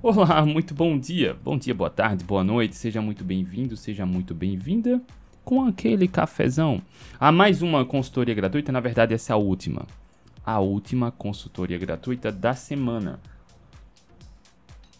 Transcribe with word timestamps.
Olá, 0.00 0.46
muito 0.46 0.74
bom 0.74 0.96
dia. 0.96 1.36
Bom 1.42 1.58
dia, 1.58 1.74
boa 1.74 1.90
tarde, 1.90 2.22
boa 2.22 2.44
noite. 2.44 2.76
Seja 2.76 3.02
muito 3.02 3.24
bem-vindo, 3.24 3.76
seja 3.76 4.06
muito 4.06 4.32
bem-vinda 4.32 5.02
com 5.44 5.64
aquele 5.64 6.06
cafezão. 6.06 6.80
A 7.18 7.32
mais 7.32 7.62
uma 7.62 7.84
consultoria 7.84 8.32
gratuita, 8.32 8.70
na 8.70 8.78
verdade 8.78 9.12
essa 9.12 9.32
é 9.32 9.34
a 9.34 9.36
última. 9.36 9.84
A 10.46 10.60
última 10.60 11.10
consultoria 11.10 11.76
gratuita 11.76 12.30
da 12.30 12.54
semana. 12.54 13.18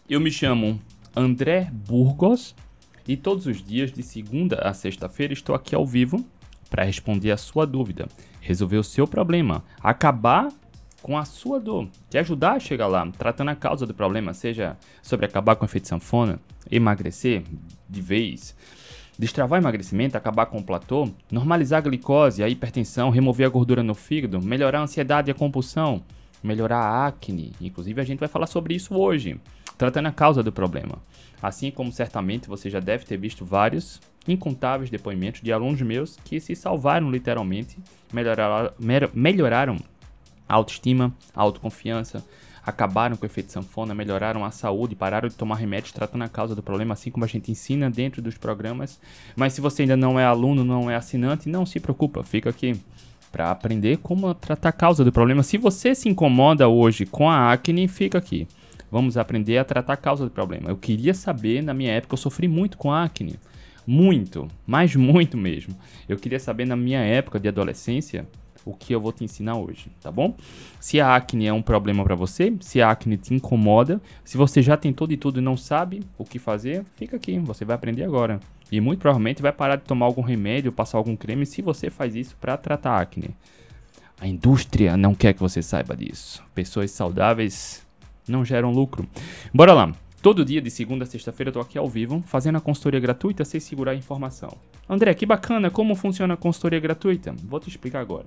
Eu 0.09 0.19
me 0.19 0.29
chamo 0.29 0.81
André 1.15 1.71
Burgos 1.71 2.53
e 3.07 3.15
todos 3.15 3.45
os 3.45 3.63
dias 3.63 3.93
de 3.93 4.03
segunda 4.03 4.57
a 4.57 4.73
sexta-feira 4.73 5.31
estou 5.31 5.55
aqui 5.55 5.73
ao 5.73 5.87
vivo 5.87 6.25
para 6.69 6.83
responder 6.83 7.31
a 7.31 7.37
sua 7.37 7.65
dúvida, 7.65 8.09
resolver 8.41 8.77
o 8.77 8.83
seu 8.83 9.07
problema, 9.07 9.63
acabar 9.81 10.49
com 11.01 11.17
a 11.17 11.25
sua 11.25 11.59
dor, 11.59 11.87
te 12.09 12.17
ajudar 12.17 12.53
a 12.53 12.59
chegar 12.59 12.87
lá, 12.87 13.07
tratando 13.17 13.49
a 13.49 13.55
causa 13.55 13.85
do 13.85 13.93
problema, 13.93 14.33
seja 14.33 14.77
sobre 15.01 15.25
acabar 15.25 15.55
com 15.55 15.63
o 15.63 15.67
efeito 15.67 15.87
sanfona, 15.87 16.39
emagrecer 16.69 17.43
de 17.89 18.01
vez, 18.01 18.55
destravar 19.17 19.59
emagrecimento, 19.59 20.17
acabar 20.17 20.45
com 20.45 20.59
o 20.59 20.63
platô, 20.63 21.09
normalizar 21.31 21.79
a 21.79 21.81
glicose, 21.81 22.43
a 22.43 22.49
hipertensão, 22.49 23.09
remover 23.09 23.47
a 23.47 23.49
gordura 23.49 23.83
no 23.83 23.93
fígado, 23.93 24.41
melhorar 24.41 24.79
a 24.79 24.83
ansiedade 24.83 25.29
e 25.29 25.31
a 25.31 25.35
compulsão, 25.35 26.03
melhorar 26.43 26.79
a 26.79 27.07
acne. 27.07 27.53
Inclusive, 27.59 27.99
a 27.99 28.05
gente 28.05 28.19
vai 28.19 28.29
falar 28.29 28.47
sobre 28.47 28.73
isso 28.73 28.95
hoje, 28.95 29.39
tratando 29.77 30.07
a 30.07 30.11
causa 30.11 30.41
do 30.41 30.51
problema. 30.51 30.97
Assim 31.41 31.71
como 31.71 31.91
certamente 31.91 32.47
você 32.47 32.69
já 32.69 32.79
deve 32.79 33.05
ter 33.05 33.17
visto 33.17 33.45
vários 33.45 33.99
incontáveis 34.27 34.89
depoimentos 34.89 35.41
de 35.41 35.51
alunos 35.51 35.81
meus 35.81 36.17
que 36.17 36.39
se 36.39 36.55
salvaram 36.55 37.09
literalmente, 37.09 37.77
melhoraram, 38.13 38.71
melhoraram 39.13 39.77
autoestima, 40.49 41.15
autoconfiança, 41.33 42.25
acabaram 42.65 43.15
com 43.15 43.23
o 43.23 43.25
efeito 43.25 43.51
sanfona, 43.51 43.93
melhoraram 43.93 44.43
a 44.43 44.51
saúde, 44.51 44.95
pararam 44.95 45.29
de 45.29 45.35
tomar 45.35 45.55
remédios 45.55 45.91
tratando 45.91 46.23
a 46.23 46.29
causa 46.29 46.55
do 46.55 46.63
problema, 46.63 46.93
assim 46.93 47.11
como 47.11 47.25
a 47.25 47.27
gente 47.27 47.51
ensina 47.51 47.89
dentro 47.89 48.21
dos 48.21 48.37
programas. 48.37 48.99
Mas 49.35 49.53
se 49.53 49.61
você 49.61 49.83
ainda 49.83 49.95
não 49.95 50.19
é 50.19 50.25
aluno, 50.25 50.63
não 50.63 50.89
é 50.89 50.95
assinante, 50.95 51.49
não 51.49 51.65
se 51.65 51.79
preocupa, 51.79 52.23
fica 52.23 52.49
aqui 52.49 52.79
para 53.31 53.51
aprender 53.51 53.97
como 53.97 54.33
tratar 54.33 54.69
a 54.69 54.73
causa 54.73 55.03
do 55.03 55.11
problema. 55.11 55.43
Se 55.43 55.57
você 55.57 55.93
se 55.93 56.09
incomoda 56.09 56.67
hoje 56.67 57.05
com 57.05 57.29
a 57.29 57.51
acne, 57.51 57.87
fica 57.87 58.17
aqui. 58.17 58.47
Vamos 58.91 59.17
aprender 59.17 59.59
a 59.59 59.63
tratar 59.63 59.93
a 59.93 59.97
causa 59.97 60.25
do 60.25 60.31
problema. 60.31 60.69
Eu 60.69 60.77
queria 60.77 61.13
saber, 61.13 61.61
na 61.61 61.75
minha 61.75 61.91
época, 61.91 62.15
eu 62.15 62.17
sofri 62.17 62.47
muito 62.47 62.77
com 62.77 62.91
acne. 62.91 63.35
Muito, 63.85 64.47
mas 64.65 64.95
muito 64.95 65.37
mesmo. 65.37 65.75
Eu 66.07 66.17
queria 66.17 66.39
saber 66.39 66.65
na 66.65 66.75
minha 66.75 66.99
época 66.99 67.39
de 67.39 67.47
adolescência 67.47 68.27
o 68.69 68.73
que 68.75 68.93
eu 68.93 69.01
vou 69.01 69.11
te 69.11 69.23
ensinar 69.23 69.57
hoje, 69.57 69.87
tá 69.99 70.11
bom? 70.11 70.35
Se 70.79 71.01
a 71.01 71.15
acne 71.15 71.47
é 71.47 71.53
um 71.53 71.61
problema 71.61 72.03
para 72.03 72.15
você, 72.15 72.53
se 72.61 72.81
a 72.81 72.91
acne 72.91 73.17
te 73.17 73.33
incomoda, 73.33 73.99
se 74.23 74.37
você 74.37 74.61
já 74.61 74.77
tentou 74.77 75.07
de 75.07 75.17
tudo 75.17 75.39
e 75.39 75.41
não 75.41 75.57
sabe 75.57 76.03
o 76.17 76.23
que 76.23 76.37
fazer, 76.37 76.85
fica 76.95 77.15
aqui, 77.15 77.39
você 77.39 77.65
vai 77.65 77.75
aprender 77.75 78.03
agora. 78.03 78.39
E 78.71 78.79
muito 78.79 78.99
provavelmente 78.99 79.41
vai 79.41 79.51
parar 79.51 79.77
de 79.77 79.83
tomar 79.83 80.05
algum 80.05 80.21
remédio, 80.21 80.71
passar 80.71 80.99
algum 80.99 81.15
creme 81.15 81.45
se 81.45 81.61
você 81.61 81.89
faz 81.89 82.15
isso 82.15 82.37
para 82.39 82.55
tratar 82.55 82.99
acne. 82.99 83.35
A 84.21 84.27
indústria 84.27 84.95
não 84.95 85.15
quer 85.15 85.33
que 85.33 85.39
você 85.39 85.61
saiba 85.61 85.95
disso. 85.95 86.43
Pessoas 86.53 86.91
saudáveis 86.91 87.85
não 88.27 88.45
geram 88.45 88.71
lucro. 88.71 89.07
Bora 89.53 89.73
lá. 89.73 89.91
Todo 90.21 90.43
dia, 90.43 90.61
de 90.61 90.69
segunda 90.69 91.05
a 91.05 91.07
sexta-feira, 91.07 91.47
eu 91.47 91.53
tô 91.53 91.59
aqui 91.61 91.77
ao 91.77 91.87
vivo, 91.87 92.21
fazendo 92.27 92.57
a 92.57 92.61
consultoria 92.61 92.99
gratuita 92.99 93.45
sem 93.45 93.57
segurar 93.57 93.93
a 93.93 93.95
informação. 93.95 94.49
André, 94.87 95.13
que 95.13 95.25
bacana, 95.25 95.71
como 95.71 95.95
funciona 95.95 96.33
a 96.33 96.37
consultoria 96.37 96.79
gratuita? 96.79 97.33
Vou 97.41 97.57
te 97.57 97.69
explicar 97.69 98.01
agora. 98.01 98.25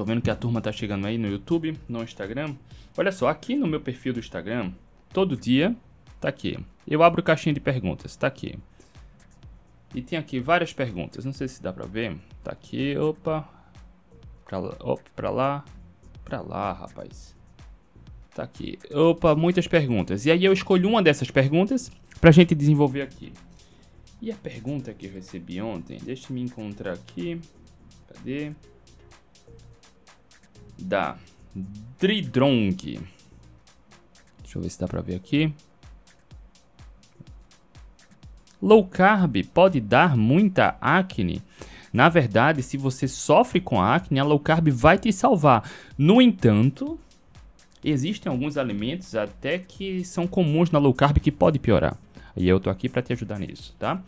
Tô 0.00 0.04
vendo 0.06 0.22
que 0.22 0.30
a 0.30 0.34
turma 0.34 0.62
tá 0.62 0.72
chegando 0.72 1.06
aí 1.06 1.18
no 1.18 1.28
YouTube, 1.28 1.78
no 1.86 2.02
Instagram. 2.02 2.54
Olha 2.96 3.12
só, 3.12 3.28
aqui 3.28 3.54
no 3.54 3.66
meu 3.66 3.82
perfil 3.82 4.14
do 4.14 4.18
Instagram, 4.18 4.72
todo 5.12 5.36
dia, 5.36 5.76
tá 6.18 6.26
aqui. 6.26 6.58
Eu 6.88 7.02
abro 7.02 7.22
caixinha 7.22 7.52
de 7.52 7.60
perguntas, 7.60 8.16
tá 8.16 8.26
aqui. 8.26 8.58
E 9.94 10.00
tem 10.00 10.18
aqui 10.18 10.40
várias 10.40 10.72
perguntas, 10.72 11.26
não 11.26 11.34
sei 11.34 11.48
se 11.48 11.62
dá 11.62 11.70
pra 11.70 11.84
ver. 11.84 12.16
Tá 12.42 12.50
aqui, 12.50 12.96
opa. 12.96 13.46
Pra 14.46 14.58
lá, 14.58 14.76
opa, 14.80 15.10
pra 15.14 15.28
lá. 15.28 15.64
Pra 16.24 16.40
lá, 16.40 16.72
rapaz. 16.72 17.36
Tá 18.34 18.42
aqui. 18.42 18.78
Opa, 18.94 19.34
muitas 19.34 19.68
perguntas. 19.68 20.24
E 20.24 20.30
aí 20.30 20.42
eu 20.42 20.52
escolho 20.54 20.88
uma 20.88 21.02
dessas 21.02 21.30
perguntas 21.30 21.92
pra 22.18 22.30
gente 22.30 22.54
desenvolver 22.54 23.02
aqui. 23.02 23.34
E 24.18 24.32
a 24.32 24.36
pergunta 24.36 24.94
que 24.94 25.04
eu 25.04 25.12
recebi 25.12 25.60
ontem, 25.60 25.98
deixa 26.02 26.32
eu 26.32 26.34
me 26.34 26.40
encontrar 26.40 26.94
aqui. 26.94 27.38
Cadê? 28.08 28.52
Da 30.80 31.16
Dridrong. 31.98 33.00
Deixa 34.42 34.58
eu 34.58 34.62
ver 34.62 34.70
se 34.70 34.80
dá 34.80 34.88
pra 34.88 35.00
ver 35.00 35.16
aqui. 35.16 35.52
Low 38.60 38.86
carb 38.86 39.36
pode 39.54 39.80
dar 39.80 40.16
muita 40.16 40.76
acne? 40.80 41.42
Na 41.92 42.08
verdade, 42.08 42.62
se 42.62 42.76
você 42.76 43.08
sofre 43.08 43.60
com 43.60 43.80
acne, 43.80 44.20
a 44.20 44.24
low 44.24 44.38
carb 44.38 44.68
vai 44.68 44.98
te 44.98 45.12
salvar. 45.12 45.68
No 45.96 46.20
entanto, 46.20 46.98
Existem 47.82 48.30
alguns 48.30 48.58
alimentos 48.58 49.14
até 49.14 49.58
que 49.58 50.04
são 50.04 50.26
comuns 50.26 50.70
na 50.70 50.78
low 50.78 50.92
carb 50.92 51.18
que 51.18 51.32
pode 51.32 51.58
piorar. 51.58 51.96
E 52.36 52.46
eu 52.46 52.60
tô 52.60 52.68
aqui 52.68 52.88
para 52.88 53.02
te 53.02 53.12
ajudar 53.12 53.38
nisso, 53.38 53.74
tá? 53.78 54.02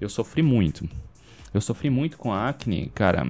Eu 0.00 0.08
sofri 0.08 0.42
muito. 0.42 0.88
Eu 1.52 1.60
sofri 1.60 1.90
muito 1.90 2.16
com 2.16 2.32
acne, 2.32 2.90
cara. 2.94 3.28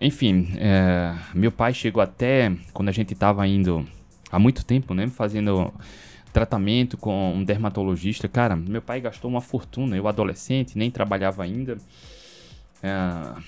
Enfim, 0.00 0.48
é, 0.56 1.14
meu 1.34 1.50
pai 1.50 1.74
chegou 1.74 2.02
até 2.02 2.52
quando 2.72 2.88
a 2.88 2.92
gente 2.92 3.14
tava 3.14 3.46
indo 3.46 3.84
há 4.30 4.38
muito 4.38 4.64
tempo, 4.64 4.94
né? 4.94 5.08
Fazendo 5.08 5.72
tratamento 6.32 6.96
com 6.96 7.34
um 7.34 7.42
dermatologista. 7.42 8.28
Cara, 8.28 8.54
meu 8.54 8.80
pai 8.80 9.00
gastou 9.00 9.30
uma 9.30 9.40
fortuna. 9.40 9.96
Eu, 9.96 10.06
adolescente, 10.06 10.78
nem 10.78 10.90
trabalhava 10.90 11.42
ainda. 11.42 11.76
É, 12.82 13.42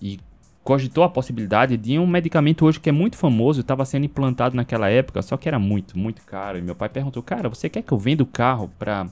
e 0.00 0.20
cogitou 0.62 1.04
a 1.04 1.08
possibilidade 1.08 1.76
de 1.76 1.98
um 1.98 2.06
medicamento 2.06 2.64
hoje 2.64 2.80
que 2.80 2.88
é 2.88 2.92
muito 2.92 3.16
famoso, 3.16 3.60
estava 3.60 3.84
sendo 3.84 4.06
implantado 4.06 4.56
naquela 4.56 4.88
época, 4.88 5.20
só 5.20 5.36
que 5.36 5.48
era 5.48 5.58
muito, 5.58 5.98
muito 5.98 6.22
caro. 6.22 6.56
E 6.58 6.62
meu 6.62 6.74
pai 6.74 6.88
perguntou: 6.88 7.22
Cara, 7.22 7.48
você 7.48 7.68
quer 7.68 7.82
que 7.82 7.92
eu 7.92 7.98
venda 7.98 8.22
o 8.22 8.26
carro 8.26 8.70
para 8.78 9.06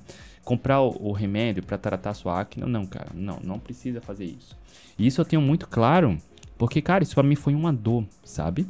comprar 0.44 0.81
o, 0.81 1.09
o 1.09 1.12
remédio 1.12 1.62
para 1.62 1.77
tratar 1.77 2.15
sua 2.15 2.41
acne? 2.41 2.65
Não, 2.67 2.87
cara, 2.87 3.11
não, 3.15 3.39
não 3.43 3.59
precisa 3.59 4.00
fazer 4.00 4.25
isso. 4.25 4.56
E 4.99 5.06
isso 5.06 5.21
eu 5.21 5.25
tenho 5.25 5.43
muito 5.43 5.67
claro, 5.67 6.17
porque, 6.57 6.81
cara, 6.81 7.03
isso 7.03 7.15
para 7.15 7.23
mim 7.23 7.35
foi 7.35 7.55
uma 7.55 7.73
dor, 7.73 8.05
sabe? 8.25 8.67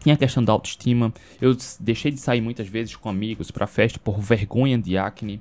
Tinha 0.00 0.14
a 0.14 0.18
questão 0.18 0.44
da 0.44 0.52
autoestima. 0.52 1.12
Eu 1.40 1.56
deixei 1.80 2.10
de 2.10 2.20
sair 2.20 2.40
muitas 2.40 2.68
vezes 2.68 2.94
com 2.96 3.08
amigos 3.08 3.50
para 3.50 3.66
festa 3.66 3.98
por 3.98 4.20
vergonha 4.20 4.78
de 4.78 4.98
acne. 4.98 5.40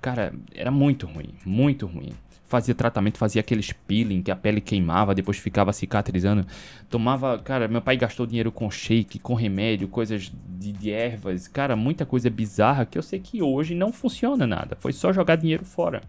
Cara, 0.00 0.34
era 0.54 0.70
muito 0.70 1.06
ruim, 1.06 1.34
muito 1.44 1.86
ruim 1.86 2.12
fazia 2.46 2.74
tratamento, 2.74 3.18
fazia 3.18 3.40
aqueles 3.40 3.72
peeling 3.72 4.22
que 4.22 4.30
a 4.30 4.36
pele 4.36 4.60
queimava, 4.60 5.14
depois 5.14 5.36
ficava 5.36 5.72
cicatrizando. 5.72 6.46
Tomava, 6.88 7.38
cara, 7.38 7.68
meu 7.68 7.82
pai 7.82 7.96
gastou 7.96 8.26
dinheiro 8.26 8.52
com 8.52 8.70
shake, 8.70 9.18
com 9.18 9.34
remédio, 9.34 9.88
coisas 9.88 10.32
de, 10.48 10.72
de, 10.72 10.90
ervas, 10.90 11.48
cara, 11.48 11.76
muita 11.76 12.06
coisa 12.06 12.30
bizarra 12.30 12.86
que 12.86 12.96
eu 12.96 13.02
sei 13.02 13.18
que 13.18 13.42
hoje 13.42 13.74
não 13.74 13.92
funciona 13.92 14.46
nada. 14.46 14.76
Foi 14.78 14.92
só 14.92 15.12
jogar 15.12 15.36
dinheiro 15.36 15.64
fora. 15.64 16.02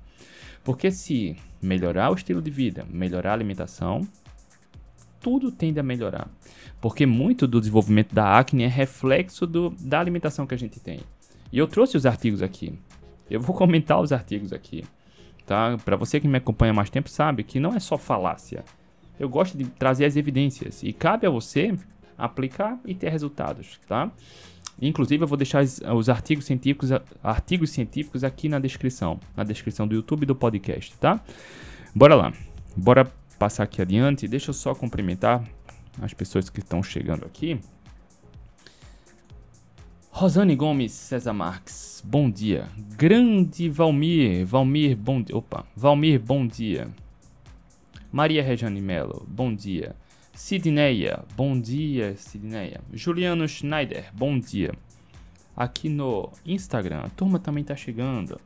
Porque 0.63 0.91
se 0.91 1.35
melhorar 1.62 2.12
o 2.12 2.16
estilo 2.16 2.41
de 2.41 2.51
vida, 2.51 2.85
melhorar 2.90 3.31
a 3.31 3.34
alimentação, 3.34 4.01
tudo 5.27 5.51
tende 5.51 5.79
a 5.79 5.83
melhorar. 5.83 6.29
Porque 6.79 7.05
muito 7.05 7.47
do 7.47 7.59
desenvolvimento 7.59 8.13
da 8.13 8.38
acne 8.38 8.63
é 8.63 8.67
reflexo 8.67 9.45
do, 9.45 9.71
da 9.79 9.99
alimentação 9.99 10.47
que 10.47 10.53
a 10.53 10.57
gente 10.57 10.79
tem. 10.79 11.01
E 11.51 11.57
eu 11.57 11.67
trouxe 11.67 11.97
os 11.97 12.05
artigos 12.05 12.41
aqui. 12.41 12.77
Eu 13.29 13.41
vou 13.41 13.55
comentar 13.57 13.99
os 13.99 14.11
artigos 14.11 14.53
aqui 14.53 14.83
tá? 15.47 15.77
Para 15.83 15.95
você 15.95 16.19
que 16.19 16.27
me 16.27 16.37
acompanha 16.37 16.71
há 16.71 16.75
mais 16.75 16.91
tempo 16.91 17.09
sabe 17.09 17.43
que 17.43 17.59
não 17.59 17.73
é 17.73 17.79
só 17.79 17.97
falácia. 17.97 18.63
Eu 19.19 19.27
gosto 19.27 19.57
de 19.57 19.63
trazer 19.66 20.05
as 20.05 20.16
evidências 20.16 20.83
e 20.83 20.93
cabe 20.93 21.25
a 21.25 21.29
você 21.29 21.73
aplicar 22.16 22.78
e 22.85 22.93
ter 22.93 23.09
resultados, 23.09 23.79
tá? 23.87 24.11
Inclusive 24.79 25.23
eu 25.23 25.28
vou 25.28 25.37
deixar 25.37 25.63
os 25.63 26.09
artigos 26.09 26.46
científicos, 26.46 26.91
artigos 27.23 27.72
científicos 27.72 28.23
aqui 28.23 28.47
na 28.47 28.59
descrição, 28.59 29.19
na 29.35 29.43
descrição 29.43 29.87
do 29.87 29.96
YouTube 29.96 30.23
e 30.23 30.25
do 30.28 30.35
podcast, 30.35 30.96
tá? 30.97 31.19
Bora 31.96 32.13
lá. 32.13 32.31
Bora 32.75 33.11
passar 33.37 33.63
aqui 33.63 33.81
adiante. 33.81 34.28
Deixa 34.28 34.49
eu 34.49 34.53
só 34.53 34.73
cumprimentar 34.73 35.43
as 36.01 36.13
pessoas 36.13 36.49
que 36.49 36.59
estão 36.59 36.84
chegando 36.84 37.25
aqui. 37.25 37.59
Rosane 40.11 40.55
Gomes 40.55 40.93
César 40.93 41.34
Marques, 41.34 42.01
bom 42.03 42.29
dia. 42.29 42.67
Grande 42.97 43.69
Valmir, 43.69 44.45
Valmir, 44.47 44.97
bom 44.97 45.22
dia. 45.22 45.37
Opa, 45.37 45.66
Valmir, 45.75 46.19
bom 46.19 46.47
dia. 46.47 46.89
Maria 48.11 48.41
Regiane 48.41 48.81
Melo, 48.81 49.23
bom 49.28 49.53
dia. 49.53 49.95
Sidneia, 50.33 51.23
bom 51.35 51.59
dia, 51.59 52.16
Sidneia. 52.17 52.81
Juliano 52.91 53.47
Schneider, 53.47 54.11
bom 54.13 54.40
dia. 54.40 54.73
Aqui 55.55 55.87
no 55.87 56.31
Instagram, 56.43 57.01
a 57.01 57.09
turma 57.09 57.37
também 57.37 57.63
tá 57.63 57.75
chegando. 57.75 58.40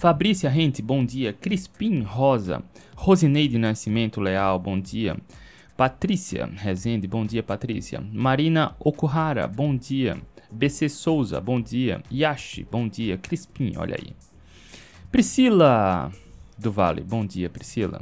Fabrícia 0.00 0.48
Rente, 0.48 0.80
bom 0.80 1.04
dia. 1.04 1.30
Crispim 1.34 2.00
Rosa. 2.00 2.62
Rosineide 2.96 3.58
Nascimento 3.58 4.18
Leal, 4.18 4.58
bom 4.58 4.80
dia. 4.80 5.14
Patrícia 5.76 6.46
Rezende, 6.56 7.06
bom 7.06 7.26
dia, 7.26 7.42
Patrícia. 7.42 8.00
Marina 8.00 8.74
Okuhara, 8.80 9.46
bom 9.46 9.76
dia. 9.76 10.16
BC 10.50 10.88
Souza, 10.88 11.38
bom 11.38 11.60
dia. 11.60 12.02
Yashi, 12.10 12.66
bom 12.72 12.88
dia. 12.88 13.18
Crispim, 13.18 13.74
olha 13.76 13.94
aí. 13.94 14.14
Priscila 15.12 16.10
do 16.56 16.72
Vale, 16.72 17.02
bom 17.02 17.26
dia, 17.26 17.50
Priscila. 17.50 18.00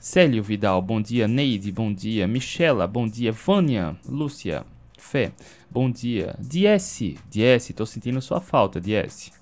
Célio 0.00 0.40
Vidal, 0.40 0.80
bom 0.80 1.02
dia. 1.02 1.26
Neide, 1.26 1.72
bom 1.72 1.92
dia. 1.92 2.28
Michela, 2.28 2.86
bom 2.86 3.08
dia. 3.08 3.32
Vânia, 3.32 3.96
Lúcia, 4.08 4.64
Fé, 4.96 5.32
bom 5.68 5.90
dia. 5.90 6.36
DS, 6.38 7.16
DS, 7.28 7.72
tô 7.74 7.84
sentindo 7.84 8.22
sua 8.22 8.40
falta, 8.40 8.80
DS. 8.80 9.39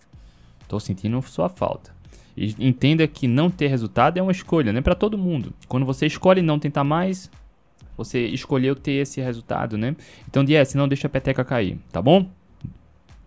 Tô 0.69 0.79
sentindo 0.79 1.21
sua 1.23 1.49
falta. 1.49 1.97
E 2.37 2.55
entenda 2.61 3.09
que 3.09 3.27
não 3.27 3.51
ter 3.51 3.67
resultado 3.67 4.19
é 4.19 4.23
uma 4.23 4.31
escolha, 4.31 4.73
não 4.73 4.79
é 4.79 4.83
para 4.83 4.95
todo 4.95 5.19
mundo. 5.19 5.53
Quando 5.67 5.85
você 5.85 6.07
escolhe 6.07 6.41
não 6.41 6.59
tentar 6.59 6.85
mais, 6.85 7.29
você 7.97 8.27
escolheu 8.27 8.77
ter 8.77 8.93
esse 8.93 9.21
resultado, 9.21 9.77
né? 9.77 9.97
Então, 10.29 10.45
DS, 10.45 10.75
não 10.75 10.87
deixa 10.87 11.09
a 11.09 11.11
peteca 11.11 11.45
cair, 11.45 11.79
tá 11.91 12.01
bom? 12.01 12.31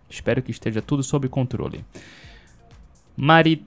Espero 0.08 0.40
que 0.40 0.50
esteja 0.50 0.80
tudo 0.80 1.02
sob 1.02 1.28
controle. 1.28 1.84
Marit 3.14 3.64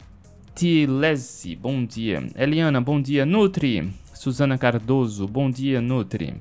Tilese, 0.56 1.56
bom 1.56 1.86
dia. 1.86 2.28
Eliana, 2.36 2.80
bom 2.80 3.02
dia. 3.02 3.26
Nutri. 3.26 3.92
Suzana 4.14 4.58
Cardoso, 4.58 5.28
bom 5.28 5.52
dia, 5.52 5.82
Nutri. 5.82 6.34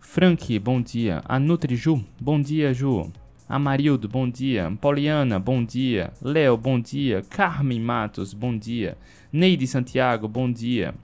Frank, 0.00 0.58
bom 0.58 0.82
dia. 0.82 1.22
A 1.24 1.38
Nutri 1.38 1.76
Ju, 1.76 2.04
bom 2.20 2.40
dia, 2.40 2.74
Ju. 2.74 3.10
Amarildo, 3.52 4.08
bom 4.08 4.30
dia. 4.30 4.72
Poliana, 4.80 5.38
bom 5.38 5.62
dia. 5.62 6.10
Léo, 6.22 6.56
bom 6.56 6.80
dia. 6.80 7.22
Carmen 7.28 7.78
Matos, 7.78 8.32
bom 8.32 8.56
dia. 8.56 8.96
Neide 9.30 9.66
Santiago, 9.66 10.26
bom 10.26 10.50
dia. 10.50 10.94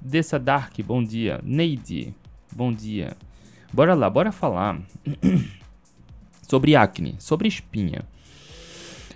Dessa 0.00 0.38
Dark, 0.38 0.78
bom 0.84 1.02
dia. 1.02 1.40
Neide, 1.42 2.14
bom 2.52 2.72
dia. 2.72 3.16
Bora 3.72 3.92
lá, 3.92 4.08
bora 4.08 4.30
falar 4.30 4.80
sobre 6.48 6.76
acne, 6.76 7.16
sobre 7.18 7.48
espinha. 7.48 8.04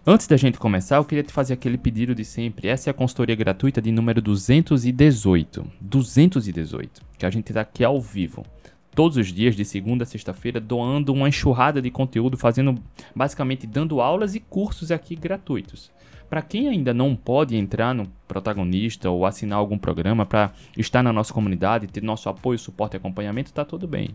Antes 0.05 0.27
da 0.27 0.37
gente 0.37 0.59
começar, 0.59 0.97
eu 0.97 1.05
queria 1.05 1.23
te 1.23 1.33
fazer 1.33 1.55
aquele 1.55 1.79
pedido 1.79 2.13
de 2.13 2.25
sempre. 2.25 2.67
Essa 2.67 2.91
é 2.91 2.91
a 2.91 2.95
consultoria 2.95 3.37
gratuita 3.37 3.81
de 3.81 3.93
número 3.93 4.21
218. 4.21 5.65
218. 5.81 7.03
Que 7.17 7.25
a 7.25 7.31
gente 7.31 7.51
está 7.51 7.61
aqui 7.61 7.85
ao 7.85 8.01
vivo. 8.01 8.45
Todos 8.95 9.17
os 9.17 9.33
dias, 9.33 9.55
de 9.55 9.65
segunda 9.65 10.03
a 10.03 10.07
sexta-feira, 10.07 10.61
doando 10.61 11.13
uma 11.13 11.29
enxurrada 11.29 11.81
de 11.81 11.91
conteúdo, 11.91 12.37
fazendo 12.37 12.75
basicamente 13.15 13.67
dando 13.67 14.01
aulas 14.01 14.35
e 14.35 14.41
cursos 14.41 14.91
aqui 14.91 15.15
gratuitos. 15.15 15.91
Para 16.29 16.43
quem 16.43 16.69
ainda 16.69 16.95
não 16.95 17.17
pode 17.17 17.57
entrar 17.57 17.95
no 17.95 18.07
protagonista 18.29 19.11
ou 19.11 19.27
assinar 19.27 19.59
algum 19.59 19.79
programa 19.79 20.25
para 20.25 20.53
estar 20.77 21.03
na 21.03 21.13
nossa 21.13 21.33
comunidade, 21.33 21.87
ter 21.87 22.03
nosso 22.03 22.29
apoio, 22.29 22.59
suporte 22.59 22.95
e 22.95 22.99
acompanhamento, 22.99 23.53
tá 23.53 23.65
tudo 23.65 23.87
bem. 23.87 24.11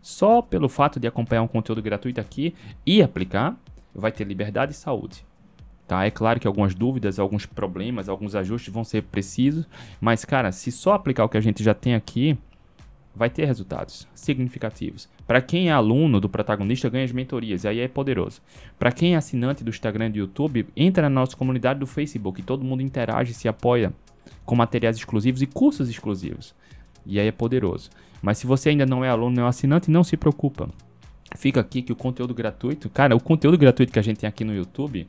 Só 0.00 0.40
pelo 0.40 0.68
fato 0.68 1.00
de 1.00 1.06
acompanhar 1.06 1.42
um 1.42 1.48
conteúdo 1.48 1.82
gratuito 1.82 2.20
aqui 2.20 2.54
e 2.86 3.02
aplicar, 3.02 3.56
vai 3.94 4.12
ter 4.12 4.24
liberdade 4.24 4.72
e 4.72 4.76
saúde. 4.76 5.24
Tá? 5.86 6.04
É 6.04 6.10
claro 6.10 6.40
que 6.40 6.46
algumas 6.46 6.74
dúvidas, 6.74 7.18
alguns 7.18 7.46
problemas, 7.46 8.08
alguns 8.08 8.34
ajustes 8.34 8.72
vão 8.72 8.82
ser 8.82 9.02
precisos, 9.02 9.66
mas 10.00 10.24
cara, 10.24 10.52
se 10.52 10.72
só 10.72 10.94
aplicar 10.94 11.24
o 11.24 11.28
que 11.28 11.36
a 11.36 11.40
gente 11.40 11.62
já 11.62 11.74
tem 11.74 11.94
aqui, 11.94 12.36
vai 13.16 13.30
ter 13.30 13.46
resultados 13.46 14.06
significativos. 14.14 15.08
Para 15.26 15.40
quem 15.40 15.68
é 15.68 15.72
aluno 15.72 16.20
do 16.20 16.28
protagonista, 16.28 16.88
ganha 16.88 17.04
as 17.04 17.12
mentorias, 17.12 17.64
e 17.64 17.68
aí 17.68 17.80
é 17.80 17.88
poderoso. 17.88 18.42
Para 18.78 18.92
quem 18.92 19.14
é 19.14 19.16
assinante 19.16 19.64
do 19.64 19.70
Instagram 19.70 20.08
e 20.08 20.10
do 20.10 20.18
YouTube, 20.18 20.66
entra 20.76 21.08
na 21.08 21.20
nossa 21.20 21.36
comunidade 21.36 21.80
do 21.80 21.86
Facebook, 21.86 22.42
todo 22.42 22.64
mundo 22.64 22.82
interage, 22.82 23.34
se 23.34 23.48
apoia 23.48 23.92
com 24.44 24.54
materiais 24.54 24.96
exclusivos 24.96 25.42
e 25.42 25.46
cursos 25.46 25.88
exclusivos. 25.88 26.54
E 27.04 27.18
aí 27.18 27.26
é 27.26 27.32
poderoso. 27.32 27.90
Mas 28.20 28.38
se 28.38 28.46
você 28.46 28.68
ainda 28.68 28.84
não 28.84 29.04
é 29.04 29.08
aluno, 29.08 29.36
não 29.36 29.46
é 29.46 29.48
assinante, 29.48 29.90
não 29.90 30.04
se 30.04 30.16
preocupa 30.16 30.68
fica 31.36 31.60
aqui 31.60 31.82
que 31.82 31.92
o 31.92 31.96
conteúdo 31.96 32.34
gratuito, 32.34 32.88
cara, 32.88 33.14
o 33.16 33.20
conteúdo 33.20 33.58
gratuito 33.58 33.92
que 33.92 33.98
a 33.98 34.02
gente 34.02 34.18
tem 34.18 34.28
aqui 34.28 34.44
no 34.44 34.54
YouTube 34.54 35.06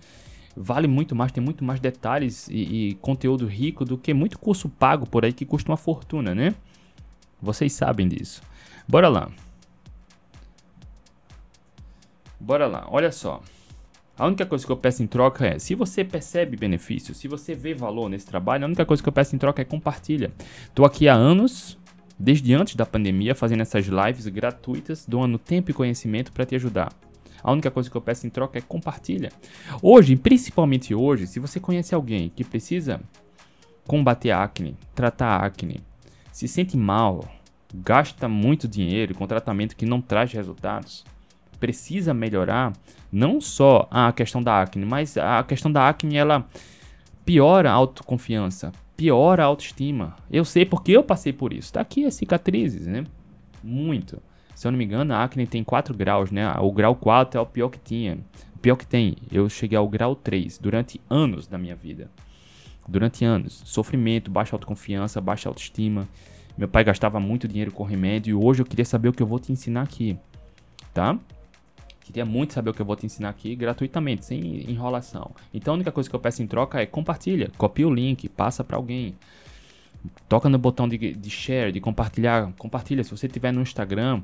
vale 0.56 0.88
muito 0.88 1.16
mais, 1.16 1.32
tem 1.32 1.44
muito 1.44 1.64
mais 1.64 1.80
detalhes 1.80 2.48
e, 2.50 2.90
e 2.90 2.94
conteúdo 2.96 3.46
rico 3.46 3.86
do 3.86 3.98
que 3.98 4.14
muito 4.14 4.40
curso 4.40 4.68
pago 4.68 5.08
por 5.08 5.24
aí 5.24 5.32
que 5.32 5.46
custa 5.46 5.72
uma 5.72 5.78
fortuna, 5.78 6.34
né? 6.34 6.56
Vocês 7.42 7.74
sabem 7.74 8.08
disso. 8.08 8.42
Bora 8.88 9.08
lá. 9.08 9.30
Bora 12.40 12.68
lá, 12.68 12.88
olha 12.90 13.12
só. 13.12 13.42
A 14.18 14.26
única 14.26 14.46
coisa 14.46 14.66
que 14.66 14.72
eu 14.72 14.78
peço 14.78 15.04
em 15.04 15.08
troca 15.08 15.46
é, 15.46 15.60
se 15.60 15.76
você 15.76 16.04
percebe 16.04 16.58
benefício, 16.58 17.14
se 17.14 17.28
você 17.28 17.54
vê 17.54 17.74
valor 17.76 18.10
nesse 18.10 18.26
trabalho, 18.26 18.64
a 18.64 18.68
única 18.68 18.86
coisa 18.86 19.02
que 19.02 19.08
eu 19.08 19.14
peço 19.14 19.36
em 19.36 19.40
troca 19.40 19.62
é 19.62 19.66
compartilha. 19.66 20.32
Tô 20.74 20.86
aqui 20.86 21.08
há 21.08 21.14
anos 21.14 21.78
desde 22.18 22.54
antes 22.54 22.76
da 22.76 22.86
pandemia, 22.86 23.36
fazendo 23.36 23.62
essas 23.62 23.86
lives 23.86 24.28
gratuitas, 24.28 25.06
doando 25.08 25.38
tempo 25.38 25.70
e 25.70 25.74
conhecimento 25.74 26.32
para 26.32 26.46
te 26.46 26.56
ajudar. 26.56 26.92
A 27.44 27.52
única 27.52 27.70
coisa 27.70 27.90
que 27.90 27.96
eu 27.96 28.02
peço 28.02 28.26
em 28.26 28.30
troca 28.30 28.58
é 28.58 28.62
compartilha. 28.62 29.32
Hoje, 29.82 30.16
principalmente 30.16 30.96
hoje, 30.96 31.28
se 31.28 31.40
você 31.40 31.60
conhece 31.60 31.94
alguém 31.94 32.32
que 32.36 32.44
precisa 32.44 33.00
combater 33.86 34.32
acne, 34.32 34.76
tratar 34.96 35.38
acne, 35.38 35.80
se 36.38 36.48
sente 36.48 36.78
mal, 36.78 37.28
gasta 37.74 38.30
muito 38.30 38.68
dinheiro 38.68 39.16
com 39.16 39.26
tratamento 39.26 39.76
que 39.76 39.88
não 39.88 40.00
traz 40.00 40.32
resultados, 40.32 41.04
precisa 41.60 42.14
melhorar 42.14 42.74
não 43.12 43.42
só 43.42 43.88
a 43.90 44.14
questão 44.14 44.44
da 44.44 44.62
acne, 44.62 44.86
mas 44.86 45.18
a 45.18 45.44
questão 45.44 45.72
da 45.72 45.90
acne 45.90 46.16
ela 46.16 46.48
piora 47.26 47.72
a 47.72 47.74
autoconfiança, 47.74 48.72
piora 48.96 49.42
a 49.42 49.48
autoestima. 49.48 50.16
Eu 50.30 50.46
sei 50.46 50.64
porque 50.64 50.92
eu 50.92 51.02
passei 51.02 51.34
por 51.34 51.52
isso. 51.52 51.74
Tá 51.74 51.82
aqui 51.82 52.06
as 52.06 52.14
cicatrizes, 52.14 52.86
né? 52.86 53.04
Muito. 53.64 54.22
Se 54.54 54.68
eu 54.68 54.72
não 54.72 54.78
me 54.78 54.86
engano, 54.86 55.16
a 55.16 55.24
acne 55.24 55.48
tem 55.48 55.64
4 55.64 55.98
graus, 55.98 56.30
né? 56.30 56.54
O 56.60 56.72
grau 56.72 56.94
4 56.94 57.40
é 57.40 57.42
o 57.42 57.48
pior 57.48 57.70
que 57.70 57.80
tinha. 57.80 58.20
O 58.56 58.60
pior 58.60 58.76
que 58.76 58.86
tem. 58.86 59.16
Eu 59.32 59.50
cheguei 59.50 59.76
ao 59.76 59.90
grau 59.90 60.16
3 60.16 60.60
durante 60.60 61.02
anos 61.10 61.48
da 61.48 61.58
minha 61.58 61.76
vida. 61.76 62.12
Durante 62.88 63.26
anos. 63.26 63.62
Sofrimento, 63.66 64.32
baixa 64.32 64.56
autoconfiança, 64.56 65.20
baixa 65.20 65.50
autoestima. 65.50 66.08
Meu 66.58 66.68
pai 66.68 66.84
gastava 66.84 67.20
muito 67.20 67.48
dinheiro 67.48 67.72
com 67.72 67.84
remédio 67.84 68.32
e 68.32 68.34
hoje 68.34 68.62
eu 68.62 68.66
queria 68.66 68.86
saber 68.86 69.10
o 69.10 69.14
que 69.14 69.22
eu 69.22 69.28
vou 69.28 69.40
te 69.40 69.52
ensinar 69.52 69.82
aqui. 69.82 70.18
Tá? 70.94 71.20
Queria 72.08 72.26
muito 72.26 72.54
saber 72.54 72.70
o 72.70 72.74
que 72.74 72.82
eu 72.82 72.86
vou 72.86 72.96
te 72.96 73.06
ensinar 73.06 73.30
aqui 73.30 73.54
gratuitamente, 73.54 74.26
sem 74.26 74.72
enrolação. 74.72 75.32
Então 75.54 75.74
a 75.74 75.76
única 75.76 75.92
coisa 75.92 76.10
que 76.10 76.16
eu 76.16 76.20
peço 76.20 76.42
em 76.42 76.48
troca 76.48 76.82
é 76.82 76.86
compartilha, 76.86 77.52
copia 77.58 77.86
o 77.86 77.94
link, 77.94 78.30
passa 78.30 78.64
para 78.64 78.78
alguém. 78.78 79.14
Toca 80.30 80.48
no 80.48 80.58
botão 80.58 80.88
de, 80.88 80.98
de 80.98 81.30
share, 81.30 81.72
de 81.72 81.82
compartilhar. 81.82 82.54
Compartilha. 82.58 83.04
Se 83.04 83.12
você 83.12 83.28
tiver 83.28 83.52
no 83.52 83.62
Instagram, 83.62 84.22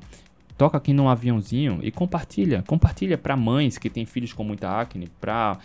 toca 0.58 0.78
aqui 0.78 0.94
no 0.94 1.10
aviãozinho 1.10 1.80
e 1.84 1.92
compartilha. 1.92 2.64
Compartilha 2.66 3.18
para 3.18 3.36
mães 3.36 3.78
que 3.78 3.90
têm 3.90 4.06
filhos 4.06 4.32
com 4.32 4.46
muita 4.46 4.80
acne, 4.80 5.10
para 5.20 5.58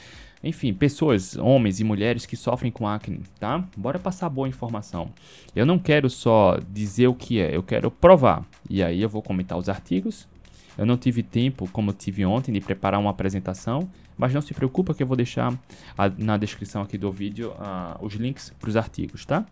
enfim, 0.42 0.72
pessoas, 0.72 1.36
homens 1.36 1.80
e 1.80 1.84
mulheres 1.84 2.24
que 2.24 2.36
sofrem 2.36 2.70
com 2.70 2.86
acne, 2.86 3.20
tá? 3.40 3.64
Bora 3.76 3.98
passar 3.98 4.28
boa 4.28 4.48
informação. 4.48 5.10
Eu 5.54 5.66
não 5.66 5.78
quero 5.78 6.08
só 6.08 6.58
dizer 6.70 7.08
o 7.08 7.14
que 7.14 7.40
é, 7.40 7.56
eu 7.56 7.62
quero 7.62 7.90
provar. 7.90 8.44
E 8.70 8.82
aí 8.82 9.02
eu 9.02 9.08
vou 9.08 9.22
comentar 9.22 9.58
os 9.58 9.68
artigos, 9.68 10.28
eu 10.76 10.86
não 10.86 10.96
tive 10.96 11.24
tempo, 11.24 11.68
como 11.72 11.92
tive 11.92 12.24
ontem, 12.24 12.52
de 12.52 12.60
preparar 12.60 13.00
uma 13.00 13.10
apresentação, 13.10 13.90
mas 14.16 14.32
não 14.32 14.40
se 14.40 14.54
preocupa 14.54 14.94
que 14.94 15.02
eu 15.02 15.06
vou 15.06 15.16
deixar 15.16 15.52
a, 15.96 16.08
na 16.08 16.36
descrição 16.36 16.82
aqui 16.82 16.96
do 16.96 17.10
vídeo 17.10 17.50
uh, 17.50 18.04
os 18.04 18.14
links 18.14 18.54
para 18.60 18.68
os 18.68 18.76
artigos, 18.76 19.26
tá? 19.26 19.44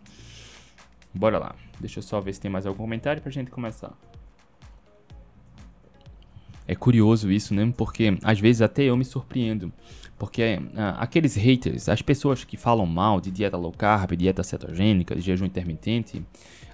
Bora 1.13 1.37
lá. 1.37 1.55
Deixa 1.79 1.99
eu 1.99 2.03
só 2.03 2.21
ver 2.21 2.33
se 2.33 2.39
tem 2.39 2.49
mais 2.49 2.65
algum 2.65 2.83
comentário 2.83 3.21
para 3.21 3.29
a 3.29 3.33
gente 3.33 3.51
começar. 3.51 3.93
É 6.67 6.75
curioso 6.75 7.31
isso, 7.31 7.53
né? 7.53 7.71
Porque 7.77 8.17
às 8.23 8.39
vezes 8.39 8.61
até 8.61 8.83
eu 8.83 8.97
me 8.97 9.05
surpreendo. 9.05 9.71
Porque 10.17 10.57
uh, 10.57 10.97
aqueles 10.97 11.35
haters, 11.35 11.87
as 11.87 12.01
pessoas 12.01 12.43
que 12.43 12.57
falam 12.57 12.85
mal 12.85 13.21
de 13.21 13.31
dieta 13.31 13.55
low 13.55 13.71
carb, 13.71 14.13
dieta 14.15 14.43
cetogênica, 14.43 15.15
de 15.15 15.21
jejum 15.21 15.45
intermitente, 15.45 16.23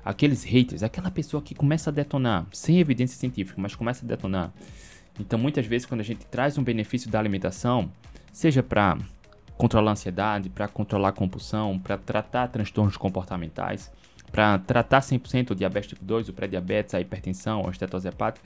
aqueles 0.03 0.43
haters, 0.43 0.81
aquela 0.81 1.11
pessoa 1.11 1.41
que 1.43 1.53
começa 1.53 1.89
a 1.89 1.93
detonar, 1.93 2.47
sem 2.51 2.79
evidência 2.79 3.17
científica, 3.17 3.61
mas 3.61 3.75
começa 3.75 4.05
a 4.05 4.07
detonar. 4.07 4.51
Então, 5.19 5.37
muitas 5.37 5.65
vezes, 5.65 5.85
quando 5.85 6.01
a 6.01 6.03
gente 6.03 6.25
traz 6.25 6.57
um 6.57 6.63
benefício 6.63 7.09
da 7.11 7.19
alimentação, 7.19 7.91
seja 8.31 8.63
para 8.63 8.97
controlar 9.57 9.91
a 9.91 9.93
ansiedade, 9.93 10.49
para 10.49 10.67
controlar 10.67 11.09
a 11.09 11.13
compulsão, 11.13 11.77
para 11.77 11.97
tratar 11.97 12.47
transtornos 12.47 12.97
comportamentais, 12.97 13.91
para 14.31 14.57
tratar 14.57 15.01
100% 15.01 15.51
o 15.51 15.55
diabetes 15.55 15.89
tipo 15.89 16.03
2, 16.03 16.29
o 16.29 16.33
pré-diabetes, 16.33 16.95
a 16.95 17.01
hipertensão, 17.01 17.67
a 17.67 17.69
estetose 17.69 18.07
hepática, 18.07 18.43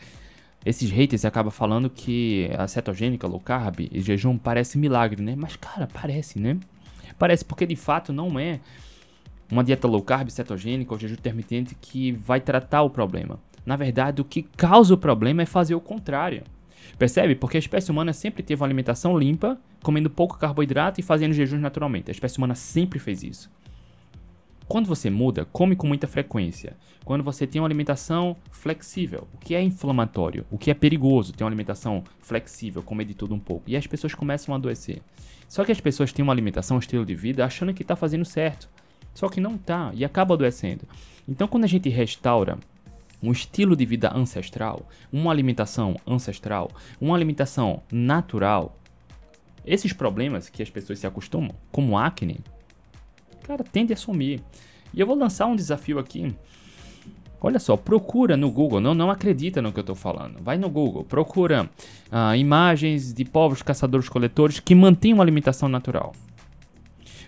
esses 0.68 0.90
haters 0.92 1.24
acabam 1.24 1.50
falando 1.50 1.90
que 1.90 2.50
a 2.58 2.68
cetogênica, 2.68 3.26
low 3.26 3.40
carb 3.40 3.80
e 3.80 4.02
jejum 4.02 4.38
parece 4.38 4.78
milagre, 4.78 5.24
né? 5.24 5.34
Mas, 5.34 5.56
cara, 5.56 5.88
parece, 5.88 6.40
né? 6.40 6.58
Parece 7.18 7.46
porque 7.46 7.66
de 7.66 7.78
fato 7.78 8.12
não 8.12 8.38
é 8.38 8.60
uma 9.50 9.64
dieta 9.64 9.88
low 9.88 10.02
carb, 10.02 10.30
cetogênica 10.30 10.94
ou 10.94 11.00
jejum 11.00 11.14
intermitente 11.14 11.74
que 11.80 12.12
vai 12.12 12.42
tratar 12.42 12.82
o 12.82 12.90
problema. 12.90 13.40
Na 13.66 13.78
verdade, 13.78 14.22
o 14.22 14.26
que 14.26 14.44
causa 14.44 14.94
o 14.94 14.98
problema 14.98 15.42
é 15.42 15.46
fazer 15.46 15.74
o 15.74 15.80
contrário. 15.80 16.44
Percebe? 17.00 17.34
Porque 17.34 17.56
a 17.56 17.60
espécie 17.60 17.90
humana 17.90 18.12
sempre 18.12 18.44
teve 18.44 18.62
uma 18.62 18.68
alimentação 18.68 19.18
limpa, 19.18 19.58
comendo 19.82 20.10
pouco 20.10 20.38
carboidrato 20.38 21.00
e 21.00 21.04
fazendo 21.04 21.34
jejuns 21.34 21.62
naturalmente. 21.62 22.12
A 22.12 22.14
espécie 22.14 22.38
humana 22.38 22.56
sempre 22.56 23.00
fez 23.00 23.24
isso. 23.24 23.50
Quando 24.68 24.88
você 24.88 25.10
muda, 25.10 25.46
come 25.46 25.78
com 25.78 25.88
muita 25.88 26.08
frequência. 26.08 26.76
Quando 27.06 27.24
você 27.24 27.48
tem 27.48 27.62
uma 27.62 27.68
alimentação 27.68 28.36
flexível, 28.52 29.26
o 29.34 29.38
que 29.38 29.56
é 29.56 29.62
inflamatório, 29.62 30.46
o 30.52 30.58
que 30.58 30.70
é 30.70 30.74
perigoso, 30.74 31.32
ter 31.32 31.46
uma 31.46 31.50
alimentação 31.50 32.04
flexível, 32.20 32.84
comer 32.84 33.06
de 33.06 33.14
tudo 33.14 33.34
um 33.34 33.40
pouco. 33.40 33.64
E 33.66 33.78
as 33.78 33.88
pessoas 33.88 34.14
começam 34.14 34.54
a 34.54 34.58
adoecer. 34.58 35.02
Só 35.48 35.64
que 35.64 35.72
as 35.72 35.80
pessoas 35.80 36.12
têm 36.12 36.22
uma 36.22 36.34
alimentação, 36.34 36.76
um 36.76 36.82
estilo 36.82 37.06
de 37.06 37.16
vida, 37.16 37.46
achando 37.46 37.74
que 37.74 37.82
está 37.82 37.96
fazendo 37.96 38.26
certo. 38.26 38.70
Só 39.14 39.30
que 39.30 39.40
não 39.40 39.56
está 39.56 39.92
e 39.94 40.04
acaba 40.04 40.34
adoecendo. 40.34 40.86
Então, 41.26 41.48
quando 41.48 41.64
a 41.64 41.68
gente 41.68 41.88
restaura 41.88 42.58
um 43.24 43.32
estilo 43.32 43.74
de 43.74 43.86
vida 43.86 44.12
ancestral, 44.14 44.86
uma 45.12 45.32
alimentação 45.32 45.96
ancestral, 46.06 46.70
uma 47.00 47.16
alimentação 47.16 47.82
natural, 47.90 48.78
esses 49.66 49.94
problemas 49.94 50.50
que 50.50 50.62
as 50.62 50.70
pessoas 50.70 51.00
se 51.00 51.08
acostumam, 51.08 51.56
como 51.72 51.98
acne, 51.98 52.42
cara, 53.48 53.63
tende 53.63 53.94
a 53.94 53.96
sumir. 53.96 54.42
E 54.94 55.00
eu 55.00 55.08
vou 55.08 55.16
lançar 55.16 55.46
um 55.46 55.56
desafio 55.56 55.98
aqui. 55.98 56.36
Olha 57.39 57.60
só, 57.60 57.77
procura 57.77 58.36
no 58.36 58.50
Google, 58.50 58.82
não, 58.82 58.96
não 58.96 59.12
acredita 59.12 59.62
no 59.62 59.72
que 59.72 59.80
eu 59.80 59.82
estou 59.82 59.96
falando. 59.96 60.42
Vai 60.42 60.58
no 60.58 60.70
Google, 60.70 61.04
procura 61.04 61.70
ah, 62.12 62.36
imagens 62.36 63.13
de 63.13 63.24
povos 63.24 63.62
caçadores-coletores 63.62 64.60
que 64.60 64.74
mantêm 64.74 65.13
uma 65.13 65.24
alimentação 65.24 65.70
natural. 65.70 66.13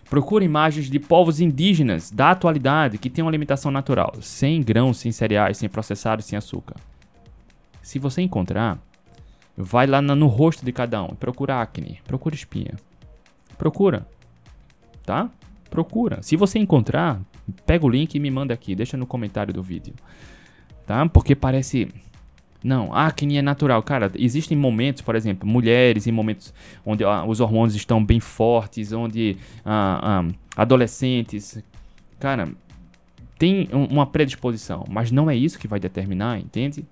Procura 0.10 0.44
imagens 0.44 0.90
de 0.90 1.00
povos 1.00 1.40
indígenas 1.40 2.10
da 2.10 2.32
atualidade 2.32 2.98
que 2.98 3.12
têm 3.12 3.24
uma 3.24 3.30
alimentação 3.30 3.70
natural, 3.70 4.16
sem 4.20 4.64
grãos, 4.64 4.98
sem 4.98 5.12
cereais, 5.12 5.58
sem 5.58 5.70
processados, 5.70 6.26
sem 6.26 6.36
açúcar. 6.36 6.76
Se 7.84 8.00
você 8.00 8.24
encontrar, 8.24 8.80
vai 9.56 9.86
lá 9.86 10.02
no 10.02 10.26
rosto 10.26 10.66
de 10.66 10.72
cada 10.72 11.04
um, 11.04 11.10
procura 11.10 11.62
acne, 11.62 12.02
procura 12.08 12.34
espinha. 12.34 12.74
Procura, 13.60 14.08
tá? 15.06 15.30
Procura. 15.70 16.22
Se 16.22 16.36
você 16.36 16.60
encontrar, 16.60 17.22
pega 17.66 17.86
o 17.86 17.90
link 17.90 18.16
e 18.16 18.20
me 18.20 18.32
manda 18.32 18.54
aqui, 18.54 18.76
deixa 18.76 18.98
no 18.98 19.06
comentário 19.06 19.54
do 19.54 19.62
vídeo. 19.62 19.94
Tá? 20.86 21.08
Porque 21.08 21.36
parece 21.36 21.88
não, 22.64 22.94
acne 22.94 23.38
é 23.38 23.42
natural. 23.42 23.82
Cara, 23.84 24.12
existem 24.16 24.58
momentos, 24.58 25.02
por 25.02 25.16
exemplo, 25.16 25.48
mulheres 25.48 26.08
em 26.08 26.12
momentos 26.12 26.54
onde 26.86 27.04
ah, 27.04 27.24
os 27.26 27.40
hormônios 27.40 27.76
estão 27.76 28.04
bem 28.04 28.20
fortes, 28.20 28.92
onde 28.92 29.38
ah, 29.66 30.26
ah, 30.26 30.62
adolescentes. 30.62 31.64
Cara, 32.20 32.50
tem 33.38 33.70
uma 33.72 34.06
predisposição, 34.06 34.84
mas 34.90 35.12
não 35.12 35.30
é 35.30 35.36
isso 35.36 35.58
que 35.58 35.68
vai 35.68 35.80
determinar, 35.80 36.40
entende? 36.40 36.86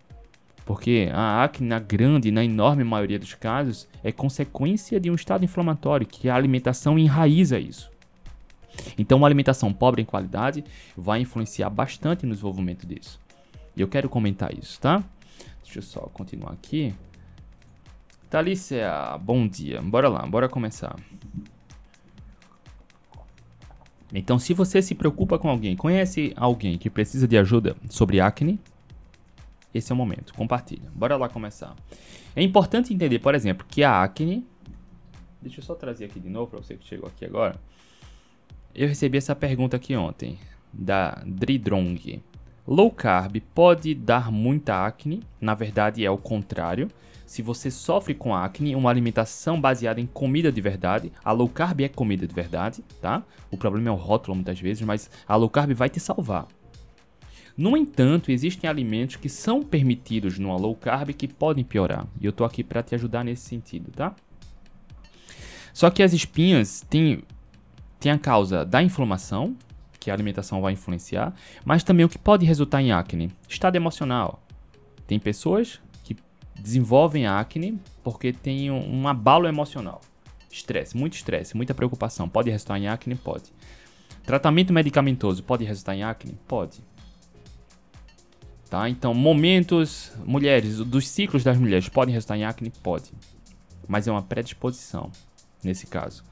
Porque 0.65 1.09
a 1.13 1.43
acne, 1.43 1.67
na 1.67 1.79
grande, 1.79 2.31
na 2.31 2.43
enorme 2.43 2.83
maioria 2.83 3.19
dos 3.19 3.33
casos, 3.33 3.87
é 4.03 4.11
consequência 4.11 4.99
de 4.99 5.11
um 5.11 5.15
estado 5.15 5.43
inflamatório, 5.43 6.07
que 6.07 6.29
a 6.29 6.35
alimentação 6.35 6.97
enraiza 6.97 7.59
isso. 7.59 7.89
Então, 8.97 9.17
uma 9.17 9.27
alimentação 9.27 9.71
pobre 9.73 10.01
em 10.01 10.05
qualidade 10.05 10.63
vai 10.95 11.21
influenciar 11.21 11.69
bastante 11.69 12.25
no 12.25 12.31
desenvolvimento 12.31 12.85
disso. 12.85 13.19
E 13.75 13.81
eu 13.81 13.87
quero 13.87 14.09
comentar 14.09 14.57
isso, 14.57 14.79
tá? 14.79 15.03
Deixa 15.63 15.79
eu 15.79 15.83
só 15.83 16.01
continuar 16.13 16.51
aqui. 16.51 16.93
Thalícia, 18.29 19.17
bom 19.21 19.47
dia. 19.47 19.81
Bora 19.81 20.09
lá, 20.09 20.25
bora 20.25 20.49
começar. 20.49 20.95
Então, 24.13 24.39
se 24.39 24.53
você 24.53 24.81
se 24.81 24.95
preocupa 24.95 25.37
com 25.37 25.49
alguém, 25.49 25.75
conhece 25.75 26.33
alguém 26.35 26.77
que 26.77 26.89
precisa 26.89 27.27
de 27.27 27.37
ajuda 27.37 27.75
sobre 27.89 28.21
acne, 28.21 28.59
esse 29.73 29.91
é 29.91 29.95
o 29.95 29.97
momento. 29.97 30.33
Compartilha. 30.33 30.89
Bora 30.95 31.15
lá 31.17 31.29
começar. 31.29 31.75
É 32.35 32.41
importante 32.41 32.93
entender, 32.93 33.19
por 33.19 33.35
exemplo, 33.35 33.65
que 33.69 33.83
a 33.83 34.01
acne. 34.01 34.45
Deixa 35.41 35.59
eu 35.59 35.63
só 35.63 35.75
trazer 35.75 36.05
aqui 36.05 36.19
de 36.19 36.29
novo 36.29 36.51
para 36.51 36.59
você 36.59 36.75
que 36.75 36.87
chegou 36.87 37.07
aqui 37.07 37.25
agora. 37.25 37.59
Eu 38.77 38.87
recebi 38.87 39.17
essa 39.17 39.35
pergunta 39.35 39.75
aqui 39.75 39.95
ontem, 39.95 40.37
da 40.71 41.23
Dridrong. 41.25 42.21
Low 42.67 42.91
carb 42.91 43.37
pode 43.55 43.95
dar 43.95 44.31
muita 44.31 44.85
acne, 44.85 45.23
na 45.41 45.55
verdade 45.55 46.05
é 46.05 46.11
o 46.11 46.17
contrário. 46.17 46.87
Se 47.25 47.41
você 47.41 47.71
sofre 47.71 48.13
com 48.13 48.35
acne, 48.35 48.75
uma 48.75 48.91
alimentação 48.91 49.59
baseada 49.59 49.99
em 49.99 50.05
comida 50.05 50.51
de 50.51 50.61
verdade, 50.61 51.11
a 51.25 51.31
low 51.31 51.49
carb 51.49 51.81
é 51.81 51.89
comida 51.89 52.27
de 52.27 52.35
verdade, 52.35 52.83
tá? 53.01 53.23
O 53.49 53.57
problema 53.57 53.89
é 53.89 53.91
o 53.91 53.95
rótulo 53.95 54.35
muitas 54.35 54.59
vezes, 54.59 54.83
mas 54.83 55.09
a 55.27 55.35
low 55.35 55.49
carb 55.49 55.71
vai 55.71 55.89
te 55.89 55.99
salvar. 55.99 56.47
No 57.57 57.75
entanto, 57.75 58.31
existem 58.31 58.69
alimentos 58.69 59.15
que 59.15 59.27
são 59.27 59.63
permitidos 59.63 60.37
numa 60.37 60.55
low 60.55 60.75
carb 60.75 61.09
que 61.13 61.27
podem 61.27 61.63
piorar, 61.63 62.05
e 62.21 62.27
eu 62.27 62.31
tô 62.31 62.45
aqui 62.45 62.63
para 62.63 62.83
te 62.83 62.93
ajudar 62.93 63.23
nesse 63.23 63.41
sentido, 63.41 63.91
tá? 63.91 64.15
Só 65.73 65.89
que 65.89 66.03
as 66.03 66.13
espinhas 66.13 66.85
têm 66.87 67.23
tem 67.99 68.11
a 68.11 68.17
causa 68.17 68.65
da 68.65 68.81
inflamação, 68.81 69.55
que 69.99 70.11
a 70.11 70.13
alimentação 70.13 70.61
vai 70.61 70.73
influenciar, 70.73 71.33
mas 71.65 71.83
também 71.83 72.05
o 72.05 72.09
que 72.09 72.17
pode 72.17 72.45
resultar 72.45 72.81
em 72.81 72.91
acne. 72.91 73.31
Estado 73.47 73.75
emocional. 73.75 74.41
Tem 75.05 75.19
pessoas 75.19 75.79
que 76.03 76.15
desenvolvem 76.55 77.27
acne 77.27 77.79
porque 78.03 78.31
tem 78.31 78.71
um 78.71 79.07
abalo 79.07 79.47
emocional. 79.47 80.01
Estresse, 80.49 80.95
muito 80.95 81.15
estresse, 81.15 81.57
muita 81.57 81.73
preocupação. 81.73 82.29
Pode 82.29 82.49
resultar 82.49 82.79
em 82.79 82.87
acne? 82.87 83.15
Pode. 83.15 83.51
Tratamento 84.25 84.73
medicamentoso 84.73 85.43
pode 85.43 85.63
resultar 85.63 85.95
em 85.95 86.03
acne? 86.03 86.37
Pode. 86.47 86.81
Tá? 88.69 88.89
Então, 88.89 89.13
momentos, 89.13 90.11
mulheres, 90.25 90.77
dos 90.79 91.07
ciclos 91.07 91.43
das 91.43 91.57
mulheres 91.57 91.87
podem 91.87 92.13
resultar 92.13 92.37
em 92.37 92.43
acne? 92.43 92.69
Pode. 92.83 93.11
Mas 93.87 94.07
é 94.07 94.11
uma 94.11 94.21
predisposição 94.21 95.11
nesse 95.63 95.87
caso. 95.87 96.23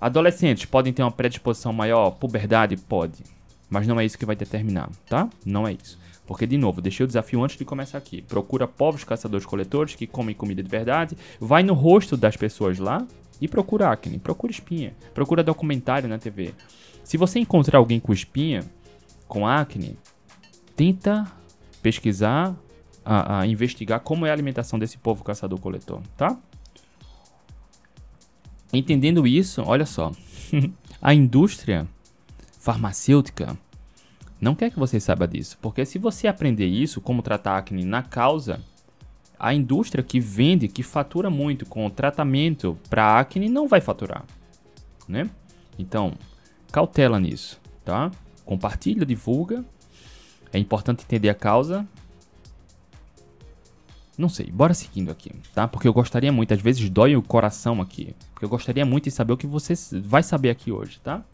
Adolescentes 0.00 0.64
podem 0.64 0.92
ter 0.92 1.02
uma 1.02 1.10
predisposição 1.10 1.72
maior, 1.72 2.12
puberdade 2.12 2.76
pode, 2.76 3.22
mas 3.68 3.86
não 3.86 4.00
é 4.00 4.04
isso 4.04 4.18
que 4.18 4.24
vai 4.24 4.34
determinar, 4.34 4.88
tá? 5.06 5.28
Não 5.44 5.68
é 5.68 5.72
isso. 5.72 5.98
Porque, 6.26 6.46
de 6.46 6.56
novo, 6.56 6.80
deixei 6.80 7.04
o 7.04 7.06
desafio 7.06 7.42
antes 7.42 7.56
de 7.56 7.64
começar 7.64 7.98
aqui. 7.98 8.22
Procura 8.22 8.66
povos 8.66 9.04
caçadores-coletores 9.04 9.94
que 9.94 10.06
comem 10.06 10.34
comida 10.34 10.62
de 10.62 10.68
verdade, 10.68 11.16
vai 11.40 11.62
no 11.62 11.74
rosto 11.74 12.16
das 12.16 12.36
pessoas 12.36 12.78
lá 12.78 13.04
e 13.40 13.48
procura 13.48 13.90
acne, 13.90 14.18
procura 14.18 14.52
espinha, 14.52 14.94
procura 15.12 15.42
documentário 15.42 16.08
na 16.08 16.18
TV. 16.18 16.54
Se 17.04 17.16
você 17.16 17.38
encontrar 17.40 17.78
alguém 17.78 17.98
com 17.98 18.12
espinha, 18.12 18.64
com 19.26 19.46
acne, 19.46 19.98
tenta 20.76 21.26
pesquisar, 21.82 22.54
a, 23.04 23.40
a 23.40 23.46
investigar 23.46 24.00
como 24.00 24.26
é 24.26 24.30
a 24.30 24.32
alimentação 24.32 24.78
desse 24.78 24.98
povo 24.98 25.24
caçador-coletor, 25.24 26.00
tá? 26.16 26.38
Entendendo 28.72 29.26
isso, 29.26 29.62
olha 29.66 29.86
só, 29.86 30.12
a 31.02 31.12
indústria 31.12 31.88
farmacêutica 32.58 33.56
não 34.40 34.54
quer 34.54 34.70
que 34.70 34.78
você 34.78 34.98
saiba 34.98 35.26
disso, 35.26 35.58
porque 35.60 35.84
se 35.84 35.98
você 35.98 36.26
aprender 36.26 36.66
isso, 36.66 37.00
como 37.00 37.22
tratar 37.22 37.58
acne 37.58 37.84
na 37.84 38.02
causa, 38.02 38.60
a 39.38 39.52
indústria 39.52 40.04
que 40.04 40.20
vende, 40.20 40.68
que 40.68 40.82
fatura 40.82 41.28
muito 41.28 41.66
com 41.66 41.84
o 41.84 41.90
tratamento 41.90 42.78
para 42.88 43.18
acne 43.18 43.48
não 43.48 43.66
vai 43.66 43.80
faturar, 43.80 44.24
né? 45.08 45.28
Então, 45.78 46.12
cautela 46.70 47.18
nisso, 47.18 47.60
tá? 47.84 48.10
Compartilha, 48.44 49.04
divulga. 49.04 49.64
É 50.52 50.58
importante 50.58 51.04
entender 51.04 51.28
a 51.28 51.34
causa 51.34 51.86
não 54.20 54.28
sei, 54.28 54.50
bora 54.50 54.74
seguindo 54.74 55.10
aqui, 55.10 55.32
tá? 55.54 55.66
Porque 55.66 55.88
eu 55.88 55.92
gostaria 55.92 56.30
muito, 56.30 56.52
às 56.54 56.60
vezes 56.60 56.88
dói 56.90 57.16
o 57.16 57.22
coração 57.22 57.80
aqui. 57.80 58.14
Porque 58.32 58.44
eu 58.44 58.48
gostaria 58.48 58.84
muito 58.84 59.04
de 59.04 59.10
saber 59.10 59.32
o 59.32 59.36
que 59.36 59.46
você 59.46 59.74
vai 60.00 60.22
saber 60.22 60.50
aqui 60.50 60.70
hoje, 60.70 61.00
tá? 61.02 61.24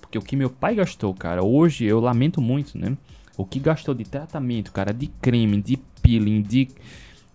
Porque 0.00 0.18
o 0.18 0.22
que 0.22 0.36
meu 0.36 0.50
pai 0.50 0.74
gastou, 0.76 1.12
cara, 1.14 1.42
hoje 1.42 1.84
eu 1.84 1.98
lamento 1.98 2.40
muito, 2.40 2.78
né? 2.78 2.96
O 3.36 3.44
que 3.44 3.58
gastou 3.58 3.94
de 3.94 4.04
tratamento, 4.04 4.70
cara, 4.70 4.92
de 4.92 5.08
creme, 5.08 5.60
de 5.60 5.76
peeling, 6.00 6.42
de 6.42 6.68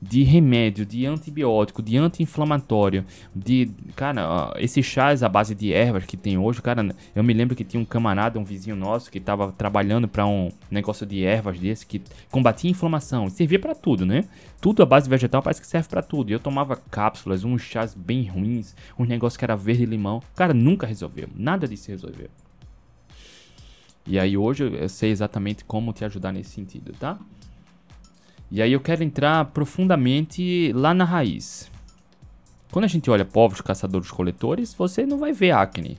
de 0.01 0.24
remédio, 0.24 0.84
de 0.84 1.05
antibiótico, 1.05 1.81
de 1.81 1.96
anti-inflamatório, 1.96 3.05
de. 3.36 3.70
Cara, 3.96 4.51
esses 4.58 4.84
chás 4.84 5.22
à 5.22 5.29
base 5.29 5.53
de 5.53 5.72
ervas 5.72 6.05
que 6.05 6.17
tem 6.17 6.38
hoje, 6.38 6.62
cara, 6.62 6.96
eu 7.15 7.24
me 7.24 7.34
lembro 7.34 7.55
que 7.55 7.63
tinha 7.63 7.79
um 7.79 7.86
camarada, 7.86 8.39
um 8.39 8.43
vizinho 8.43 8.75
nosso, 8.75 9.12
que 9.12 9.20
tava 9.20 9.51
trabalhando 9.51 10.08
para 10.08 10.25
um 10.25 10.50
negócio 10.72 11.05
de 11.05 11.24
ervas 11.24 11.60
desse 11.60 11.86
que 11.86 12.01
combatia 12.31 12.72
inflamação. 12.72 13.29
Servia 13.29 13.60
para 13.60 13.75
tudo, 13.75 14.05
né? 14.05 14.25
Tudo 14.60 14.81
à 14.81 14.86
base 14.86 15.08
vegetal 15.08 15.43
parece 15.43 15.62
que 15.62 15.67
serve 15.67 15.88
para 15.88 16.01
tudo. 16.01 16.31
E 16.31 16.34
eu 16.34 16.39
tomava 16.39 16.75
cápsulas, 16.75 17.43
uns 17.43 17.62
chás 17.62 17.93
bem 17.93 18.27
ruins, 18.27 18.75
uns 18.98 19.08
negócios 19.08 19.38
que 19.38 19.46
era 19.46 19.55
verde 19.55 19.84
e 19.84 19.86
limão. 19.86 20.22
Cara, 20.36 20.53
nunca 20.53 20.88
resolveu. 20.88 21.27
Nada 21.36 21.67
disso 21.67 21.91
resolveu. 21.91 22.29
E 24.05 24.17
aí 24.17 24.36
hoje 24.36 24.63
eu 24.63 24.89
sei 24.89 25.12
exatamente 25.12 25.63
como 25.63 25.93
te 25.93 26.03
ajudar 26.03 26.31
nesse 26.31 26.50
sentido, 26.50 26.91
tá? 27.00 27.20
E 28.51 28.62
aí 28.62 28.74
eu 28.74 28.81
quero 28.81 29.01
entrar 29.01 29.46
profundamente 29.46 30.74
lá 30.74 30.93
na 30.93 31.05
raiz. 31.05 31.72
Quando 32.70 32.86
a 32.86 32.88
gente 32.88 33.10
olha 33.10 33.24
povos 33.24 33.62
caçadores-coletores, 33.62 34.74
você 34.74 35.05
não 35.05 35.17
vai 35.17 35.31
ver 35.31 35.51
acne. 35.51 35.98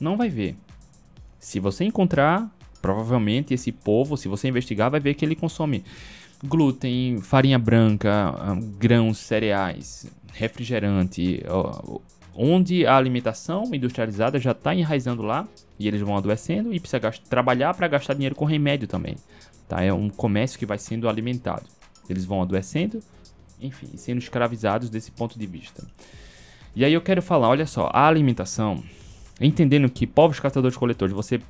Não 0.00 0.16
vai 0.16 0.28
ver. 0.28 0.56
Se 1.38 1.60
você 1.60 1.84
encontrar, 1.84 2.50
provavelmente 2.82 3.54
esse 3.54 3.70
povo, 3.70 4.16
se 4.16 4.26
você 4.26 4.48
investigar, 4.48 4.90
vai 4.90 4.98
ver 4.98 5.14
que 5.14 5.24
ele 5.24 5.36
consome 5.36 5.84
glúten, 6.42 7.18
farinha 7.20 7.58
branca, 7.58 8.34
grãos, 8.78 9.18
cereais, 9.18 10.10
refrigerante, 10.32 11.42
onde 12.34 12.84
a 12.86 12.96
alimentação 12.96 13.64
industrializada 13.72 14.38
já 14.38 14.52
está 14.52 14.74
enraizando 14.74 15.22
lá 15.22 15.46
e 15.78 15.86
eles 15.86 16.00
vão 16.00 16.16
adoecendo 16.16 16.74
e 16.74 16.80
precisa 16.80 17.00
trabalhar 17.28 17.74
para 17.74 17.88
gastar 17.88 18.14
dinheiro 18.14 18.34
com 18.34 18.44
remédio 18.44 18.88
também. 18.88 19.16
Tá? 19.70 19.80
É 19.84 19.92
um 19.92 20.10
comércio 20.10 20.58
que 20.58 20.66
vai 20.66 20.78
sendo 20.78 21.08
alimentado. 21.08 21.62
Eles 22.08 22.24
vão 22.24 22.42
adoecendo, 22.42 23.00
enfim, 23.60 23.86
sendo 23.96 24.18
escravizados 24.18 24.90
desse 24.90 25.12
ponto 25.12 25.38
de 25.38 25.46
vista. 25.46 25.86
E 26.74 26.84
aí 26.84 26.92
eu 26.92 27.00
quero 27.00 27.22
falar, 27.22 27.48
olha 27.48 27.64
só, 27.64 27.88
a 27.92 28.08
alimentação, 28.08 28.82
entendendo 29.40 29.88
que 29.88 30.08
povos 30.08 30.40
caçadores-coletores, 30.40 31.14
você 31.14 31.40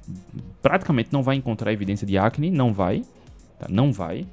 praticamente 0.60 1.10
não 1.10 1.22
vai 1.22 1.36
encontrar 1.36 1.72
evidência 1.72 2.06
de 2.06 2.18
acne, 2.18 2.50
não 2.50 2.74
vai, 2.74 3.04
tá? 3.58 3.66
não 3.70 3.90
vai, 3.90 4.26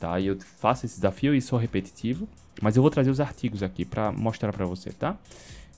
tá? 0.00 0.18
E 0.18 0.26
eu 0.26 0.36
faço 0.58 0.84
esse 0.84 0.96
desafio 0.96 1.32
e 1.32 1.40
sou 1.40 1.56
repetitivo, 1.56 2.28
mas 2.60 2.74
eu 2.74 2.82
vou 2.82 2.90
trazer 2.90 3.10
os 3.10 3.20
artigos 3.20 3.62
aqui 3.62 3.84
para 3.84 4.10
mostrar 4.10 4.52
para 4.52 4.66
você, 4.66 4.90
tá? 4.90 5.16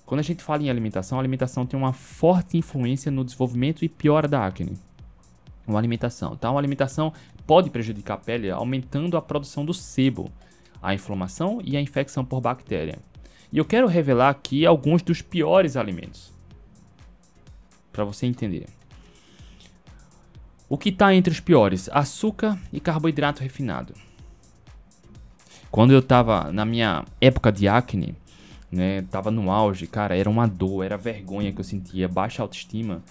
Quando 0.07 0.21
a 0.21 0.25
gente 0.25 0.43
fala 0.43 0.63
em 0.63 0.71
alimentação, 0.71 1.19
a 1.19 1.21
alimentação 1.21 1.67
tem 1.67 1.79
uma 1.79 1.93
forte 1.93 2.57
influência 2.57 3.13
no 3.13 3.23
desenvolvimento 3.23 3.85
e 3.85 3.89
piora 3.89 4.27
da 4.27 4.47
acne. 4.47 4.79
Uma 5.67 5.79
alimentação, 5.79 6.37
tá? 6.37 6.51
Uma 6.51 6.61
alimentação 6.61 7.13
pode 7.47 7.71
prejudicar 7.71 8.15
a 8.15 8.19
pele 8.19 8.51
aumentando 8.51 9.17
a 9.17 9.23
produção 9.23 9.65
do 9.65 9.73
sebo, 9.73 10.31
a 10.83 10.95
inflamação 10.95 11.61
e 11.65 11.77
a 11.77 11.81
infecção 11.81 12.25
por 12.25 12.41
bactéria. 12.41 12.99
E 13.53 13.59
eu 13.59 13.65
quero 13.65 13.87
revelar 13.87 14.31
aqui 14.31 14.67
alguns 14.67 15.03
dos 15.03 15.23
piores 15.23 15.77
alimentos 15.77 16.33
para 17.93 18.05
você 18.05 18.27
entender. 18.27 18.67
O 20.69 20.77
que 20.77 20.89
está 20.89 21.15
entre 21.15 21.33
os 21.33 21.41
piores? 21.41 21.89
Açúcar 21.93 22.59
e 22.73 22.81
carboidrato 22.81 23.43
refinado. 23.43 23.95
Quando 25.71 25.93
eu 25.93 26.01
estava 26.01 26.51
na 26.53 26.65
minha 26.65 27.05
época 27.21 27.53
de 27.53 27.69
acne, 27.69 28.17
né, 28.71 29.03
tava 29.03 29.31
no 29.31 29.51
auge, 29.51 29.87
cara, 29.87 30.17
era 30.17 30.29
uma 30.29 30.47
dor, 30.49 30.85
era 30.85 30.97
vergonha 30.97 31.53
que 31.53 31.61
eu 31.61 31.65
sentia, 31.65 32.09
baixa 32.09 32.43
autoestima. 32.43 33.03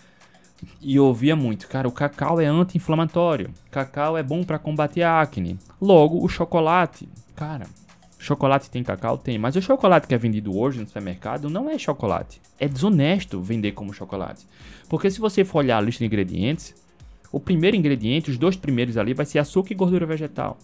E 0.82 1.00
ouvia 1.00 1.36
muito, 1.36 1.68
cara, 1.68 1.88
o 1.88 1.92
cacau 1.92 2.40
é 2.40 2.46
anti-inflamatório, 2.46 3.52
cacau 3.72 4.18
é 4.18 4.24
bom 4.24 4.44
para 4.44 4.60
combater 4.60 5.04
a 5.04 5.22
acne. 5.22 5.58
Logo, 5.82 6.24
o 6.24 6.28
chocolate, 6.28 7.08
cara, 7.36 7.66
chocolate 8.20 8.70
tem 8.70 8.84
cacau? 8.84 9.18
Tem, 9.18 9.38
mas 9.38 9.56
o 9.56 9.62
chocolate 9.62 10.08
que 10.08 10.16
é 10.16 10.18
vendido 10.18 10.58
hoje 10.58 10.80
no 10.80 10.88
supermercado 10.88 11.50
não 11.50 11.70
é 11.70 11.78
chocolate. 11.78 12.42
É 12.60 12.68
desonesto 12.68 13.42
vender 13.42 13.74
como 13.74 13.94
chocolate. 13.94 14.48
Porque 14.88 15.12
se 15.12 15.20
você 15.20 15.44
for 15.44 15.60
olhar 15.60 15.78
a 15.78 15.82
lista 15.82 16.00
de 16.00 16.06
ingredientes, 16.06 16.74
o 17.32 17.40
primeiro 17.40 17.76
ingrediente, 17.76 18.32
os 18.32 18.38
dois 18.38 18.56
primeiros 18.56 18.98
ali, 18.98 19.14
vai 19.14 19.26
ser 19.26 19.40
açúcar 19.40 19.74
e 19.74 19.76
gordura 19.76 20.06
vegetal. 20.06 20.58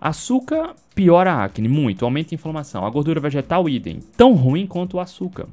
Açúcar 0.00 0.74
piora 0.94 1.32
a 1.32 1.44
acne 1.44 1.68
muito, 1.68 2.04
aumenta 2.04 2.34
a 2.34 2.36
inflamação. 2.36 2.84
A 2.84 2.90
gordura 2.90 3.20
vegetal, 3.20 3.68
idem. 3.68 4.00
Tão 4.16 4.34
ruim 4.34 4.66
quanto 4.66 4.96
o 4.96 5.00
açúcar. 5.00 5.46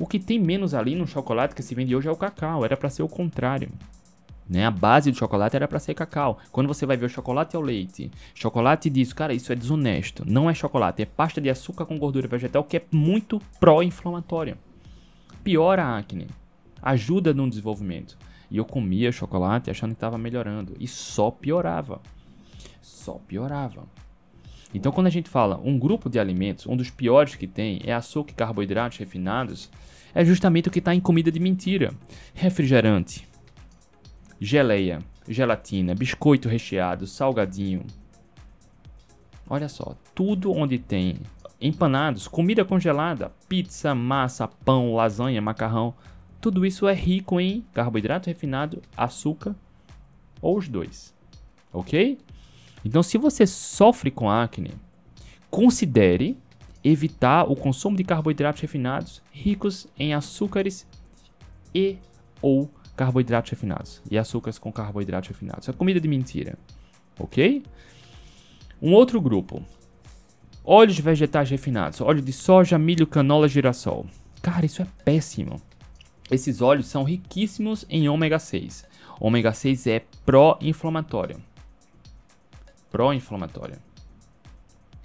O 0.00 0.06
que 0.06 0.18
tem 0.18 0.38
menos 0.38 0.74
ali 0.74 0.96
no 0.96 1.06
chocolate 1.06 1.54
que 1.54 1.62
se 1.62 1.74
vende 1.74 1.94
hoje 1.94 2.08
é 2.08 2.10
o 2.10 2.16
cacau. 2.16 2.64
Era 2.64 2.76
para 2.76 2.90
ser 2.90 3.04
o 3.04 3.08
contrário. 3.08 3.70
Né? 4.48 4.66
A 4.66 4.70
base 4.70 5.12
do 5.12 5.16
chocolate 5.16 5.54
era 5.54 5.68
para 5.68 5.78
ser 5.78 5.94
cacau. 5.94 6.38
Quando 6.50 6.66
você 6.66 6.84
vai 6.84 6.96
ver 6.96 7.06
o 7.06 7.10
chocolate 7.10 7.54
ao 7.54 7.62
leite, 7.62 8.10
chocolate 8.34 8.90
diz, 8.90 9.12
cara, 9.12 9.32
isso 9.32 9.52
é 9.52 9.54
desonesto. 9.54 10.24
Não 10.26 10.50
é 10.50 10.54
chocolate, 10.54 11.02
é 11.02 11.06
pasta 11.06 11.40
de 11.40 11.48
açúcar 11.48 11.86
com 11.86 11.98
gordura 11.98 12.26
vegetal 12.26 12.64
que 12.64 12.78
é 12.78 12.84
muito 12.90 13.40
pró-inflamatória. 13.60 14.58
Piora 15.44 15.84
a 15.84 15.98
acne, 15.98 16.26
ajuda 16.82 17.32
no 17.32 17.48
desenvolvimento. 17.48 18.18
E 18.50 18.56
eu 18.56 18.64
comia 18.64 19.12
chocolate 19.12 19.70
achando 19.70 19.90
que 19.90 19.96
estava 19.96 20.18
melhorando 20.18 20.74
e 20.80 20.88
só 20.88 21.30
piorava 21.30 22.00
só 23.00 23.14
piorava. 23.26 23.84
Então, 24.72 24.92
quando 24.92 25.08
a 25.08 25.10
gente 25.10 25.28
fala 25.28 25.60
um 25.64 25.78
grupo 25.78 26.08
de 26.08 26.18
alimentos, 26.18 26.66
um 26.66 26.76
dos 26.76 26.90
piores 26.90 27.34
que 27.34 27.46
tem 27.46 27.80
é 27.84 27.92
açúcar 27.92 28.32
e 28.32 28.34
carboidratos 28.34 28.98
refinados, 28.98 29.70
é 30.14 30.24
justamente 30.24 30.68
o 30.68 30.70
que 30.70 30.78
está 30.78 30.94
em 30.94 31.00
comida 31.00 31.30
de 31.30 31.40
mentira: 31.40 31.92
refrigerante, 32.34 33.26
geleia, 34.40 35.00
gelatina, 35.28 35.94
biscoito 35.94 36.48
recheado, 36.48 37.06
salgadinho. 37.06 37.84
Olha 39.48 39.68
só, 39.68 39.96
tudo 40.14 40.52
onde 40.52 40.78
tem 40.78 41.16
empanados, 41.60 42.26
comida 42.28 42.64
congelada, 42.64 43.32
pizza, 43.48 43.94
massa, 43.94 44.48
pão, 44.48 44.94
lasanha, 44.94 45.42
macarrão, 45.42 45.94
tudo 46.40 46.64
isso 46.64 46.88
é 46.88 46.94
rico 46.94 47.38
em 47.40 47.64
carboidrato 47.74 48.28
refinado, 48.28 48.80
açúcar 48.96 49.54
ou 50.40 50.56
os 50.56 50.68
dois. 50.68 51.14
Ok? 51.72 52.18
Então, 52.84 53.02
se 53.02 53.18
você 53.18 53.46
sofre 53.46 54.10
com 54.10 54.30
acne, 54.30 54.72
considere 55.50 56.38
evitar 56.82 57.44
o 57.50 57.56
consumo 57.56 57.96
de 57.96 58.04
carboidratos 58.04 58.60
refinados 58.60 59.22
ricos 59.32 59.86
em 59.98 60.14
açúcares 60.14 60.86
e 61.74 61.98
ou 62.40 62.70
carboidratos 62.96 63.50
refinados. 63.50 64.02
E 64.10 64.18
açúcares 64.18 64.58
com 64.58 64.72
carboidratos 64.72 65.28
refinados. 65.28 65.68
É 65.68 65.72
comida 65.72 66.00
de 66.00 66.08
mentira. 66.08 66.58
Ok? 67.18 67.62
Um 68.80 68.92
outro 68.92 69.20
grupo. 69.20 69.62
Óleos 70.64 70.98
vegetais 70.98 71.50
refinados. 71.50 72.00
Óleo 72.00 72.22
de 72.22 72.32
soja, 72.32 72.78
milho, 72.78 73.06
canola, 73.06 73.48
girassol. 73.48 74.06
Cara, 74.42 74.66
isso 74.66 74.82
é 74.82 74.86
péssimo. 75.04 75.60
Esses 76.30 76.62
óleos 76.62 76.86
são 76.86 77.04
riquíssimos 77.04 77.84
em 77.88 78.08
ômega 78.08 78.38
6. 78.38 78.86
Ômega 79.18 79.52
6 79.52 79.86
é 79.86 80.04
pró-inflamatório 80.24 81.40
pró-inflamatória. 82.90 83.78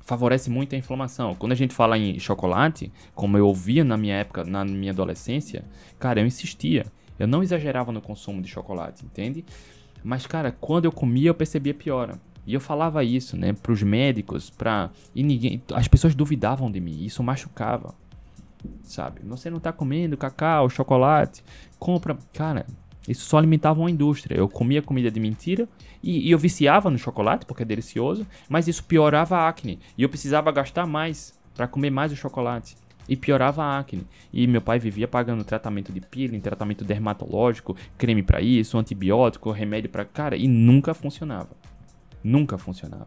Favorece 0.05 0.49
muito 0.49 0.75
a 0.75 0.77
inflamação. 0.77 1.33
Quando 1.35 1.51
a 1.51 1.55
gente 1.55 1.73
fala 1.73 1.97
em 1.97 2.19
chocolate, 2.19 2.91
como 3.13 3.37
eu 3.37 3.47
ouvia 3.47 3.83
na 3.83 3.97
minha 3.97 4.15
época, 4.15 4.43
na 4.43 4.63
minha 4.63 4.91
adolescência, 4.91 5.65
cara, 5.99 6.21
eu 6.21 6.25
insistia. 6.27 6.85
Eu 7.17 7.27
não 7.27 7.41
exagerava 7.41 7.91
no 7.91 8.01
consumo 8.01 8.41
de 8.41 8.47
chocolate, 8.47 9.03
entende? 9.03 9.43
Mas, 10.03 10.27
cara, 10.27 10.51
quando 10.51 10.85
eu 10.85 10.91
comia, 10.91 11.29
eu 11.29 11.33
percebia 11.33 11.73
piora. 11.73 12.19
E 12.45 12.53
eu 12.53 12.61
falava 12.61 13.03
isso, 13.03 13.35
né, 13.35 13.53
pros 13.53 13.81
médicos, 13.81 14.51
pra. 14.51 14.91
E 15.15 15.23
ninguém. 15.23 15.63
As 15.73 15.87
pessoas 15.87 16.13
duvidavam 16.13 16.71
de 16.71 16.79
mim. 16.79 17.03
Isso 17.03 17.23
machucava. 17.23 17.95
Sabe? 18.83 19.21
Você 19.23 19.49
não 19.49 19.59
tá 19.59 19.73
comendo 19.73 20.15
cacau, 20.15 20.69
chocolate. 20.69 21.43
Compra. 21.79 22.15
Cara, 22.33 22.67
isso 23.07 23.25
só 23.25 23.37
alimentava 23.37 23.79
uma 23.79 23.91
indústria. 23.91 24.35
Eu 24.35 24.49
comia 24.49 24.81
comida 24.81 25.11
de 25.11 25.19
mentira 25.19 25.67
e, 26.01 26.27
e, 26.27 26.31
eu 26.31 26.37
viciava 26.37 26.89
no 26.89 26.97
chocolate 26.97 27.45
porque 27.45 27.63
é 27.63 27.65
delicioso, 27.65 28.25
mas 28.49 28.67
isso 28.67 28.83
piorava 28.83 29.37
a 29.37 29.47
acne. 29.47 29.79
E 29.97 30.03
eu 30.03 30.09
precisava 30.09 30.51
gastar 30.51 30.85
mais 30.87 31.39
para 31.55 31.67
comer 31.67 31.89
mais 31.89 32.11
o 32.11 32.15
chocolate. 32.15 32.75
E 33.07 33.15
piorava 33.15 33.63
a 33.63 33.79
acne. 33.79 34.07
E 34.33 34.47
meu 34.47 34.61
pai 34.61 34.79
vivia 34.79 35.07
pagando 35.07 35.43
tratamento 35.43 35.93
de 35.93 36.01
peeling, 36.01 36.39
tratamento 36.39 36.83
dermatológico, 36.83 37.75
creme 37.97 38.23
para 38.23 38.41
isso, 38.41 38.77
antibiótico, 38.77 39.51
remédio 39.51 39.89
para 39.89 40.03
cara, 40.03 40.35
e 40.35 40.47
nunca 40.47 40.93
funcionava. 40.93 41.55
Nunca 42.23 42.57
funcionava. 42.57 43.05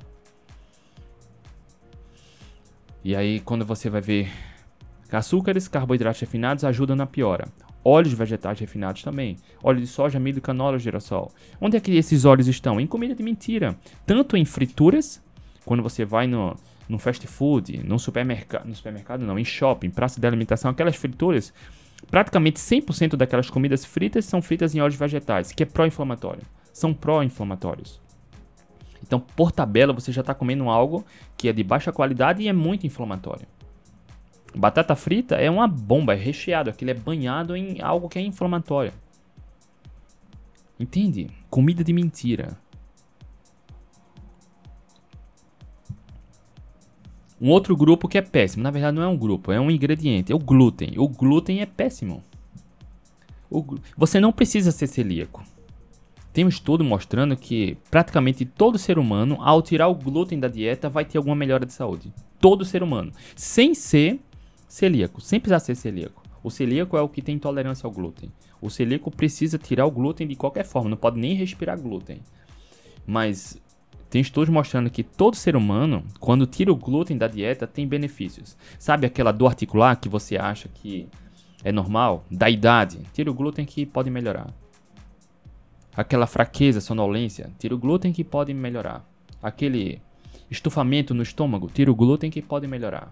E 3.03 3.17
aí 3.17 3.41
quando 3.41 3.65
você 3.65 3.91
vai 3.91 4.01
ver 4.01 4.31
açúcares, 5.11 5.67
carboidratos 5.67 6.21
refinados 6.21 6.65
ajudam 6.65 6.95
na 6.95 7.07
piora. 7.07 7.49
Óleos 7.89 8.13
vegetais 8.13 8.61
refinados 8.61 9.03
também. 9.03 9.37
Óleo 9.63 9.81
de 9.81 9.87
soja, 9.87 10.21
milho, 10.21 10.43
canola, 10.43 10.79
girassol. 10.79 11.33
Onde 11.59 11.79
é 11.79 11.81
que 11.81 11.97
esses 11.97 12.27
óleos 12.27 12.47
estão? 12.47 12.79
Em 12.79 12.87
comida 12.87 13.15
de 13.15 13.23
mentira. 13.23 13.79
Tanto 14.05 14.37
em 14.37 14.45
frituras, 14.45 15.23
quando 15.65 15.83
você 15.83 16.05
vai 16.05 16.27
no, 16.27 16.55
no 16.87 16.99
fast 16.99 17.27
food, 17.27 17.83
no 17.83 17.99
supermercado, 17.99 18.67
no 18.67 18.75
supermercado 18.75 19.23
não, 19.23 19.39
em 19.39 19.45
shopping, 19.45 19.89
praça 19.89 20.21
de 20.21 20.27
alimentação, 20.27 20.71
aquelas 20.71 20.97
frituras, 20.97 21.51
praticamente 22.11 22.61
100% 22.61 23.17
daquelas 23.17 23.49
comidas 23.49 23.87
fritas 23.87 24.27
são 24.27 24.43
fritas 24.43 24.75
em 24.75 24.81
óleos 24.81 24.97
vegetais, 24.97 25.51
que 25.51 25.63
é 25.63 25.67
pró-inflamatório. 25.67 26.43
São 26.75 26.93
pró-inflamatórios. 26.93 28.03
Então, 29.03 29.19
por 29.19 29.51
tabela, 29.51 29.95
você 29.95 30.13
já 30.13 30.21
está 30.21 30.35
comendo 30.35 30.69
algo 30.69 31.07
que 31.39 31.49
é 31.49 31.55
de 31.55 31.65
baixa 31.65 31.91
qualidade 31.91 32.43
e 32.43 32.49
é 32.49 32.53
muito 32.53 32.87
inflamatório. 32.87 33.47
Batata 34.55 34.95
frita 34.97 35.37
é 35.37 35.51
uma 35.51 35.69
bomba, 35.69 36.15
é 36.15 36.17
recheado, 36.17 36.71
aquilo 36.71 36.91
é 36.91 36.95
banhado 36.95 37.57
em 37.57 37.81
algo 37.81 38.09
que 38.09 38.19
é 38.19 38.23
inflamatório. 38.23 38.93
Entende? 40.79 41.29
Comida 41.51 41.83
de 41.83 41.93
mentira. 41.93 42.57
Um 47.41 47.51
outro 47.51 47.77
grupo 47.77 48.09
que 48.09 48.19
é 48.19 48.23
péssimo, 48.23 48.63
na 48.63 48.71
verdade 48.71 48.97
não 48.97 49.03
é 49.03 49.07
um 49.07 49.17
grupo, 49.17 49.53
é 49.53 49.61
um 49.61 49.71
ingrediente, 49.71 50.33
é 50.33 50.35
o 50.35 50.41
glúten. 50.41 50.95
O 50.97 51.09
glúten 51.09 51.61
é 51.61 51.67
péssimo. 51.67 52.23
Gl... 53.51 53.77
Você 53.97 54.19
não 54.19 54.33
precisa 54.33 54.73
ser 54.73 54.89
celíaco. 54.89 55.45
Tem 56.33 56.45
um 56.45 56.49
estudo 56.49 56.85
mostrando 56.85 57.37
que 57.37 57.77
praticamente 57.91 58.45
todo 58.45 58.79
ser 58.79 58.99
humano, 58.99 59.39
ao 59.41 59.63
tirar 59.63 59.89
o 59.89 59.95
glúten 59.95 60.39
da 60.39 60.49
dieta, 60.49 60.89
vai 60.89 61.05
ter 61.05 61.19
alguma 61.19 61.37
melhora 61.37 61.65
de 61.65 61.73
saúde. 61.73 62.13
Todo 62.41 62.65
ser 62.65 62.83
humano. 62.83 63.13
Sem 63.35 63.75
ser 63.75 64.21
Celíaco, 64.69 65.21
sem 65.21 65.41
precisar 65.41 65.61
ser 65.61 65.75
celíaco. 65.75 66.23
O 66.43 66.51
celíaco 66.51 66.97
é 66.97 67.01
o 67.01 67.09
que 67.09 67.23
tem 67.23 67.35
intolerância 67.35 67.87
ao 67.87 67.91
glúten. 67.91 68.31
O 68.61 68.71
celíaco 68.71 69.11
precisa 69.11 69.59
tirar 69.59 69.87
o 69.87 69.91
glúten 69.91 70.27
de 70.29 70.37
qualquer 70.37 70.65
forma, 70.65 70.91
não 70.91 70.97
pode 70.97 71.19
nem 71.19 71.35
respirar 71.35 71.81
glúten. 71.81 72.21
Mas 73.07 73.61
Tem 74.11 74.23
estudos 74.23 74.49
mostrando 74.49 74.89
que 74.89 75.03
todo 75.03 75.37
ser 75.37 75.55
humano, 75.55 76.03
quando 76.19 76.47
tira 76.47 76.73
o 76.73 76.77
glúten 76.77 77.19
da 77.19 77.29
dieta, 77.29 77.67
tem 77.67 77.87
benefícios. 77.87 78.57
Sabe 78.79 79.07
aquela 79.07 79.33
dor 79.33 79.49
articular 79.49 79.97
que 79.97 80.09
você 80.09 80.39
acha 80.39 80.69
que 80.69 81.07
é 81.63 81.71
normal? 81.71 82.25
Da 82.31 82.49
idade, 82.49 83.01
tira 83.13 83.31
o 83.31 83.35
glúten 83.35 83.67
que 83.67 83.85
pode 83.85 84.09
melhorar. 84.09 84.49
Aquela 85.95 86.27
fraqueza, 86.27 86.81
sonolência, 86.81 87.53
tira 87.59 87.75
o 87.75 87.79
glúten 87.79 88.13
que 88.13 88.25
pode 88.25 88.55
melhorar. 88.55 89.07
Aquele 89.43 90.01
estufamento 90.51 91.13
no 91.13 91.23
estômago, 91.23 91.69
tira 91.69 91.91
o 91.91 91.95
glúten 91.95 92.31
que 92.31 92.41
pode 92.41 92.67
melhorar. 92.67 93.11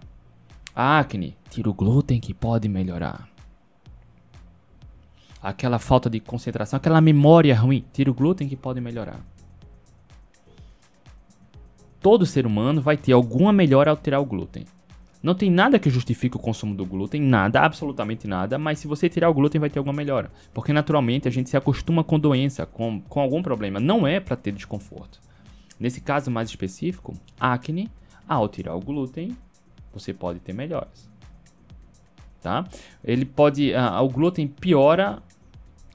A 0.77 0.99
acne, 0.99 1.35
tira 1.49 1.69
o 1.69 1.73
glúten 1.73 2.19
que 2.19 2.33
pode 2.33 2.69
melhorar. 2.69 3.27
Aquela 5.41 5.79
falta 5.79 6.09
de 6.09 6.19
concentração, 6.19 6.77
aquela 6.77 7.01
memória 7.01 7.57
ruim, 7.57 7.83
tira 7.91 8.11
o 8.11 8.13
glúten 8.13 8.47
que 8.47 8.55
pode 8.55 8.79
melhorar 8.79 9.19
todo 12.07 12.25
ser 12.25 12.45
humano 12.45 12.81
vai 12.81 12.95
ter 12.95 13.11
alguma 13.11 13.51
melhora 13.51 13.91
ao 13.91 13.97
tirar 13.97 14.21
o 14.21 14.25
glúten. 14.25 14.63
Não 15.21 15.35
tem 15.35 15.51
nada 15.51 15.77
que 15.77 15.89
justifique 15.89 16.37
o 16.37 16.39
consumo 16.39 16.73
do 16.73 16.85
glúten, 16.85 17.21
nada, 17.21 17.59
absolutamente 17.59 18.25
nada, 18.25 18.57
mas 18.57 18.79
se 18.79 18.87
você 18.87 19.09
tirar 19.09 19.29
o 19.29 19.33
glúten 19.33 19.59
vai 19.59 19.69
ter 19.69 19.77
alguma 19.77 19.95
melhora. 19.95 20.31
Porque 20.53 20.71
naturalmente 20.71 21.27
a 21.27 21.31
gente 21.31 21.49
se 21.49 21.57
acostuma 21.57 22.05
com 22.05 22.17
doença, 22.17 22.65
com, 22.65 23.01
com 23.01 23.19
algum 23.19 23.43
problema. 23.43 23.77
Não 23.77 24.07
é 24.07 24.21
para 24.21 24.37
ter 24.37 24.53
desconforto. 24.53 25.19
Nesse 25.77 25.99
caso 25.99 26.31
mais 26.31 26.47
específico, 26.47 27.13
acne, 27.37 27.89
ao 28.25 28.47
tirar 28.47 28.73
o 28.73 28.79
glúten, 28.79 29.35
você 29.99 30.13
pode 30.13 30.39
ter 30.39 30.53
melhoras. 30.53 31.09
Tá? 32.41 32.65
Ele 33.03 33.25
pode. 33.25 33.71
Uh, 33.71 34.03
o 34.03 34.09
glúten 34.09 34.47
piora 34.47 35.21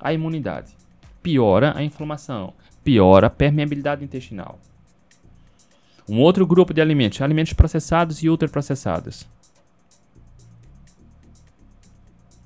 a 0.00 0.12
imunidade, 0.12 0.76
piora 1.22 1.72
a 1.76 1.82
inflamação, 1.82 2.52
piora 2.82 3.28
a 3.28 3.30
permeabilidade 3.30 4.04
intestinal. 4.04 4.58
Um 6.08 6.20
outro 6.20 6.44
grupo 6.44 6.74
de 6.74 6.80
alimentos, 6.80 7.20
alimentos 7.20 7.52
processados 7.52 8.22
e 8.22 8.28
ultraprocessados. 8.28 9.26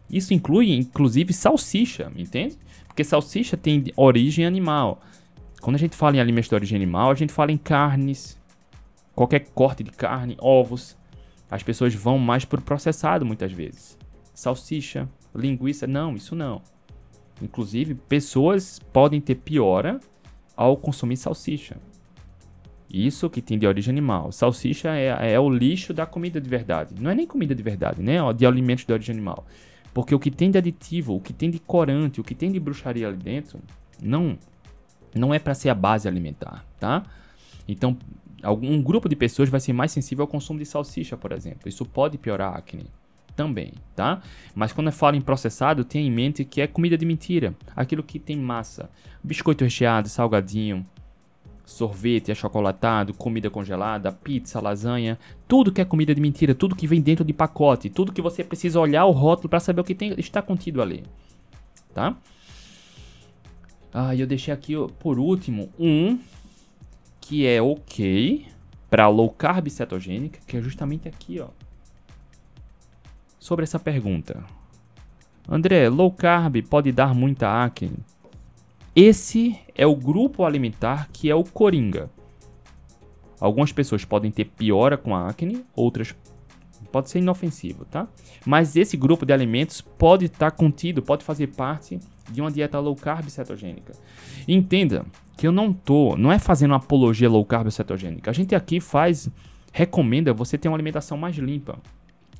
Isso 0.08 0.34
inclui, 0.34 0.72
inclusive, 0.72 1.32
salsicha, 1.32 2.12
entende? 2.14 2.58
Porque 2.86 3.02
salsicha 3.02 3.56
tem 3.56 3.84
origem 3.96 4.46
animal. 4.46 5.00
Quando 5.60 5.76
a 5.76 5.78
gente 5.78 5.96
fala 5.96 6.16
em 6.16 6.20
alimentos 6.20 6.48
de 6.48 6.54
origem 6.54 6.76
animal, 6.76 7.10
a 7.10 7.14
gente 7.14 7.32
fala 7.32 7.50
em 7.50 7.56
carnes, 7.56 8.38
qualquer 9.14 9.48
corte 9.54 9.82
de 9.82 9.90
carne, 9.90 10.36
ovos. 10.38 10.96
As 11.50 11.62
pessoas 11.62 11.94
vão 11.94 12.18
mais 12.18 12.44
por 12.44 12.60
processado 12.60 13.24
muitas 13.24 13.52
vezes. 13.52 13.96
Salsicha, 14.34 15.08
linguiça, 15.34 15.86
não, 15.86 16.14
isso 16.14 16.34
não. 16.34 16.62
Inclusive, 17.40 17.94
pessoas 17.94 18.78
podem 18.92 19.20
ter 19.20 19.36
piora 19.36 20.00
ao 20.56 20.76
consumir 20.76 21.16
salsicha. 21.16 21.76
Isso 22.88 23.28
que 23.28 23.42
tem 23.42 23.58
de 23.58 23.66
origem 23.66 23.92
animal. 23.92 24.32
Salsicha 24.32 24.94
é, 24.96 25.32
é 25.32 25.40
o 25.40 25.50
lixo 25.50 25.92
da 25.92 26.06
comida 26.06 26.40
de 26.40 26.48
verdade. 26.48 26.94
Não 27.00 27.10
é 27.10 27.14
nem 27.14 27.26
comida 27.26 27.54
de 27.54 27.62
verdade, 27.62 28.02
né? 28.02 28.16
De 28.34 28.46
alimentos 28.46 28.84
de 28.84 28.92
origem 28.92 29.14
animal. 29.14 29.46
Porque 29.92 30.14
o 30.14 30.18
que 30.18 30.30
tem 30.30 30.50
de 30.50 30.58
aditivo, 30.58 31.14
o 31.14 31.20
que 31.20 31.32
tem 31.32 31.50
de 31.50 31.58
corante, 31.58 32.20
o 32.20 32.24
que 32.24 32.34
tem 32.34 32.50
de 32.50 32.60
bruxaria 32.60 33.08
ali 33.08 33.16
dentro, 33.16 33.60
não 34.02 34.38
não 35.14 35.32
é 35.32 35.38
para 35.38 35.54
ser 35.54 35.70
a 35.70 35.74
base 35.74 36.06
alimentar, 36.06 36.64
tá? 36.78 37.02
Então, 37.66 37.96
algum 38.42 38.80
grupo 38.82 39.08
de 39.08 39.16
pessoas 39.16 39.48
vai 39.48 39.60
ser 39.60 39.72
mais 39.72 39.92
sensível 39.92 40.22
ao 40.22 40.28
consumo 40.28 40.58
de 40.58 40.66
salsicha, 40.66 41.16
por 41.16 41.32
exemplo. 41.32 41.68
Isso 41.68 41.84
pode 41.84 42.18
piorar 42.18 42.54
a 42.54 42.58
acne 42.58 42.86
também, 43.34 43.74
tá? 43.94 44.22
Mas 44.54 44.72
quando 44.72 44.86
eu 44.86 44.92
falo 44.92 45.16
em 45.16 45.20
processado, 45.20 45.84
tenha 45.84 46.06
em 46.06 46.10
mente 46.10 46.44
que 46.44 46.60
é 46.60 46.66
comida 46.66 46.96
de 46.96 47.04
mentira. 47.04 47.54
Aquilo 47.76 48.02
que 48.02 48.18
tem 48.18 48.36
massa, 48.36 48.88
biscoito 49.22 49.62
recheado, 49.62 50.08
salgadinho, 50.08 50.86
sorvete 51.66 52.32
achocolatado, 52.32 53.12
comida 53.12 53.50
congelada, 53.50 54.10
pizza, 54.10 54.60
lasanha, 54.60 55.18
tudo 55.46 55.72
que 55.72 55.80
é 55.80 55.84
comida 55.84 56.14
de 56.14 56.20
mentira, 56.20 56.54
tudo 56.54 56.76
que 56.76 56.86
vem 56.86 57.00
dentro 57.00 57.24
de 57.24 57.32
pacote, 57.32 57.90
tudo 57.90 58.12
que 58.12 58.22
você 58.22 58.42
precisa 58.42 58.80
olhar 58.80 59.04
o 59.04 59.10
rótulo 59.10 59.48
para 59.48 59.60
saber 59.60 59.80
o 59.80 59.84
que 59.84 59.94
tem, 59.94 60.14
está 60.18 60.40
contido 60.40 60.80
ali, 60.80 61.02
tá? 61.92 62.16
Ah, 63.92 64.14
eu 64.14 64.26
deixei 64.26 64.54
aqui 64.54 64.74
por 64.98 65.18
último 65.18 65.68
um 65.78 66.18
que 67.26 67.44
é 67.44 67.60
ok 67.60 68.46
para 68.88 69.08
low 69.08 69.28
carb 69.28 69.68
cetogênica, 69.68 70.38
que 70.46 70.56
é 70.56 70.62
justamente 70.62 71.08
aqui, 71.08 71.40
ó. 71.40 71.48
Sobre 73.36 73.64
essa 73.64 73.80
pergunta. 73.80 74.44
André, 75.48 75.88
low 75.88 76.12
carb 76.12 76.62
pode 76.70 76.92
dar 76.92 77.12
muita 77.12 77.64
acne? 77.64 77.98
Esse 78.94 79.58
é 79.74 79.84
o 79.84 79.96
grupo 79.96 80.44
alimentar 80.44 81.08
que 81.12 81.28
é 81.28 81.34
o 81.34 81.42
coringa. 81.42 82.08
Algumas 83.40 83.72
pessoas 83.72 84.04
podem 84.04 84.30
ter 84.30 84.44
piora 84.44 84.96
com 84.96 85.12
a 85.14 85.28
acne, 85.28 85.64
outras 85.74 86.14
pode 86.92 87.10
ser 87.10 87.18
inofensivo, 87.18 87.84
tá? 87.86 88.06
Mas 88.46 88.76
esse 88.76 88.96
grupo 88.96 89.26
de 89.26 89.32
alimentos 89.32 89.80
pode 89.80 90.26
estar 90.26 90.52
contido, 90.52 91.02
pode 91.02 91.24
fazer 91.24 91.48
parte 91.48 91.98
de 92.30 92.40
uma 92.40 92.52
dieta 92.52 92.78
low 92.78 92.94
carb 92.94 93.28
cetogênica. 93.28 93.94
entenda 94.46 95.04
que 95.36 95.46
eu 95.46 95.52
não 95.52 95.72
tô, 95.72 96.16
não 96.16 96.32
é 96.32 96.38
fazendo 96.38 96.74
apologia 96.74 97.28
low 97.28 97.44
carb 97.44 97.70
cetogênica. 97.70 98.30
A 98.30 98.34
gente 98.34 98.54
aqui 98.54 98.80
faz 98.80 99.28
recomenda 99.72 100.32
você 100.32 100.56
ter 100.56 100.68
uma 100.68 100.76
alimentação 100.76 101.18
mais 101.18 101.36
limpa. 101.36 101.78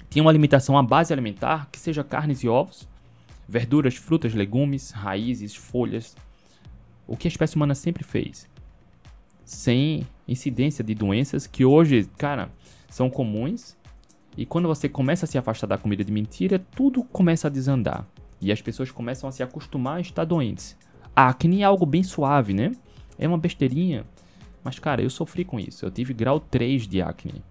Tem 0.08 0.22
uma 0.22 0.30
alimentação 0.30 0.78
à 0.78 0.82
base 0.82 1.12
alimentar 1.12 1.68
que 1.70 1.78
seja 1.78 2.02
carnes 2.02 2.42
e 2.42 2.48
ovos, 2.48 2.88
verduras, 3.46 3.96
frutas, 3.96 4.32
legumes, 4.32 4.90
raízes, 4.90 5.54
folhas, 5.54 6.16
o 7.06 7.16
que 7.16 7.28
a 7.28 7.30
espécie 7.30 7.54
humana 7.54 7.74
sempre 7.74 8.02
fez, 8.02 8.48
sem 9.44 10.06
incidência 10.26 10.82
de 10.82 10.94
doenças 10.94 11.46
que 11.46 11.64
hoje, 11.64 12.08
cara, 12.16 12.50
são 12.88 13.10
comuns. 13.10 13.76
E 14.36 14.46
quando 14.46 14.68
você 14.68 14.88
começa 14.88 15.24
a 15.24 15.28
se 15.28 15.38
afastar 15.38 15.66
da 15.66 15.78
comida 15.78 16.02
de 16.02 16.12
mentira, 16.12 16.58
tudo 16.74 17.04
começa 17.04 17.48
a 17.48 17.50
desandar. 17.50 18.06
E 18.40 18.50
as 18.50 18.60
pessoas 18.60 18.90
começam 18.90 19.28
a 19.28 19.32
se 19.32 19.42
acostumar 19.42 19.98
a 19.98 20.00
estar 20.00 20.24
doentes. 20.24 20.76
A 21.14 21.28
acne 21.28 21.62
é 21.62 21.64
algo 21.64 21.86
bem 21.86 22.02
suave, 22.02 22.52
né? 22.52 22.72
É 23.18 23.26
uma 23.26 23.38
besteirinha. 23.38 24.04
Mas, 24.62 24.78
cara, 24.78 25.02
eu 25.02 25.10
sofri 25.10 25.44
com 25.44 25.60
isso. 25.60 25.84
Eu 25.84 25.90
tive 25.90 26.12
grau 26.12 26.40
3 26.40 26.86
de 26.88 27.00
acne. 27.00 27.42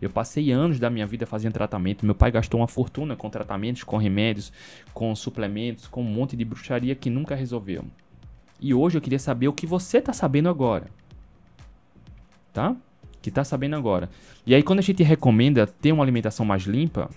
Eu 0.00 0.08
passei 0.08 0.52
anos 0.52 0.78
da 0.78 0.88
minha 0.88 1.06
vida 1.06 1.26
fazendo 1.26 1.52
tratamento. 1.52 2.06
Meu 2.06 2.14
pai 2.14 2.30
gastou 2.30 2.60
uma 2.60 2.68
fortuna 2.68 3.16
com 3.16 3.28
tratamentos, 3.28 3.82
com 3.82 3.96
remédios, 3.96 4.52
com 4.94 5.14
suplementos, 5.14 5.88
com 5.88 6.00
um 6.02 6.04
monte 6.04 6.36
de 6.36 6.44
bruxaria 6.44 6.94
que 6.94 7.10
nunca 7.10 7.34
resolveu. 7.34 7.84
E 8.60 8.72
hoje 8.72 8.96
eu 8.96 9.02
queria 9.02 9.18
saber 9.18 9.48
o 9.48 9.52
que 9.52 9.66
você 9.66 9.98
está 9.98 10.12
sabendo 10.12 10.48
agora. 10.48 10.86
Tá? 12.52 12.76
Que 13.20 13.28
está 13.28 13.42
sabendo 13.42 13.76
agora. 13.76 14.08
E 14.46 14.54
aí 14.54 14.62
quando 14.62 14.78
a 14.78 14.82
gente 14.82 15.02
recomenda 15.02 15.66
ter 15.66 15.92
uma 15.92 16.04
alimentação 16.04 16.46
mais 16.46 16.62
limpa, 16.62 17.10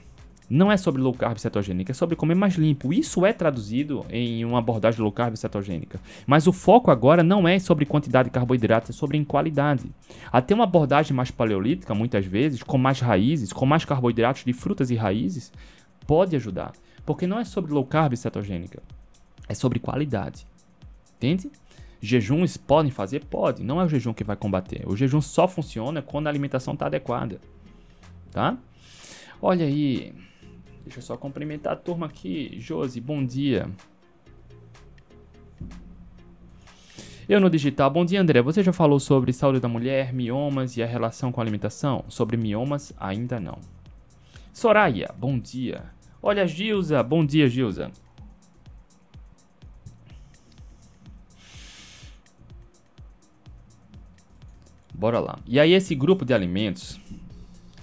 não 0.54 0.70
é 0.70 0.76
sobre 0.76 1.02
low 1.02 1.14
carb 1.14 1.38
cetogênica, 1.38 1.94
é 1.94 1.96
sobre 1.96 2.18
comer 2.18 2.36
mais 2.36 2.56
limpo. 2.56 2.92
Isso 2.92 3.26
é 3.26 3.32
traduzido 3.32 4.06
em 4.10 4.44
uma 4.44 4.60
abordagem 4.60 5.00
low 5.00 5.12
carb 5.12 5.34
cetogênica. 5.38 5.98
Mas 6.28 6.46
o 6.46 6.52
foco 6.52 6.92
agora 6.92 7.24
não 7.24 7.48
é 7.48 7.58
sobre 7.58 7.86
quantidade 7.86 8.28
de 8.28 8.34
carboidratos, 8.34 8.90
é 8.90 8.94
sobre 8.94 9.18
em 9.18 9.24
qualidade. 9.24 9.90
Até 10.30 10.54
uma 10.54 10.66
abordagem 10.66 11.16
mais 11.16 11.32
paleolítica, 11.32 11.96
muitas 11.96 12.26
vezes, 12.26 12.62
com 12.62 12.78
mais 12.78 13.00
raízes, 13.00 13.54
com 13.54 13.66
mais 13.66 13.86
carboidratos 13.86 14.44
de 14.44 14.52
frutas 14.52 14.92
e 14.92 14.96
raízes, 14.96 15.54
pode 16.06 16.36
ajudar. 16.36 16.74
Porque 17.06 17.26
não 17.26 17.40
é 17.40 17.46
sobre 17.46 17.72
low 17.72 17.86
carb 17.86 18.14
cetogênica, 18.18 18.84
é 19.48 19.54
sobre 19.54 19.80
qualidade. 19.80 20.46
Entende? 21.16 21.50
Jejuns 22.02 22.58
podem 22.58 22.92
fazer? 22.92 23.24
Pode. 23.24 23.64
Não 23.64 23.80
é 23.80 23.86
o 23.86 23.88
jejum 23.88 24.14
que 24.14 24.24
vai 24.26 24.36
combater. 24.36 24.84
O 24.86 24.98
jejum 24.98 25.22
só 25.22 25.48
funciona 25.48 26.02
quando 26.02 26.28
a 26.28 26.30
alimentação 26.30 26.74
está 26.74 26.88
adequada. 26.88 27.40
Tá? 28.34 28.58
Olha 29.42 29.66
aí. 29.66 30.14
Deixa 30.84 31.00
eu 31.00 31.04
só 31.04 31.18
cumprimentar 31.18 31.74
a 31.74 31.76
turma 31.76 32.08
aqui. 32.08 32.58
Josi, 32.60 33.00
bom 33.00 33.26
dia. 33.26 33.70
Eu 37.30 37.40
no 37.40 37.50
digital. 37.50 37.90
Bom 37.90 38.04
dia, 38.04 38.20
André. 38.20 38.42
Você 38.42 38.62
já 38.62 38.74
falou 38.74 39.00
sobre 39.00 39.32
saúde 39.32 39.60
da 39.60 39.68
mulher, 39.68 40.14
miomas 40.14 40.76
e 40.76 40.84
a 40.84 40.86
relação 40.86 41.32
com 41.32 41.40
a 41.40 41.44
alimentação? 41.44 42.04
Sobre 42.10 42.36
miomas, 42.36 42.94
ainda 43.00 43.40
não. 43.40 43.58
Soraya, 44.52 45.14
bom 45.18 45.40
dia. 45.40 45.86
Olha, 46.22 46.46
Gilza. 46.46 47.02
Bom 47.02 47.26
dia, 47.26 47.48
Gilza. 47.48 47.92
Bora 54.94 55.20
lá. 55.20 55.40
E 55.48 55.60
aí 55.60 55.74
esse 55.74 55.96
grupo 55.96 56.24
de 56.24 56.32
alimentos, 56.32 57.01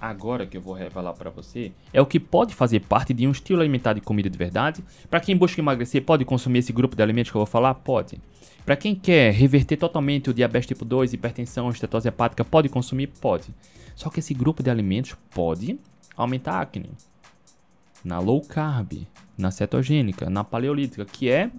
agora 0.01 0.47
que 0.47 0.57
eu 0.57 0.61
vou 0.61 0.75
revelar 0.75 1.13
para 1.15 1.31
você, 1.31 1.73
é 1.93 2.01
o 2.01 2.07
que 2.07 2.21
pode 2.21 2.55
fazer 2.55 2.81
parte 2.81 3.13
de 3.13 3.27
um 3.27 3.31
estilo 3.31 3.61
alimentar 3.61 3.93
de 3.93 4.01
comida 4.01 4.31
de 4.31 4.39
verdade. 4.39 4.85
Para 5.11 5.21
quem 5.21 5.37
busca 5.37 5.61
emagrecer, 5.61 6.03
pode 6.05 6.25
consumir 6.25 6.61
esse 6.61 6.73
grupo 6.73 6.97
de 6.97 7.03
alimentos 7.03 7.31
que 7.31 7.37
eu 7.37 7.41
vou 7.41 7.47
falar? 7.47 7.75
Pode. 7.75 8.21
Para 8.65 8.77
quem 8.77 8.95
quer 8.95 9.33
reverter 9.33 9.77
totalmente 9.77 10.29
o 10.29 10.35
diabetes 10.35 10.69
tipo 10.69 10.85
2, 10.85 11.15
hipertensão, 11.15 11.71
estetose 11.71 12.09
hepática, 12.09 12.45
pode 12.45 12.69
consumir? 12.69 13.07
Pode. 13.21 13.55
Só 13.95 14.11
que 14.11 14.21
esse 14.21 14.35
grupo 14.35 14.63
de 14.63 14.71
alimentos 14.71 15.17
pode 15.31 15.79
aumentar 16.17 16.53
a 16.53 16.61
acne. 16.61 16.91
Na 18.05 18.19
low 18.19 18.41
carb, 18.43 19.07
na 19.37 19.51
cetogênica, 19.51 20.29
na 20.29 20.45
paleolítica, 20.45 21.05
que 21.05 21.31
é 21.31 21.51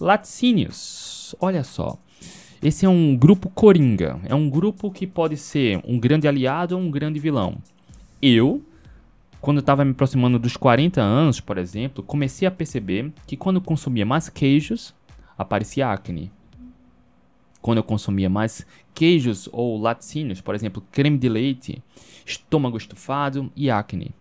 laticínios. 0.00 1.34
Olha 1.40 1.64
só. 1.64 1.98
Esse 2.62 2.84
é 2.84 2.88
um 2.88 3.16
grupo 3.16 3.48
coringa. 3.48 4.18
É 4.24 4.34
um 4.34 4.50
grupo 4.50 4.90
que 4.90 5.06
pode 5.06 5.36
ser 5.36 5.80
um 5.84 5.98
grande 5.98 6.26
aliado 6.26 6.76
ou 6.76 6.82
um 6.82 6.90
grande 6.90 7.20
vilão. 7.20 7.58
Eu, 8.20 8.60
quando 9.40 9.60
estava 9.60 9.84
me 9.84 9.92
aproximando 9.92 10.40
dos 10.40 10.56
40 10.56 11.00
anos, 11.00 11.40
por 11.40 11.56
exemplo, 11.56 12.02
comecei 12.02 12.48
a 12.48 12.50
perceber 12.50 13.12
que 13.26 13.36
quando 13.36 13.56
eu 13.56 13.62
consumia 13.62 14.04
mais 14.04 14.28
queijos, 14.28 14.92
aparecia 15.36 15.88
acne. 15.88 16.32
Quando 17.62 17.78
eu 17.78 17.84
consumia 17.84 18.28
mais 18.28 18.66
queijos 18.92 19.48
ou 19.52 19.80
laticínios, 19.80 20.40
por 20.40 20.54
exemplo, 20.56 20.82
creme 20.90 21.16
de 21.16 21.28
leite, 21.28 21.82
estômago 22.26 22.76
estufado 22.76 23.52
e 23.54 23.70
acne. 23.70 24.12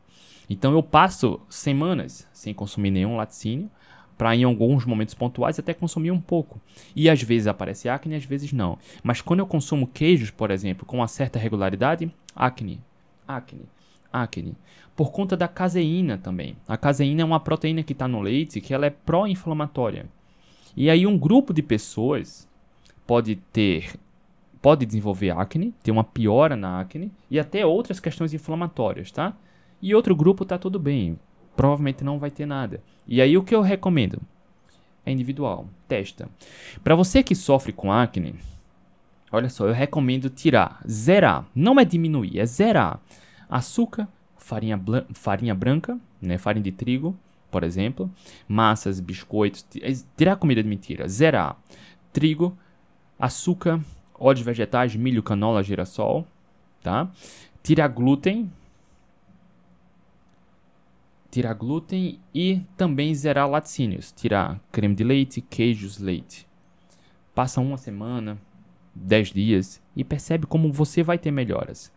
Então 0.47 0.73
eu 0.73 0.83
passo 0.83 1.39
semanas 1.49 2.27
sem 2.31 2.53
consumir 2.53 2.91
nenhum 2.91 3.17
laticínio 3.17 3.69
para 4.17 4.35
em 4.35 4.43
alguns 4.43 4.85
momentos 4.85 5.13
pontuais 5.13 5.59
até 5.59 5.73
consumir 5.73 6.11
um 6.11 6.19
pouco. 6.19 6.59
E 6.95 7.09
às 7.09 7.21
vezes 7.21 7.47
aparece 7.47 7.87
acne, 7.87 8.15
às 8.15 8.25
vezes 8.25 8.51
não. 8.51 8.77
Mas 9.03 9.21
quando 9.21 9.39
eu 9.39 9.47
consumo 9.47 9.87
queijos, 9.87 10.31
por 10.31 10.49
exemplo, 10.49 10.85
com 10.85 10.97
uma 10.97 11.07
certa 11.07 11.37
regularidade, 11.37 12.11
acne, 12.35 12.81
acne, 13.27 13.65
acne. 14.11 14.55
Por 14.95 15.11
conta 15.11 15.37
da 15.37 15.47
caseína 15.47 16.17
também. 16.17 16.57
A 16.67 16.75
caseína 16.75 17.21
é 17.21 17.25
uma 17.25 17.39
proteína 17.39 17.83
que 17.83 17.93
está 17.93 18.07
no 18.07 18.19
leite 18.19 18.59
que 18.59 18.73
ela 18.73 18.87
é 18.87 18.89
pró-inflamatória. 18.89 20.07
E 20.75 20.89
aí 20.89 21.05
um 21.05 21.17
grupo 21.17 21.53
de 21.53 21.61
pessoas 21.61 22.47
pode 23.05 23.35
ter 23.53 23.93
pode 24.59 24.85
desenvolver 24.85 25.29
acne, 25.29 25.73
ter 25.83 25.91
uma 25.91 26.03
piora 26.03 26.55
na 26.55 26.79
acne 26.79 27.11
e 27.29 27.39
até 27.39 27.65
outras 27.65 27.99
questões 27.99 28.33
inflamatórias, 28.33 29.11
tá? 29.11 29.35
E 29.81 29.93
outro 29.93 30.15
grupo 30.15 30.43
tá 30.43 30.57
tudo 30.57 30.79
bem, 30.79 31.17
provavelmente 31.57 32.03
não 32.03 32.19
vai 32.19 32.31
ter 32.31 32.45
nada. 32.45 32.81
E 33.05 33.19
aí 33.21 33.35
o 33.35 33.43
que 33.43 33.53
eu 33.53 33.61
recomendo? 33.61 34.21
É 35.05 35.11
individual, 35.11 35.67
testa. 35.87 36.29
Para 36.83 36.95
você 36.95 37.23
que 37.23 37.33
sofre 37.33 37.73
com 37.73 37.91
acne, 37.91 38.35
olha 39.31 39.49
só, 39.49 39.65
eu 39.67 39.73
recomendo 39.73 40.29
tirar, 40.29 40.81
zerar, 40.87 41.45
não 41.55 41.79
é 41.79 41.83
diminuir, 41.83 42.39
é 42.39 42.45
zerar 42.45 43.01
açúcar, 43.49 44.07
farinha, 44.37 44.79
farinha 45.13 45.55
branca, 45.55 45.97
né, 46.21 46.37
farinha 46.37 46.63
de 46.63 46.71
trigo, 46.71 47.17
por 47.49 47.63
exemplo, 47.63 48.11
massas, 48.47 48.99
biscoitos, 48.99 49.65
é, 49.81 49.93
tirar 50.15 50.35
comida 50.35 50.61
de 50.61 50.69
mentira, 50.69 51.07
zerar 51.07 51.57
trigo, 52.11 52.55
açúcar, 53.17 53.79
óleos 54.13 54.41
vegetais, 54.41 54.95
milho, 54.95 55.23
canola, 55.23 55.63
girassol, 55.63 56.27
tá? 56.83 57.09
Tirar 57.63 57.87
glúten, 57.87 58.51
tirar 61.37 61.53
glúten 61.53 62.19
e 62.33 62.61
também 62.75 63.13
zerar 63.13 63.47
laticínios, 63.47 64.11
tirar 64.11 64.59
creme 64.71 64.95
de 64.95 65.03
leite, 65.03 65.39
queijos, 65.39 65.99
leite. 65.99 66.47
Passa 67.35 67.61
uma 67.61 67.77
semana, 67.77 68.39
10 68.95 69.33
dias 69.33 69.79
e 69.95 70.03
percebe 70.03 70.47
como 70.47 70.73
você 70.73 71.03
vai 71.03 71.19
ter 71.19 71.29
melhoras. 71.29 71.93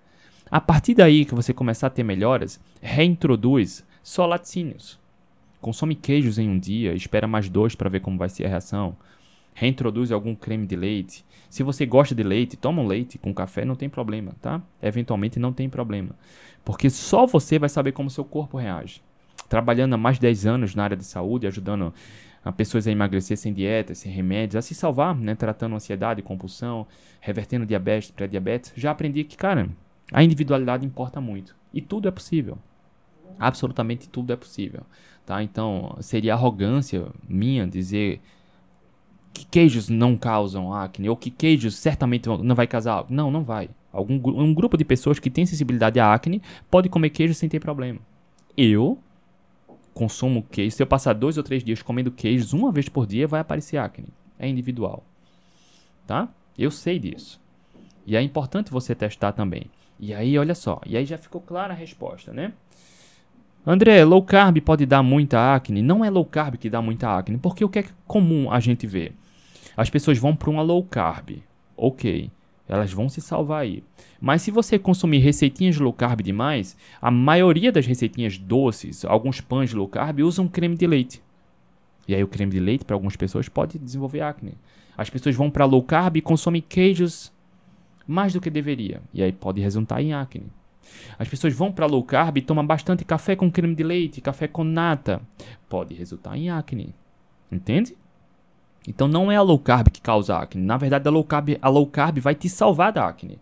A 0.51 0.61
partir 0.61 0.93
daí 0.93 1.25
que 1.25 1.35
você 1.35 1.55
começar 1.55 1.87
a 1.87 1.91
ter 1.91 2.03
melhoras, 2.03 2.61
reintroduz 2.83 3.83
só 4.03 4.27
laticínios. 4.27 5.01
Consome 5.59 5.95
queijos 5.95 6.39
em 6.39 6.47
um 6.47 6.59
dia, 6.59 6.93
espera 6.93 7.27
mais 7.27 7.49
dois 7.49 7.75
para 7.75 7.89
ver 7.89 8.01
como 8.01 8.19
vai 8.19 8.29
ser 8.29 8.45
a 8.45 8.49
reação. 8.49 8.95
Reintroduz 9.55 10.13
algum 10.13 10.35
creme 10.35 10.67
de 10.67 10.77
leite. 10.77 11.25
Se 11.49 11.63
você 11.63 11.87
gosta 11.87 12.15
de 12.15 12.23
leite, 12.23 12.59
toma 12.59 12.83
um 12.83 12.87
leite 12.87 13.17
com 13.17 13.33
café, 13.33 13.65
não 13.65 13.75
tem 13.75 13.89
problema, 13.89 14.35
tá? 14.43 14.61
Eventualmente 14.83 15.39
não 15.39 15.51
tem 15.51 15.67
problema. 15.67 16.11
Porque 16.63 16.91
só 16.91 17.25
você 17.25 17.59
vai 17.59 17.71
saber 17.71 17.93
como 17.93 18.11
seu 18.11 18.23
corpo 18.23 18.59
reage 18.59 19.01
trabalhando 19.51 19.95
há 19.95 19.97
mais 19.99 20.17
de 20.17 20.23
10 20.23 20.47
anos 20.47 20.75
na 20.77 20.85
área 20.85 20.97
de 20.97 21.05
saúde, 21.05 21.45
ajudando 21.45 21.93
a 22.43 22.53
pessoas 22.53 22.87
a 22.87 22.93
emagrecer 22.93 23.37
sem 23.37 23.53
dieta, 23.53 23.97
sem 23.97 24.11
remédios, 24.11 24.55
a 24.55 24.63
se 24.63 24.75
salvar, 24.75 25.15
né, 25.15 25.35
tratando 25.35 25.75
ansiedade, 25.75 26.23
compulsão, 26.23 26.87
revertendo 27.21 27.67
diabetes, 27.67 28.13
pré-diabetes, 28.13 28.73
já 28.77 28.93
aprendi 28.93 29.25
que, 29.25 29.37
cara, 29.37 29.69
a 30.13 30.23
individualidade 30.23 30.87
importa 30.87 31.21
muito. 31.21 31.57
E 31.75 31.83
tudo 31.83 32.07
é 32.07 32.13
possível. 32.13 32.57
Absolutamente 33.41 34.09
tudo 34.09 34.33
é 34.33 34.37
possível. 34.37 34.83
Tá? 35.27 35.43
Então, 35.43 35.97
seria 36.01 36.35
arrogância 36.35 37.09
minha 37.29 37.67
dizer 37.67 38.21
que 39.35 39.45
queijos 39.45 39.89
não 39.89 40.17
causam 40.17 40.73
acne, 40.73 41.09
ou 41.09 41.17
que 41.17 41.31
queijos 41.31 41.75
certamente 41.75 42.29
não 42.29 42.55
vai 42.55 42.69
causar. 42.69 43.05
Não, 43.11 43.33
não 43.33 43.43
vai. 43.43 43.69
Algum, 43.93 44.15
um 44.41 44.55
grupo 44.55 44.77
de 44.77 44.85
pessoas 44.85 45.19
que 45.19 45.29
tem 45.29 45.45
sensibilidade 45.45 45.99
à 45.99 46.15
acne 46.15 46.41
pode 46.71 46.89
comer 46.89 47.11
queijo 47.11 47.35
sem 47.35 47.49
ter 47.49 47.59
problema. 47.59 47.99
Eu 48.57 48.99
consumo 50.01 50.43
queijo, 50.51 50.77
se 50.77 50.83
eu 50.83 50.87
passar 50.87 51.13
dois 51.13 51.37
ou 51.37 51.43
três 51.43 51.63
dias 51.63 51.83
comendo 51.83 52.11
queijos 52.11 52.55
uma 52.55 52.73
vez 52.73 52.89
por 52.89 53.07
dia, 53.07 53.29
vai 53.29 53.39
aparecer 53.39 53.77
acne. 53.77 54.09
É 54.39 54.49
individual. 54.49 55.05
Tá? 56.07 56.27
Eu 56.57 56.71
sei 56.71 56.99
disso. 56.99 57.39
E 58.07 58.17
é 58.17 58.23
importante 58.23 58.71
você 58.71 58.95
testar 58.95 59.33
também. 59.33 59.65
E 59.99 60.15
aí, 60.15 60.39
olha 60.39 60.55
só. 60.55 60.81
E 60.87 60.97
aí 60.97 61.05
já 61.05 61.19
ficou 61.19 61.39
clara 61.39 61.75
a 61.75 61.77
resposta, 61.77 62.33
né? 62.33 62.55
André, 63.67 64.03
low 64.07 64.23
carb 64.23 64.57
pode 64.63 64.87
dar 64.87 65.03
muita 65.03 65.55
acne? 65.55 65.83
Não 65.83 66.03
é 66.03 66.09
low 66.09 66.25
carb 66.25 66.57
que 66.57 66.71
dá 66.71 66.81
muita 66.81 67.15
acne, 67.19 67.37
porque 67.37 67.63
o 67.63 67.69
que 67.69 67.81
é 67.81 67.85
comum 68.07 68.51
a 68.51 68.59
gente 68.59 68.87
ver? 68.87 69.15
As 69.77 69.91
pessoas 69.91 70.17
vão 70.17 70.35
para 70.35 70.49
uma 70.49 70.63
low 70.63 70.83
carb. 70.83 71.43
Ok. 71.77 72.31
Elas 72.71 72.93
vão 72.93 73.09
se 73.09 73.21
salvar 73.21 73.63
aí. 73.63 73.83
Mas 74.21 74.43
se 74.43 74.53
você 74.53 74.79
consumir 74.79 75.19
receitinhas 75.19 75.77
low 75.77 75.93
carb 75.93 76.23
demais, 76.23 76.77
a 77.03 77.11
maioria 77.11 77.73
das 77.73 77.85
receitinhas 77.85 78.39
doces, 78.39 79.05
alguns 79.05 79.41
pães 79.41 79.75
low 79.75 79.89
carb, 79.89 80.21
usam 80.21 80.47
creme 80.47 80.77
de 80.77 80.87
leite. 80.87 81.21
E 82.07 82.15
aí 82.15 82.23
o 82.23 82.29
creme 82.29 82.53
de 82.53 82.61
leite 82.61 82.85
para 82.85 82.95
algumas 82.95 83.17
pessoas 83.17 83.49
pode 83.49 83.77
desenvolver 83.77 84.21
acne. 84.21 84.55
As 84.97 85.11
pessoas 85.11 85.35
vão 85.35 85.51
para 85.51 85.65
low 85.65 85.83
carb 85.83 86.17
e 86.17 86.21
consomem 86.21 86.63
queijos 86.63 87.33
mais 88.07 88.33
do 88.33 88.41
que 88.41 88.49
deveria. 88.49 89.03
E 89.13 89.21
aí 89.21 89.33
pode 89.33 89.61
resultar 89.61 90.01
em 90.01 90.15
acne. 90.15 90.47
As 91.19 91.29
pessoas 91.29 91.53
vão 91.53 91.73
para 91.73 91.87
low 91.87 92.05
carb 92.05 92.37
e 92.37 92.43
tomam 92.43 92.65
bastante 92.65 93.05
café 93.05 93.35
com 93.35 93.51
creme 93.51 93.75
de 93.75 93.83
leite, 93.83 94.21
café 94.21 94.47
com 94.47 94.63
nata. 94.63 95.21
Pode 95.69 95.93
resultar 95.93 96.37
em 96.37 96.51
acne. 96.51 96.95
Entende? 97.51 97.97
Então 98.89 99.07
não 99.07 99.31
é 99.31 99.37
a 99.37 99.43
low 99.43 99.59
carb 99.59 99.89
que 99.89 100.01
causa 100.01 100.37
acne. 100.37 100.65
Na 100.65 100.77
verdade, 100.77 101.07
a 101.07 101.11
low 101.11 101.25
carb, 101.25 101.59
a 101.61 101.69
low 101.69 101.87
carb 101.87 102.19
vai 102.19 102.35
te 102.35 102.49
salvar 102.49 102.93
da 102.93 103.07
acne. 103.07 103.39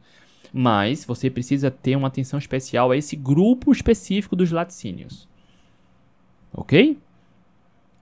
Mas 0.52 1.04
você 1.04 1.30
precisa 1.30 1.70
ter 1.70 1.96
uma 1.96 2.08
atenção 2.08 2.38
especial 2.38 2.90
a 2.90 2.96
esse 2.96 3.14
grupo 3.14 3.70
específico 3.70 4.34
dos 4.34 4.50
laticínios. 4.50 5.28
Ok? 6.52 6.98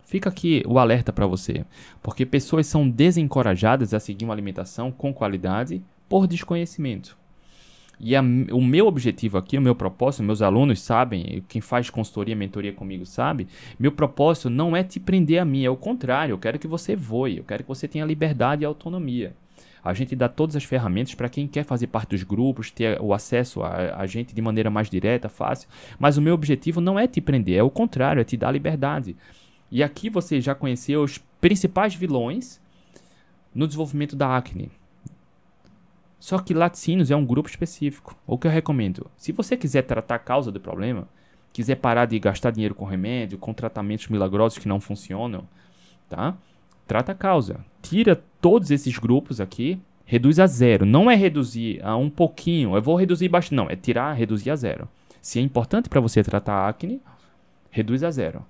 Fica 0.05 0.29
aqui 0.29 0.63
o 0.67 0.79
alerta 0.79 1.13
para 1.13 1.27
você, 1.27 1.65
porque 2.01 2.25
pessoas 2.25 2.69
são 2.69 2.89
desencorajadas 2.89 3.93
a 3.93 3.99
seguir 3.99 4.25
uma 4.25 4.33
alimentação 4.33 4.93
com 4.93 5.13
qualidade 5.13 5.83
por 6.09 6.29
desconhecimento. 6.29 7.19
E 7.99 8.15
a, 8.15 8.21
o 8.21 8.63
meu 8.63 8.87
objetivo 8.87 9.39
aqui, 9.39 9.57
o 9.57 9.63
meu 9.63 9.75
propósito, 9.75 10.23
meus 10.23 10.43
alunos 10.43 10.81
sabem, 10.81 11.43
quem 11.49 11.61
faz 11.61 11.89
consultoria, 11.89 12.37
mentoria 12.37 12.73
comigo 12.73 13.07
sabe, 13.07 13.49
meu 13.79 13.91
propósito 13.91 14.51
não 14.51 14.77
é 14.77 14.83
te 14.83 15.01
prender 15.01 15.41
a 15.41 15.45
mim, 15.45 15.65
é 15.65 15.71
o 15.71 15.77
contrário, 15.77 16.33
eu 16.35 16.39
quero 16.39 16.59
que 16.59 16.67
você 16.67 16.95
voe, 16.95 17.39
eu 17.39 17.45
quero 17.45 17.63
que 17.63 17.69
você 17.69 17.89
tenha 17.89 18.05
liberdade 18.05 18.63
e 18.63 18.67
autonomia. 18.67 19.35
A 19.83 19.95
gente 19.95 20.17
dá 20.17 20.29
todas 20.29 20.57
as 20.57 20.65
ferramentas 20.65 21.15
para 21.15 21.29
quem 21.29 21.47
quer 21.47 21.65
fazer 21.65 21.87
parte 21.87 22.11
dos 22.11 22.25
grupos, 22.25 22.73
ter 22.73 23.01
o 23.01 23.15
acesso 23.15 23.63
a, 23.63 23.97
a 23.97 24.05
gente 24.05 24.35
de 24.35 24.43
maneira 24.43 24.69
mais 24.69 24.91
direta, 24.91 25.29
fácil. 25.29 25.69
Mas 25.97 26.17
o 26.17 26.23
meu 26.23 26.35
objetivo 26.35 26.81
não 26.81 26.99
é 26.99 27.07
te 27.07 27.21
prender, 27.21 27.57
é 27.57 27.63
o 27.63 27.71
contrário, 27.71 28.21
é 28.21 28.25
te 28.25 28.37
dar 28.37 28.51
liberdade. 28.51 29.17
E 29.71 29.85
aqui 29.85 30.11
você 30.11 30.41
já 30.41 30.57
conheceu 30.57 31.05
os 31.05 31.19
principais 31.41 31.95
vilões 31.95 32.61
no 33.55 33.67
desenvolvimento 33.67 34.17
da 34.17 34.37
acne. 34.37 34.73
Só 36.27 36.41
que 36.41 36.53
laticínios 36.53 37.13
é 37.13 37.15
um 37.15 37.25
grupo 37.25 37.49
específico. 37.49 38.19
O 38.27 38.37
que 38.37 38.49
eu 38.49 38.51
recomendo? 38.51 39.09
Se 39.17 39.31
você 39.31 39.57
quiser 39.57 39.83
tratar 39.83 40.17
a 40.17 40.19
causa 40.19 40.51
do 40.51 40.59
problema, 40.59 41.07
quiser 41.53 41.77
parar 41.77 42.05
de 42.07 42.19
gastar 42.19 42.51
dinheiro 42.51 42.75
com 42.75 42.85
remédio, 42.85 43.39
com 43.39 43.55
tratamentos 43.55 44.09
milagrosos 44.09 44.59
que 44.59 44.67
não 44.67 44.81
funcionam, 44.81 45.47
tá? 46.09 46.37
Trata 46.85 47.13
a 47.13 47.15
causa. 47.15 47.65
Tira 47.81 48.21
todos 48.41 48.73
esses 48.73 48.99
grupos 48.99 49.41
aqui, 49.41 49.81
reduz 50.05 50.41
a 50.41 50.49
zero. 50.49 50.85
Não 50.85 51.09
é 51.09 51.15
reduzir 51.15 51.81
a 51.85 51.97
um 51.97 52.11
pouquinho, 52.11 52.75
eu 52.75 52.83
vou 52.83 52.97
reduzir 52.97 53.29
bastante. 53.29 53.55
Não, 53.55 53.71
é 53.71 53.77
tirar, 53.77 54.13
reduzir 54.13 54.51
a 54.51 54.57
zero. 54.57 54.89
Se 55.23 55.39
é 55.39 55.43
importante 55.43 55.89
para 55.89 56.01
você 56.01 56.25
tratar 56.25 56.55
a 56.55 56.69
acne, 56.69 57.01
reduz 57.71 58.03
a 58.03 58.11
zero. 58.11 58.45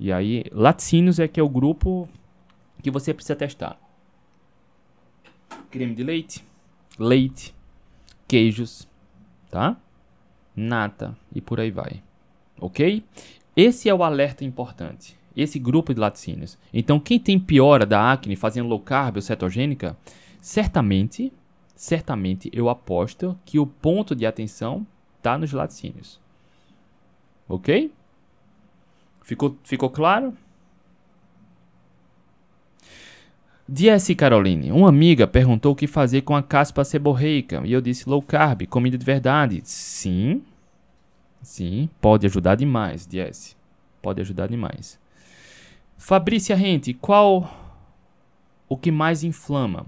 E 0.00 0.12
aí, 0.12 0.46
laticínios 0.50 1.20
é 1.20 1.28
que 1.28 1.38
é 1.38 1.42
o 1.44 1.48
grupo 1.48 2.08
que 2.82 2.90
você 2.90 3.14
precisa 3.14 3.36
testar. 3.36 3.78
Creme 5.70 5.94
de 5.94 6.02
leite, 6.02 6.49
leite, 7.00 7.54
queijos, 8.28 8.86
tá? 9.50 9.74
Nata 10.54 11.16
e 11.34 11.40
por 11.40 11.58
aí 11.58 11.70
vai. 11.70 12.02
Ok? 12.60 13.02
Esse 13.56 13.88
é 13.88 13.94
o 13.94 14.04
alerta 14.04 14.44
importante. 14.44 15.18
Esse 15.34 15.58
grupo 15.58 15.94
de 15.94 16.00
laticínios. 16.00 16.58
Então, 16.74 17.00
quem 17.00 17.18
tem 17.18 17.38
piora 17.38 17.86
da 17.86 18.12
acne 18.12 18.36
fazendo 18.36 18.68
low 18.68 18.80
carb 18.80 19.16
ou 19.16 19.22
cetogênica, 19.22 19.96
certamente, 20.42 21.32
certamente 21.74 22.50
eu 22.52 22.68
aposto 22.68 23.38
que 23.46 23.58
o 23.58 23.66
ponto 23.66 24.14
de 24.14 24.26
atenção 24.26 24.86
está 25.16 25.38
nos 25.38 25.52
laticínios. 25.52 26.20
Ok? 27.48 27.90
Ficou, 29.22 29.56
ficou 29.64 29.88
claro? 29.88 30.36
Jesse 33.72 34.16
Caroline, 34.16 34.72
uma 34.72 34.88
amiga 34.88 35.28
perguntou 35.28 35.72
o 35.72 35.76
que 35.76 35.86
fazer 35.86 36.22
com 36.22 36.34
a 36.34 36.42
caspa 36.42 36.84
seborreica 36.84 37.62
e 37.64 37.72
eu 37.72 37.80
disse 37.80 38.08
low 38.08 38.20
carb, 38.20 38.66
comida 38.66 38.98
de 38.98 39.04
verdade. 39.04 39.60
Sim, 39.62 40.42
sim, 41.40 41.88
pode 42.00 42.26
ajudar 42.26 42.56
demais, 42.56 43.06
Jesse. 43.08 43.54
Pode 44.02 44.20
ajudar 44.20 44.48
demais. 44.48 44.98
Fabrícia 45.96 46.56
Rente, 46.56 46.92
qual 46.94 47.48
o 48.68 48.76
que 48.76 48.90
mais 48.90 49.22
inflama? 49.22 49.86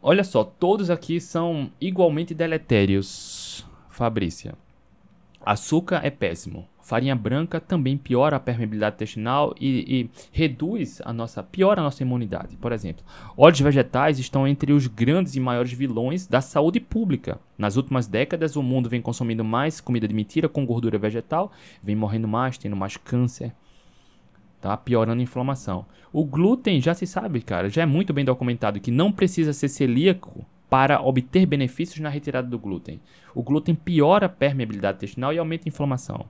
Olha 0.00 0.24
só, 0.24 0.42
todos 0.42 0.88
aqui 0.88 1.20
são 1.20 1.70
igualmente 1.78 2.32
deletérios, 2.32 3.66
Fabrícia. 3.90 4.54
Açúcar 5.44 6.00
é 6.02 6.10
péssimo. 6.10 6.66
Farinha 6.90 7.14
branca 7.14 7.60
também 7.60 7.96
piora 7.96 8.34
a 8.34 8.40
permeabilidade 8.40 8.96
intestinal 8.96 9.54
e, 9.60 10.00
e, 10.00 10.10
reduz 10.32 11.00
a 11.04 11.12
nossa, 11.12 11.40
piora 11.40 11.80
a 11.80 11.84
nossa 11.84 12.02
imunidade. 12.02 12.56
Por 12.56 12.72
exemplo, 12.72 13.04
óleos 13.36 13.60
vegetais 13.60 14.18
estão 14.18 14.44
entre 14.44 14.72
os 14.72 14.88
grandes 14.88 15.36
e 15.36 15.40
maiores 15.40 15.72
vilões 15.72 16.26
da 16.26 16.40
saúde 16.40 16.80
pública. 16.80 17.38
Nas 17.56 17.76
últimas 17.76 18.08
décadas, 18.08 18.56
o 18.56 18.62
mundo 18.62 18.88
vem 18.88 19.00
consumindo 19.00 19.44
mais 19.44 19.80
comida 19.80 20.08
de 20.08 20.12
mentira 20.12 20.48
com 20.48 20.66
gordura 20.66 20.98
vegetal, 20.98 21.52
vem 21.80 21.94
morrendo 21.94 22.26
mais, 22.26 22.58
tendo 22.58 22.74
mais 22.74 22.96
câncer, 22.96 23.52
tá? 24.60 24.76
Piorando 24.76 25.20
a 25.20 25.22
inflamação. 25.22 25.86
O 26.12 26.24
glúten 26.24 26.80
já 26.80 26.92
se 26.92 27.06
sabe, 27.06 27.40
cara, 27.40 27.70
já 27.70 27.82
é 27.82 27.86
muito 27.86 28.12
bem 28.12 28.24
documentado 28.24 28.80
que 28.80 28.90
não 28.90 29.12
precisa 29.12 29.52
ser 29.52 29.68
celíaco 29.68 30.44
para 30.68 31.00
obter 31.00 31.46
benefícios 31.46 32.00
na 32.00 32.08
retirada 32.08 32.48
do 32.48 32.58
glúten. 32.58 33.00
O 33.32 33.44
glúten 33.44 33.76
piora 33.76 34.26
a 34.26 34.28
permeabilidade 34.28 34.96
intestinal 34.96 35.32
e 35.32 35.38
aumenta 35.38 35.68
a 35.68 35.70
inflamação. 35.70 36.26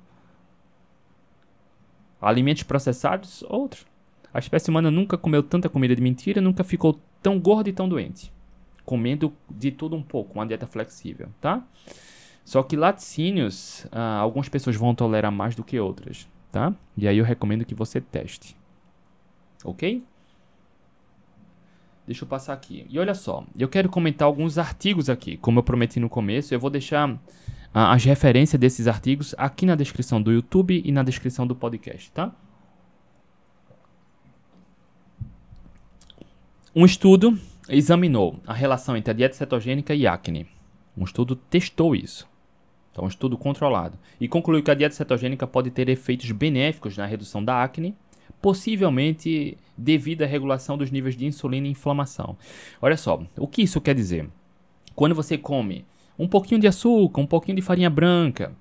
Alimentos 2.21 2.63
processados, 2.63 3.43
outro. 3.49 3.87
A 4.33 4.39
espécie 4.39 4.71
humana 4.71 4.91
nunca 4.91 5.17
comeu 5.19 5.43
tanta 5.43 5.69
comida 5.69 5.95
de 5.95 6.03
mentira, 6.03 6.41
nunca 6.41 6.63
ficou 6.63 7.01
tão 7.23 7.39
gorda 7.39 7.69
e 7.69 7.73
tão 7.73 7.89
doente. 7.89 8.33
Comendo 8.85 9.33
de 9.51 9.71
tudo 9.71 9.97
um 9.97 10.03
pouco, 10.03 10.35
uma 10.35 10.47
dieta 10.47 10.67
flexível, 10.67 11.29
tá? 11.41 11.63
Só 12.45 12.63
que 12.63 12.77
laticínios, 12.77 13.87
ah, 13.93 14.19
algumas 14.19 14.49
pessoas 14.49 14.77
vão 14.77 14.95
tolerar 14.95 15.33
mais 15.33 15.55
do 15.55 15.65
que 15.65 15.79
outras, 15.79 16.29
tá? 16.51 16.75
E 16.97 17.07
aí 17.07 17.19
eu 17.19 17.25
recomendo 17.25 17.65
que 17.65 17.75
você 17.75 18.01
teste. 18.01 18.57
Ok? 19.65 20.03
Deixa 22.07 22.25
eu 22.25 22.29
passar 22.29 22.55
aqui. 22.55 22.87
E 22.89 22.99
olha 22.99 23.15
só, 23.15 23.45
eu 23.57 23.69
quero 23.69 23.89
comentar 23.89 24.27
alguns 24.27 24.59
artigos 24.59 25.09
aqui. 25.09 25.37
Como 25.37 25.59
eu 25.59 25.63
prometi 25.63 26.01
no 26.01 26.09
começo, 26.09 26.53
eu 26.53 26.59
vou 26.59 26.71
deixar 26.71 27.17
as 27.73 28.05
referências 28.05 28.61
desses 28.61 28.89
artigos 28.89 29.35
aqui 29.39 29.65
na 29.65 29.77
descrição 29.77 30.21
do 30.21 30.33
YouTube 30.33 30.83
e 30.85 30.91
na 30.91 31.03
descrição 31.03 31.47
do 31.47 31.55
podcast, 31.55 32.11
tá? 32.11 32.35
Um 36.75 36.85
estudo 36.85 37.39
examinou 37.69 38.41
a 38.47 38.53
relação 38.53 38.97
entre 38.97 39.11
a 39.11 39.15
dieta 39.15 39.35
cetogênica 39.35 39.95
e 39.95 40.07
acne. 40.07 40.47
Um 40.97 41.05
estudo 41.05 41.37
testou 41.37 41.95
isso. 41.95 42.29
Então, 42.91 43.05
um 43.05 43.09
estudo 43.09 43.39
controlado. 43.39 43.99
E 44.21 44.29
concluiu 44.29 44.63
que 44.63 44.71
a 44.71 44.75
dieta 44.75 44.95
cetogênica 44.95 45.47
pode 45.47 45.71
ter 45.71 45.89
efeitos 45.89 46.31
benéficos 46.33 46.97
na 46.97 47.07
redução 47.07 47.45
da 47.45 47.63
acne, 47.63 47.97
possivelmente 48.43 49.57
devido 49.77 50.23
à 50.23 50.27
regulação 50.27 50.77
dos 50.77 50.91
níveis 50.91 51.17
de 51.17 51.27
insulina 51.27 51.67
e 51.67 51.71
inflamação. 51.71 52.37
Olha 52.81 52.97
só, 52.97 53.23
o 53.37 53.47
que 53.47 53.63
isso 53.63 53.81
quer 53.81 53.95
dizer? 53.95 54.29
Quando 54.95 55.15
você 55.15 55.39
come 55.39 55.85
um 56.21 56.29
pouquinho 56.29 56.61
de 56.61 56.69
açúcar, 56.69 57.23
um 57.23 57.27
pouquinho 57.27 57.57
de 57.57 57.63
farinha 57.63 57.89
branca, 57.89 58.55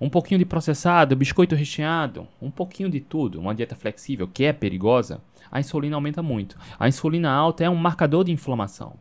um 0.00 0.08
pouquinho 0.08 0.38
de 0.38 0.44
processado, 0.44 1.16
biscoito 1.16 1.56
recheado, 1.56 2.28
um 2.40 2.52
pouquinho 2.52 2.88
de 2.88 3.00
tudo, 3.00 3.40
uma 3.40 3.52
dieta 3.52 3.74
flexível 3.74 4.28
que 4.28 4.44
é 4.44 4.52
perigosa, 4.52 5.20
a 5.50 5.58
insulina 5.58 5.96
aumenta 5.96 6.22
muito. 6.22 6.56
A 6.78 6.88
insulina 6.88 7.28
alta 7.28 7.64
é 7.64 7.68
um 7.68 7.74
marcador 7.74 8.22
de 8.22 8.30
inflamação. 8.30 8.94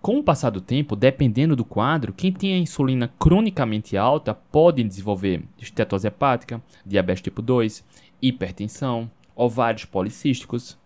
Com 0.00 0.20
o 0.20 0.22
passar 0.22 0.50
do 0.50 0.60
tempo, 0.60 0.94
dependendo 0.94 1.56
do 1.56 1.64
quadro, 1.64 2.12
quem 2.12 2.32
tem 2.32 2.54
a 2.54 2.58
insulina 2.58 3.12
cronicamente 3.18 3.96
alta 3.96 4.32
pode 4.32 4.84
desenvolver 4.84 5.42
estetose 5.58 6.06
hepática, 6.06 6.62
diabetes 6.86 7.22
tipo 7.22 7.42
2, 7.42 7.84
hipertensão, 8.22 9.10
ovários 9.34 9.84
policísticos. 9.84 10.78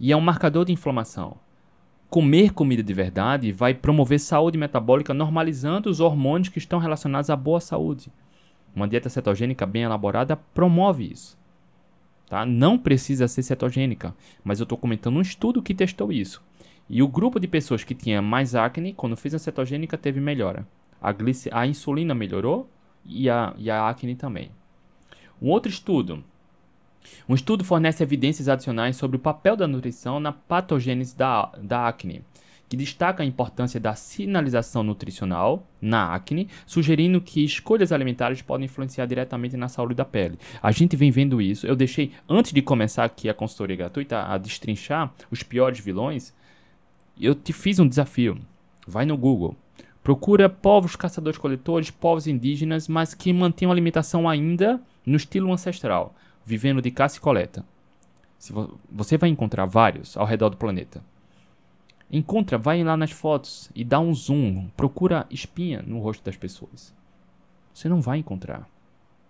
E 0.00 0.10
é 0.10 0.16
um 0.16 0.20
marcador 0.20 0.64
de 0.64 0.72
inflamação. 0.72 1.36
Comer 2.10 2.54
comida 2.54 2.82
de 2.82 2.94
verdade 2.94 3.52
vai 3.52 3.74
promover 3.74 4.18
saúde 4.18 4.56
metabólica 4.56 5.12
normalizando 5.12 5.90
os 5.90 6.00
hormônios 6.00 6.48
que 6.48 6.58
estão 6.58 6.78
relacionados 6.78 7.28
à 7.28 7.36
boa 7.36 7.60
saúde. 7.60 8.10
Uma 8.74 8.88
dieta 8.88 9.10
cetogênica 9.10 9.66
bem 9.66 9.82
elaborada 9.82 10.34
promove 10.34 11.04
isso. 11.12 11.36
Tá? 12.26 12.46
Não 12.46 12.78
precisa 12.78 13.28
ser 13.28 13.42
cetogênica, 13.42 14.14
mas 14.42 14.58
eu 14.58 14.62
estou 14.62 14.78
comentando 14.78 15.16
um 15.16 15.20
estudo 15.20 15.62
que 15.62 15.74
testou 15.74 16.10
isso. 16.10 16.42
E 16.88 17.02
o 17.02 17.08
grupo 17.08 17.38
de 17.38 17.46
pessoas 17.46 17.84
que 17.84 17.94
tinha 17.94 18.22
mais 18.22 18.54
acne, 18.54 18.94
quando 18.94 19.16
fez 19.16 19.34
a 19.34 19.38
cetogênica, 19.38 19.98
teve 19.98 20.18
melhora. 20.18 20.66
A, 21.02 21.14
a 21.52 21.66
insulina 21.66 22.14
melhorou 22.14 22.70
e 23.04 23.28
a, 23.28 23.52
e 23.58 23.70
a 23.70 23.86
acne 23.86 24.14
também. 24.14 24.50
Um 25.42 25.50
outro 25.50 25.70
estudo 25.70 26.24
um 27.28 27.34
estudo 27.34 27.64
fornece 27.64 28.02
evidências 28.02 28.48
adicionais 28.48 28.96
sobre 28.96 29.16
o 29.16 29.20
papel 29.20 29.56
da 29.56 29.66
nutrição 29.68 30.20
na 30.20 30.32
patogênese 30.32 31.16
da, 31.16 31.52
da 31.60 31.86
acne, 31.86 32.22
que 32.68 32.76
destaca 32.76 33.22
a 33.22 33.26
importância 33.26 33.80
da 33.80 33.94
sinalização 33.94 34.82
nutricional 34.82 35.66
na 35.80 36.14
acne, 36.14 36.48
sugerindo 36.66 37.20
que 37.20 37.44
escolhas 37.44 37.92
alimentares 37.92 38.42
podem 38.42 38.66
influenciar 38.66 39.06
diretamente 39.06 39.56
na 39.56 39.68
saúde 39.68 39.94
da 39.94 40.04
pele. 40.04 40.38
A 40.62 40.70
gente 40.70 40.96
vem 40.96 41.10
vendo 41.10 41.40
isso. 41.40 41.66
Eu 41.66 41.74
deixei, 41.74 42.12
antes 42.28 42.52
de 42.52 42.60
começar 42.60 43.04
aqui 43.04 43.28
a 43.28 43.34
consultoria 43.34 43.76
gratuita, 43.76 44.22
a 44.22 44.36
destrinchar 44.36 45.12
os 45.30 45.42
piores 45.42 45.80
vilões, 45.80 46.34
eu 47.18 47.34
te 47.34 47.52
fiz 47.52 47.78
um 47.78 47.88
desafio. 47.88 48.38
Vai 48.86 49.06
no 49.06 49.16
Google. 49.16 49.56
Procura 50.02 50.48
povos 50.48 50.96
caçadores-coletores, 50.96 51.90
povos 51.90 52.26
indígenas, 52.26 52.88
mas 52.88 53.12
que 53.12 53.32
mantenham 53.32 53.70
a 53.70 53.74
alimentação 53.74 54.28
ainda 54.28 54.80
no 55.04 55.16
estilo 55.16 55.52
ancestral 55.52 56.14
vivendo 56.48 56.80
de 56.80 56.90
caça 56.90 57.18
e 57.18 57.20
coleta. 57.20 57.62
Você 58.90 59.18
vai 59.18 59.28
encontrar 59.28 59.66
vários 59.66 60.16
ao 60.16 60.24
redor 60.24 60.48
do 60.48 60.56
planeta. 60.56 61.04
Encontra, 62.10 62.56
vai 62.56 62.82
lá 62.82 62.96
nas 62.96 63.10
fotos 63.10 63.70
e 63.74 63.84
dá 63.84 64.00
um 64.00 64.14
zoom, 64.14 64.68
procura 64.74 65.26
espinha 65.30 65.84
no 65.86 65.98
rosto 65.98 66.24
das 66.24 66.38
pessoas. 66.38 66.94
Você 67.74 67.86
não 67.86 68.00
vai 68.00 68.16
encontrar. 68.18 68.66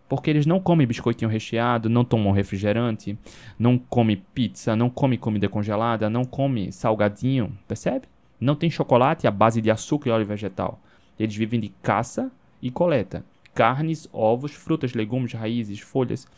Porque 0.09 0.31
eles 0.31 0.47
não 0.47 0.61
comem 0.61 0.87
biscoitinho 0.87 1.29
recheado, 1.29 1.91
não 1.91 2.05
tomam 2.05 2.33
refrigerante, 2.33 3.19
não 3.59 3.77
comem 3.77 4.23
pizza, 4.33 4.77
não 4.77 4.89
comem 4.89 5.19
comida 5.19 5.49
congelada, 5.49 6.09
não 6.09 6.25
comem 6.25 6.71
salgadinho, 6.71 7.59
percebe? 7.67 8.07
Não 8.41 8.55
tem 8.55 8.71
chocolate 8.71 9.27
à 9.27 9.31
base 9.31 9.61
de 9.61 9.73
açúcar 9.73 10.11
e 10.11 10.13
óleo 10.13 10.25
vegetal. 10.25 10.81
Eles 11.19 11.35
vivem 11.35 11.59
de 11.59 11.71
caça 11.83 12.31
e 12.63 12.71
coleta. 12.71 13.25
Carnes, 13.53 14.09
ovos, 14.13 14.53
frutas, 14.53 14.95
legumes, 14.95 15.33
raízes, 15.33 15.81
folhas. 15.81 16.29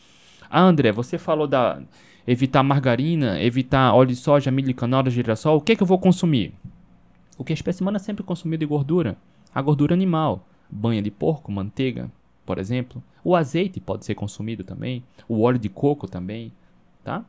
Ah, 0.53 0.63
André, 0.63 0.91
você 0.91 1.17
falou 1.17 1.47
da 1.47 1.81
evitar 2.27 2.61
margarina, 2.61 3.41
evitar 3.41 3.93
óleo 3.93 4.09
de 4.09 4.17
soja, 4.17 4.51
milho, 4.51 4.75
canola, 4.75 5.09
girassol. 5.09 5.55
O 5.55 5.61
que, 5.61 5.71
é 5.71 5.75
que 5.77 5.81
eu 5.81 5.87
vou 5.87 5.97
consumir? 5.97 6.53
O 7.37 7.43
que 7.45 7.53
a 7.53 7.55
espécie 7.55 7.81
humana 7.81 7.99
sempre 7.99 8.21
consumiu 8.21 8.59
de 8.59 8.65
gordura. 8.65 9.15
A 9.55 9.61
gordura 9.61 9.93
animal. 9.93 10.45
Banha 10.69 11.01
de 11.01 11.09
porco, 11.09 11.53
manteiga, 11.53 12.11
por 12.45 12.57
exemplo. 12.57 13.01
O 13.23 13.33
azeite 13.33 13.79
pode 13.79 14.03
ser 14.03 14.13
consumido 14.13 14.61
também. 14.61 15.05
O 15.25 15.41
óleo 15.41 15.57
de 15.57 15.69
coco 15.69 16.05
também. 16.05 16.51
Tá? 17.01 17.23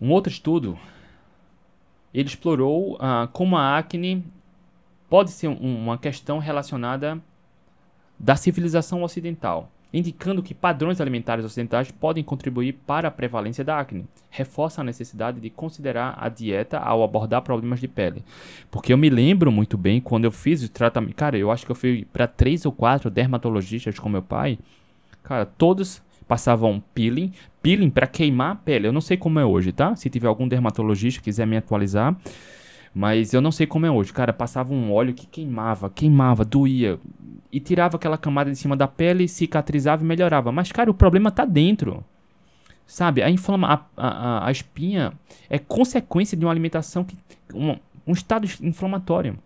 Um 0.00 0.10
outro 0.10 0.32
estudo, 0.32 0.78
ele 2.14 2.28
explorou 2.28 2.96
ah, 2.98 3.28
como 3.30 3.58
a 3.58 3.76
acne 3.76 4.24
pode 5.10 5.32
ser 5.32 5.48
um, 5.48 5.84
uma 5.84 5.98
questão 5.98 6.38
relacionada 6.38 7.22
da 8.18 8.36
civilização 8.36 9.02
ocidental 9.02 9.70
indicando 9.94 10.42
que 10.42 10.52
padrões 10.52 11.00
alimentares 11.00 11.44
ocidentais 11.44 11.88
podem 11.88 12.24
contribuir 12.24 12.72
para 12.84 13.06
a 13.06 13.12
prevalência 13.12 13.62
da 13.62 13.78
acne. 13.78 14.04
Reforça 14.28 14.80
a 14.80 14.84
necessidade 14.84 15.38
de 15.38 15.48
considerar 15.48 16.18
a 16.20 16.28
dieta 16.28 16.78
ao 16.78 17.04
abordar 17.04 17.42
problemas 17.42 17.78
de 17.78 17.86
pele. 17.86 18.24
Porque 18.72 18.92
eu 18.92 18.98
me 18.98 19.08
lembro 19.08 19.52
muito 19.52 19.78
bem 19.78 20.00
quando 20.00 20.24
eu 20.24 20.32
fiz 20.32 20.64
o 20.64 20.68
tratamento. 20.68 21.14
Cara, 21.14 21.38
eu 21.38 21.48
acho 21.48 21.64
que 21.64 21.70
eu 21.70 21.76
fui 21.76 22.04
para 22.12 22.26
três 22.26 22.66
ou 22.66 22.72
quatro 22.72 23.08
dermatologistas 23.08 23.96
com 23.96 24.08
meu 24.08 24.22
pai. 24.22 24.58
Cara, 25.22 25.46
todos 25.46 26.02
passavam 26.26 26.82
peeling, 26.92 27.32
peeling 27.62 27.88
para 27.88 28.08
queimar 28.08 28.50
a 28.50 28.56
pele. 28.56 28.88
Eu 28.88 28.92
não 28.92 29.00
sei 29.00 29.16
como 29.16 29.38
é 29.38 29.44
hoje, 29.44 29.70
tá? 29.70 29.94
Se 29.94 30.10
tiver 30.10 30.26
algum 30.26 30.48
dermatologista 30.48 31.20
que 31.20 31.26
quiser 31.26 31.46
me 31.46 31.56
atualizar, 31.56 32.16
mas 32.94 33.34
eu 33.34 33.40
não 33.40 33.50
sei 33.50 33.66
como 33.66 33.84
é 33.86 33.90
hoje. 33.90 34.12
Cara, 34.12 34.32
passava 34.32 34.72
um 34.72 34.92
óleo 34.92 35.12
que 35.12 35.26
queimava, 35.26 35.90
queimava, 35.90 36.44
doía 36.44 37.00
e 37.50 37.58
tirava 37.58 37.96
aquela 37.96 38.16
camada 38.16 38.50
de 38.50 38.56
cima 38.56 38.76
da 38.76 38.86
pele, 38.86 39.26
cicatrizava 39.26 40.04
e 40.04 40.06
melhorava. 40.06 40.52
Mas, 40.52 40.70
cara, 40.70 40.90
o 40.90 40.94
problema 40.94 41.30
tá 41.30 41.44
dentro. 41.44 42.04
Sabe? 42.86 43.22
A, 43.22 43.30
inflama 43.30 43.86
a, 43.96 44.06
a, 44.06 44.46
a 44.46 44.50
espinha 44.52 45.12
é 45.50 45.58
consequência 45.58 46.36
de 46.36 46.44
uma 46.44 46.52
alimentação 46.52 47.02
que. 47.02 47.16
Um, 47.52 47.76
um 48.06 48.12
estado 48.12 48.46
inflamatório. 48.62 49.38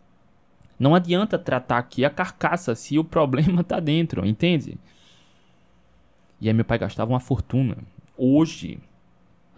Não 0.78 0.94
adianta 0.94 1.38
tratar 1.38 1.78
aqui 1.78 2.04
a 2.04 2.10
carcaça 2.10 2.74
se 2.74 2.98
o 2.98 3.04
problema 3.04 3.64
tá 3.64 3.80
dentro, 3.80 4.26
entende? 4.26 4.76
E 6.40 6.48
aí 6.48 6.54
meu 6.54 6.64
pai 6.64 6.78
gastava 6.78 7.12
uma 7.12 7.20
fortuna 7.20 7.78
hoje, 8.16 8.78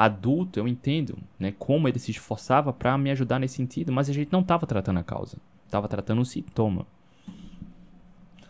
adulto, 0.01 0.59
eu 0.59 0.67
entendo, 0.67 1.19
né, 1.39 1.53
como 1.59 1.87
ele 1.87 1.99
se 1.99 2.11
esforçava 2.11 2.73
para 2.73 2.97
me 2.97 3.11
ajudar 3.11 3.39
nesse 3.39 3.57
sentido, 3.57 3.93
mas 3.93 4.09
a 4.09 4.15
gente 4.15 4.33
não 4.33 4.41
estava 4.41 4.67
tratando 4.67 4.99
a 4.99 5.03
causa, 5.03 5.37
estava 5.67 5.87
tratando 5.89 6.23
o 6.23 6.25
sintoma. 6.25 6.87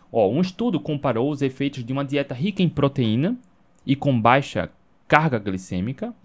Ó, 0.09 0.29
um 0.29 0.39
estudo 0.39 0.79
comparou 0.79 1.29
os 1.29 1.41
efeitos 1.41 1.83
de 1.83 1.91
uma 1.91 2.05
dieta 2.05 2.33
rica 2.33 2.63
em 2.63 2.69
proteína 2.69 3.37
e 3.85 3.97
com 3.97 4.17
baixa 4.19 4.69
carga 5.09 5.37
glicêmica, 5.39 6.15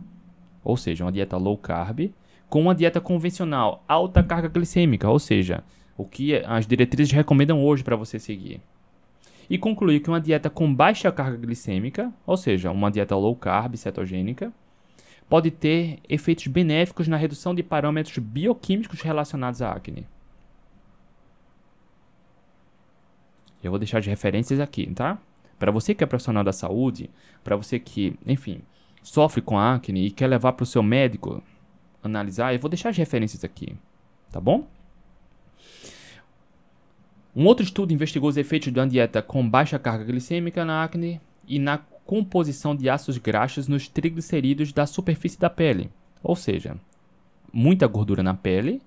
ou 0.62 0.76
seja, 0.76 1.04
uma 1.04 1.10
dieta 1.10 1.36
low 1.36 1.58
carb, 1.58 2.12
com 2.48 2.60
uma 2.60 2.74
dieta 2.74 3.00
convencional 3.00 3.82
alta 3.88 4.22
carga 4.22 4.48
glicêmica, 4.48 5.10
ou 5.10 5.18
seja, 5.18 5.64
o 5.98 6.04
que 6.04 6.36
as 6.36 6.68
diretrizes 6.68 7.12
recomendam 7.12 7.64
hoje 7.64 7.82
para 7.82 7.96
você 7.96 8.20
seguir. 8.20 8.60
E 9.50 9.58
concluiu 9.58 10.00
que 10.00 10.08
uma 10.08 10.20
dieta 10.20 10.48
com 10.48 10.72
baixa 10.72 11.10
carga 11.10 11.36
glicêmica, 11.36 12.12
ou 12.24 12.36
seja, 12.36 12.70
uma 12.70 12.92
dieta 12.92 13.16
low 13.16 13.34
carb 13.34 13.74
cetogênica, 13.74 14.52
pode 15.28 15.50
ter 15.50 15.98
efeitos 16.08 16.46
benéficos 16.46 17.08
na 17.08 17.16
redução 17.16 17.54
de 17.54 17.62
parâmetros 17.62 18.18
bioquímicos 18.18 19.00
relacionados 19.00 19.60
à 19.62 19.72
acne. 19.72 20.06
Eu 23.62 23.70
vou 23.70 23.78
deixar 23.78 24.00
de 24.00 24.08
referências 24.08 24.60
aqui, 24.60 24.86
tá? 24.94 25.18
Para 25.58 25.72
você 25.72 25.94
que 25.94 26.04
é 26.04 26.06
profissional 26.06 26.44
da 26.44 26.52
saúde, 26.52 27.10
para 27.42 27.56
você 27.56 27.78
que, 27.78 28.16
enfim, 28.26 28.60
sofre 29.02 29.40
com 29.40 29.58
acne 29.58 30.06
e 30.06 30.10
quer 30.10 30.26
levar 30.26 30.52
para 30.52 30.64
o 30.64 30.66
seu 30.66 30.82
médico 30.82 31.42
analisar, 32.02 32.52
eu 32.52 32.60
vou 32.60 32.68
deixar 32.68 32.90
as 32.90 32.96
referências 32.96 33.42
aqui, 33.42 33.76
tá 34.30 34.40
bom? 34.40 34.68
Um 37.34 37.44
outro 37.46 37.64
estudo 37.64 37.92
investigou 37.92 38.28
os 38.28 38.36
efeitos 38.36 38.72
de 38.72 38.78
uma 38.78 38.86
dieta 38.86 39.20
com 39.20 39.48
baixa 39.48 39.78
carga 39.78 40.04
glicêmica 40.04 40.64
na 40.64 40.84
acne 40.84 41.20
e 41.46 41.58
na 41.58 41.80
composição 42.06 42.74
de 42.74 42.88
ácidos 42.88 43.18
graxos 43.18 43.66
nos 43.66 43.88
triglicerídeos 43.88 44.72
da 44.72 44.86
superfície 44.86 45.38
da 45.38 45.50
pele. 45.50 45.90
Ou 46.22 46.36
seja, 46.36 46.76
muita 47.52 47.86
gordura 47.86 48.22
na 48.22 48.32
pele, 48.32 48.80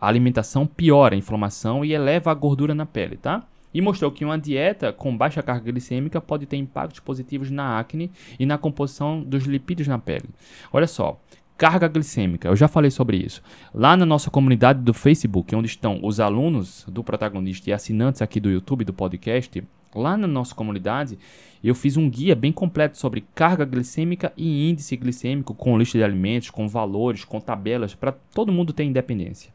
a 0.00 0.08
alimentação 0.08 0.66
piora 0.66 1.14
a 1.14 1.18
inflamação 1.18 1.84
e 1.84 1.92
eleva 1.92 2.30
a 2.30 2.34
gordura 2.34 2.74
na 2.74 2.86
pele, 2.86 3.16
tá? 3.16 3.46
E 3.72 3.82
mostrou 3.82 4.10
que 4.10 4.24
uma 4.24 4.38
dieta 4.38 4.92
com 4.92 5.14
baixa 5.14 5.42
carga 5.42 5.70
glicêmica 5.70 6.20
pode 6.20 6.46
ter 6.46 6.56
impactos 6.56 7.00
positivos 7.00 7.50
na 7.50 7.78
acne 7.78 8.10
e 8.38 8.46
na 8.46 8.56
composição 8.56 9.22
dos 9.22 9.44
lipídios 9.44 9.86
na 9.86 9.98
pele. 9.98 10.30
Olha 10.72 10.86
só, 10.86 11.20
carga 11.58 11.86
glicêmica. 11.86 12.48
Eu 12.48 12.56
já 12.56 12.66
falei 12.66 12.90
sobre 12.90 13.18
isso. 13.18 13.42
Lá 13.74 13.94
na 13.94 14.06
nossa 14.06 14.30
comunidade 14.30 14.80
do 14.80 14.94
Facebook, 14.94 15.54
onde 15.54 15.68
estão 15.68 16.00
os 16.02 16.18
alunos 16.18 16.86
do 16.88 17.04
protagonista 17.04 17.68
e 17.68 17.72
assinantes 17.72 18.22
aqui 18.22 18.40
do 18.40 18.48
YouTube 18.48 18.84
do 18.84 18.94
podcast, 18.94 19.62
lá 19.94 20.16
na 20.16 20.26
nossa 20.26 20.54
comunidade, 20.54 21.18
eu 21.62 21.74
fiz 21.74 21.96
um 21.96 22.08
guia 22.08 22.34
bem 22.34 22.52
completo 22.52 22.98
sobre 22.98 23.24
carga 23.34 23.64
glicêmica 23.64 24.32
e 24.36 24.70
índice 24.70 24.96
glicêmico, 24.96 25.54
com 25.54 25.78
lista 25.78 25.98
de 25.98 26.04
alimentos, 26.04 26.50
com 26.50 26.68
valores, 26.68 27.24
com 27.24 27.40
tabelas, 27.40 27.94
para 27.94 28.12
todo 28.12 28.52
mundo 28.52 28.72
ter 28.72 28.84
independência. 28.84 29.52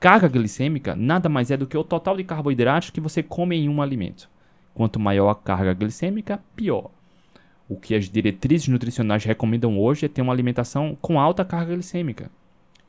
Carga 0.00 0.28
glicêmica 0.28 0.94
nada 0.94 1.28
mais 1.28 1.50
é 1.50 1.56
do 1.56 1.66
que 1.66 1.76
o 1.76 1.84
total 1.84 2.16
de 2.16 2.24
carboidratos 2.24 2.90
que 2.90 3.00
você 3.00 3.22
come 3.22 3.56
em 3.56 3.68
um 3.68 3.82
alimento. 3.82 4.28
Quanto 4.72 5.00
maior 5.00 5.28
a 5.28 5.34
carga 5.34 5.74
glicêmica, 5.74 6.40
pior. 6.54 6.90
O 7.68 7.76
que 7.76 7.94
as 7.94 8.08
diretrizes 8.08 8.68
nutricionais 8.68 9.24
recomendam 9.24 9.78
hoje 9.78 10.06
é 10.06 10.08
ter 10.08 10.22
uma 10.22 10.32
alimentação 10.32 10.96
com 11.00 11.20
alta 11.20 11.44
carga 11.44 11.74
glicêmica, 11.74 12.30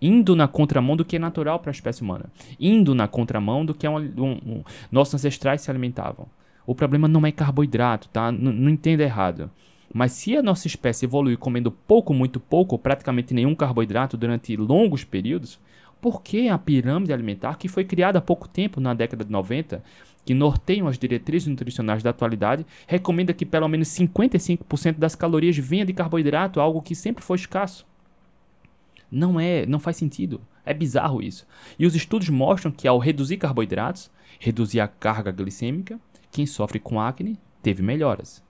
indo 0.01 0.35
na 0.35 0.47
contramão 0.47 0.95
do 0.95 1.03
que 1.03 1.17
é 1.17 1.19
natural 1.19 1.59
para 1.59 1.71
a 1.71 1.73
espécie 1.73 2.01
humana, 2.01 2.25
indo 2.59 2.95
na 2.95 3.07
contramão 3.07 3.65
do 3.65 3.73
que 3.73 3.85
é 3.85 3.89
um, 3.89 3.97
um, 3.97 4.31
um, 4.45 4.63
nossos 4.91 5.15
ancestrais 5.15 5.61
se 5.61 5.69
alimentavam. 5.69 6.27
O 6.65 6.75
problema 6.75 7.07
não 7.07 7.25
é 7.25 7.31
carboidrato, 7.31 8.09
tá? 8.09 8.31
N 8.31 8.51
não 8.51 8.69
entenda 8.69 9.03
errado. 9.03 9.49
Mas 9.93 10.11
se 10.11 10.37
a 10.37 10.43
nossa 10.43 10.67
espécie 10.67 11.05
evoluir 11.05 11.37
comendo 11.37 11.71
pouco, 11.71 12.13
muito 12.13 12.39
pouco, 12.39 12.75
ou 12.75 12.79
praticamente 12.79 13.33
nenhum 13.33 13.55
carboidrato 13.55 14.15
durante 14.15 14.55
longos 14.55 15.03
períodos, 15.03 15.59
por 15.99 16.21
que 16.21 16.47
a 16.47 16.57
pirâmide 16.57 17.11
alimentar, 17.11 17.57
que 17.57 17.67
foi 17.67 17.83
criada 17.83 18.19
há 18.19 18.21
pouco 18.21 18.47
tempo, 18.47 18.79
na 18.79 18.93
década 18.93 19.25
de 19.25 19.31
90, 19.31 19.83
que 20.23 20.33
norteiam 20.33 20.87
as 20.87 20.97
diretrizes 20.97 21.47
nutricionais 21.47 22.03
da 22.03 22.11
atualidade, 22.11 22.65
recomenda 22.87 23.33
que 23.33 23.45
pelo 23.45 23.67
menos 23.67 23.87
55% 23.89 24.97
das 24.97 25.15
calorias 25.15 25.57
venha 25.57 25.85
de 25.85 25.93
carboidrato, 25.93 26.61
algo 26.61 26.81
que 26.81 26.93
sempre 26.93 27.23
foi 27.23 27.37
escasso. 27.37 27.85
Não 29.11 29.39
é, 29.39 29.65
não 29.65 29.79
faz 29.79 29.97
sentido. 29.97 30.39
É 30.63 30.73
bizarro 30.73 31.21
isso. 31.21 31.47
E 31.79 31.85
os 31.85 31.95
estudos 31.95 32.29
mostram 32.29 32.71
que 32.71 32.87
ao 32.87 32.99
reduzir 32.99 33.37
carboidratos, 33.37 34.11
reduzir 34.39 34.79
a 34.79 34.87
carga 34.87 35.31
glicêmica, 35.31 35.99
quem 36.31 36.45
sofre 36.45 36.79
com 36.79 36.99
acne 36.99 37.37
teve 37.61 37.81
melhoras. 37.81 38.43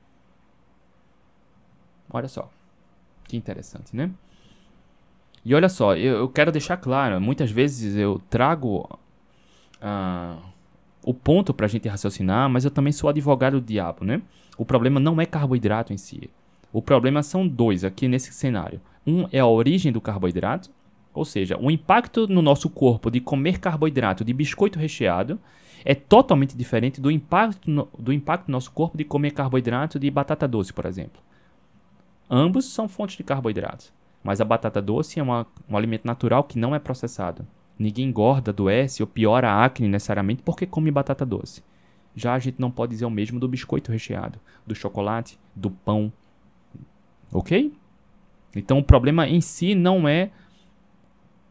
Olha 2.10 2.28
só. 2.28 2.50
Que 3.28 3.38
interessante, 3.38 3.96
né? 3.96 4.12
E 5.46 5.54
olha 5.56 5.70
só, 5.70 5.96
eu, 5.96 6.18
eu 6.18 6.30
quero 6.30 6.52
deixar 6.52 6.78
claro, 6.78 7.20
muitas 7.22 7.50
vezes 7.50 7.96
eu 7.96 8.22
trago 8.30 8.90
uh, 9.82 10.42
o 11.04 11.14
ponto 11.14 11.54
para 11.54 11.66
a 11.66 11.70
gente 11.70 11.88
raciocinar, 11.88 12.50
mas 12.50 12.66
eu 12.66 12.72
também 12.72 12.92
sou 12.92 13.10
advogado 13.10 13.60
do 13.60 13.66
diabo, 13.66 14.04
né? 14.04 14.22
O 14.58 14.66
problema 14.66 15.00
não 15.00 15.22
é 15.22 15.26
carboidrato 15.26 15.94
em 15.94 15.98
si. 15.98 16.30
O 16.74 16.82
problema 16.82 17.24
são 17.24 17.48
dois 17.48 17.84
aqui 17.84 18.08
nesse 18.08 18.34
cenário. 18.34 18.82
Um 19.08 19.28
é 19.32 19.40
a 19.40 19.46
origem 19.46 19.92
do 19.92 20.02
carboidrato, 20.02 20.70
ou 21.14 21.24
seja, 21.24 21.58
o 21.58 21.72
impacto 21.72 22.28
no 22.28 22.42
nosso 22.42 22.70
corpo 22.70 23.10
de 23.10 23.20
comer 23.20 23.60
carboidrato 23.60 24.24
de 24.24 24.34
biscoito 24.34 24.78
recheado 24.78 25.40
é 25.84 25.96
totalmente 25.96 26.56
diferente 26.56 27.00
do 27.02 27.10
impacto 27.10 27.70
no, 27.70 27.88
do 27.98 28.14
impacto 28.14 28.48
no 28.48 28.54
nosso 28.54 28.72
corpo 28.72 28.98
de 28.98 29.04
comer 29.04 29.32
carboidrato 29.32 30.00
de 30.00 30.10
batata 30.10 30.48
doce, 30.48 30.74
por 30.74 30.86
exemplo. 30.86 31.22
Ambos 32.30 32.66
são 32.66 32.88
fontes 32.88 33.18
de 33.18 33.24
carboidratos, 33.24 33.92
mas 34.24 34.40
a 34.40 34.46
batata 34.46 34.82
doce 34.82 35.20
é 35.20 35.24
uma, 35.24 35.48
um 35.68 35.76
alimento 35.76 36.06
natural 36.06 36.44
que 36.44 36.60
não 36.60 36.76
é 36.76 36.80
processado. 36.80 37.48
Ninguém 37.78 38.10
engorda, 38.10 38.52
adoece 38.52 39.02
ou 39.02 39.08
piora 39.08 39.50
a 39.50 39.66
acne 39.66 39.88
necessariamente 39.88 40.44
porque 40.44 40.66
come 40.66 40.92
batata 40.92 41.26
doce. 41.26 41.64
Já 42.14 42.34
a 42.34 42.40
gente 42.40 42.60
não 42.60 42.70
pode 42.70 42.92
dizer 42.92 43.06
o 43.06 43.10
mesmo 43.10 43.40
do 43.40 43.48
biscoito 43.48 43.92
recheado, 43.92 44.40
do 44.68 44.76
chocolate, 44.76 45.40
do 45.56 45.72
pão. 45.72 46.12
Ok? 47.32 47.74
Então 48.56 48.80
o 48.80 48.84
problema 48.84 49.28
em 49.28 49.40
si 49.40 49.76
não 49.76 50.08
é 50.08 50.32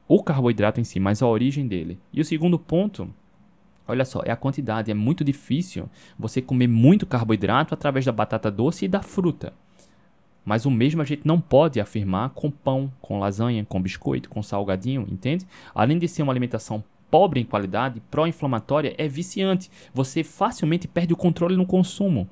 o 0.07 0.22
carboidrato 0.22 0.81
em 0.81 0.85
si, 0.85 0.99
mas 0.99 1.22
a 1.22 1.26
origem 1.26 1.66
dele. 1.66 1.99
E 2.12 2.20
o 2.20 2.24
segundo 2.24 2.59
ponto, 2.59 3.12
olha 3.89 4.05
só, 4.05 4.22
é 4.24 4.30
a 4.30 4.36
quantidade. 4.36 4.91
É 4.91 4.95
muito 4.95 5.24
difícil 5.24 5.89
você 6.18 6.41
comer 6.41 6.68
muito 6.68 7.07
carboidrato 7.07 7.74
através 7.74 8.05
da 8.05 8.12
batata 8.12 8.51
doce 8.51 8.84
e 8.84 8.89
da 8.89 9.03
fruta. 9.03 9.53
Mas 10.45 10.64
o 10.64 10.70
mesmo 10.70 11.03
a 11.03 11.05
gente 11.05 11.22
não 11.26 11.41
pode 11.41 11.80
afirmar 11.80 12.30
com 12.30 12.51
pão, 12.51 12.93
com 13.03 13.18
lasanha, 13.18 13.64
com 13.64 13.82
biscoito, 13.82 14.30
com 14.30 14.43
salgadinho, 14.43 15.07
entende? 15.11 15.47
Além 15.74 15.99
de 15.99 16.09
ser 16.09 16.22
uma 16.22 16.32
alimentação 16.32 16.82
pobre 17.11 17.41
em 17.41 17.45
qualidade, 17.45 18.03
pró-inflamatória, 18.11 18.95
é 18.97 19.09
viciante. 19.09 19.70
Você 19.93 20.22
facilmente 20.22 20.89
perde 20.89 21.12
o 21.12 21.16
controle 21.16 21.57
no 21.57 21.66
consumo. 21.66 22.28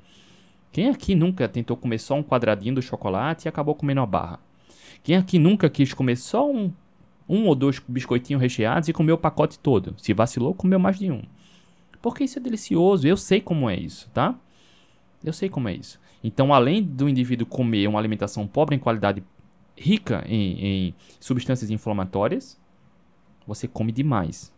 Quem 0.71 0.89
aqui 0.89 1.15
nunca 1.15 1.47
tentou 1.47 1.77
comer 1.77 1.99
só 1.99 2.15
um 2.15 2.23
quadradinho 2.23 2.75
do 2.75 2.81
chocolate 2.81 3.47
e 3.47 3.49
acabou 3.49 3.75
comendo 3.75 4.01
uma 4.01 4.07
barra? 4.07 4.39
Quem 5.03 5.15
aqui 5.15 5.39
nunca 5.39 5.69
quis 5.69 5.93
comer 5.93 6.17
só 6.17 6.49
um, 6.49 6.71
um 7.27 7.45
ou 7.45 7.55
dois 7.55 7.81
biscoitinhos 7.87 8.41
recheados 8.41 8.89
e 8.89 8.93
comeu 8.93 9.15
o 9.15 9.19
pacote 9.19 9.59
todo? 9.59 9.95
Se 9.97 10.13
vacilou, 10.13 10.53
comeu 10.53 10.79
mais 10.79 10.99
de 10.99 11.11
um. 11.11 11.21
Porque 12.01 12.23
isso 12.23 12.39
é 12.39 12.41
delicioso, 12.41 13.07
eu 13.07 13.17
sei 13.17 13.41
como 13.41 13.69
é 13.69 13.75
isso, 13.75 14.09
tá? 14.13 14.35
Eu 15.23 15.33
sei 15.33 15.49
como 15.49 15.67
é 15.67 15.73
isso. 15.73 15.99
Então, 16.23 16.53
além 16.53 16.83
do 16.83 17.07
indivíduo 17.07 17.45
comer 17.45 17.87
uma 17.87 17.99
alimentação 17.99 18.47
pobre 18.47 18.75
em 18.75 18.79
qualidade, 18.79 19.23
rica 19.75 20.23
em, 20.27 20.65
em 20.65 20.95
substâncias 21.19 21.69
inflamatórias, 21.69 22.59
você 23.45 23.67
come 23.67 23.91
demais. 23.91 24.53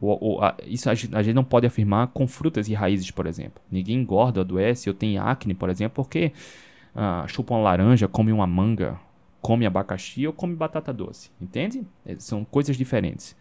O, 0.00 0.34
o, 0.34 0.42
a, 0.42 0.56
isso 0.66 0.90
a 0.90 0.94
gente, 0.94 1.14
a 1.14 1.22
gente, 1.22 1.34
não 1.34 1.44
pode 1.44 1.66
afirmar 1.66 2.08
com 2.08 2.26
frutas 2.26 2.68
e 2.68 2.74
raízes, 2.74 3.10
por 3.10 3.26
exemplo. 3.26 3.62
Ninguém 3.70 4.00
engorda, 4.00 4.40
adoece 4.40 4.90
ou 4.90 4.94
tem 4.94 5.16
acne, 5.16 5.54
por 5.54 5.70
exemplo, 5.70 5.94
porque 5.94 6.32
ah, 6.94 7.24
chupa 7.28 7.54
uma 7.54 7.62
laranja, 7.62 8.08
come 8.08 8.32
uma 8.32 8.46
manga, 8.46 8.98
come 9.40 9.64
abacaxi 9.64 10.26
ou 10.26 10.32
come 10.32 10.56
batata 10.56 10.92
doce. 10.92 11.30
Entende? 11.40 11.86
É, 12.04 12.16
são 12.18 12.44
coisas 12.44 12.76
diferentes. 12.76 13.36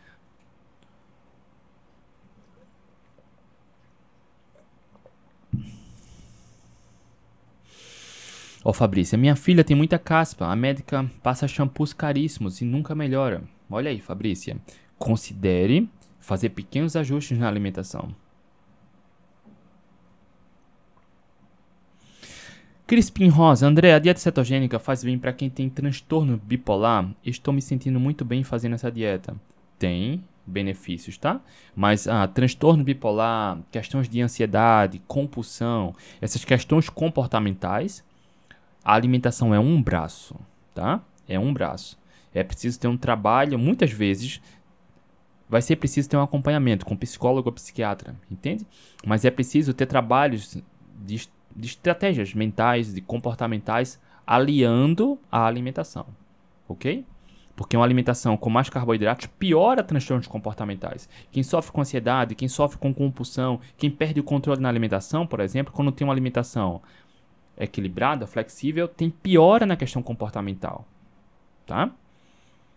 Ó, 8.64 8.70
oh, 8.70 8.74
Fabrícia, 8.74 9.18
minha 9.18 9.36
filha 9.36 9.64
tem 9.64 9.76
muita 9.76 9.98
caspa. 9.98 10.46
A 10.46 10.56
médica 10.56 11.10
passa 11.24 11.48
shampoos 11.48 11.94
caríssimos 11.94 12.62
e 12.62 12.66
nunca 12.66 12.94
melhora. 12.94 13.44
Olha 13.70 13.90
aí, 13.90 14.00
Fabrícia. 14.00 14.58
Considere 15.00 15.90
fazer 16.20 16.50
pequenos 16.50 16.96
ajustes 16.96 17.38
na 17.38 17.48
alimentação. 17.48 18.14
Crispim 22.86 23.30
Rosa, 23.30 23.66
André, 23.66 23.94
a 23.94 24.00
dieta 24.00 24.20
cetogênica 24.20 24.78
faz 24.78 25.02
bem 25.04 25.18
para 25.18 25.32
quem 25.32 25.50
tem 25.50 25.70
transtorno 25.70 26.38
bipolar? 26.38 27.10
Estou 27.26 27.54
me 27.54 27.62
sentindo 27.62 28.00
muito 28.00 28.26
bem 28.26 28.44
fazendo 28.44 28.76
essa 28.76 28.92
dieta. 28.92 29.36
Tem 29.80 30.24
benefícios, 30.46 31.18
tá? 31.18 31.40
Mas 31.74 32.06
ah, 32.06 32.28
transtorno 32.28 32.84
bipolar, 32.84 33.60
questões 33.72 34.10
de 34.10 34.22
ansiedade, 34.22 35.02
compulsão, 35.08 35.96
essas 36.20 36.44
questões 36.44 36.90
comportamentais, 36.90 38.04
a 38.84 38.94
alimentação 38.94 39.54
é 39.54 39.60
um 39.60 39.82
braço, 39.82 40.36
tá? 40.74 41.02
É 41.28 41.40
um 41.40 41.54
braço. 41.54 42.00
É 42.34 42.44
preciso 42.44 42.80
ter 42.80 42.88
um 42.88 42.98
trabalho, 42.98 43.60
muitas 43.60 43.92
vezes 43.92 44.42
vai 45.52 45.62
ser 45.62 45.76
preciso 45.76 46.10
ter 46.10 46.16
um 46.16 46.22
acompanhamento 46.22 46.86
com 46.86 46.96
psicólogo 46.96 47.50
ou 47.50 47.54
psiquiatra, 47.54 48.16
entende? 48.32 48.66
Mas 49.06 49.26
é 49.26 49.30
preciso 49.30 49.74
ter 49.74 49.86
trabalhos 49.86 50.58
de, 51.04 51.28
de 51.54 51.68
estratégias 51.68 52.34
mentais, 52.34 52.94
de 52.94 53.02
comportamentais, 53.02 54.00
aliando 54.26 55.20
a 55.30 55.46
alimentação, 55.46 56.06
ok? 56.70 57.06
Porque 57.54 57.76
uma 57.76 57.84
alimentação 57.84 58.38
com 58.38 58.50
mais 58.50 58.70
carboidratos 58.70 59.28
piora 59.28 59.84
transtornos 59.84 60.26
comportamentais. 60.26 61.10
Quem 61.32 61.44
sofre 61.44 61.74
com 61.74 61.82
ansiedade, 61.82 62.34
quem 62.34 62.48
sofre 62.48 62.78
com 62.78 62.94
compulsão, 62.94 63.60
quem 63.78 63.92
perde 63.92 64.22
o 64.22 64.24
controle 64.24 64.62
na 64.62 64.70
alimentação, 64.70 65.28
por 65.28 65.42
exemplo, 65.42 65.74
quando 65.74 65.92
tem 65.92 66.08
uma 66.08 66.14
alimentação 66.14 66.82
equilibrada, 67.62 68.26
flexível, 68.26 68.88
tem 68.88 69.10
piora 69.10 69.66
na 69.66 69.76
questão 69.76 70.02
comportamental, 70.02 70.86
tá? 71.66 71.92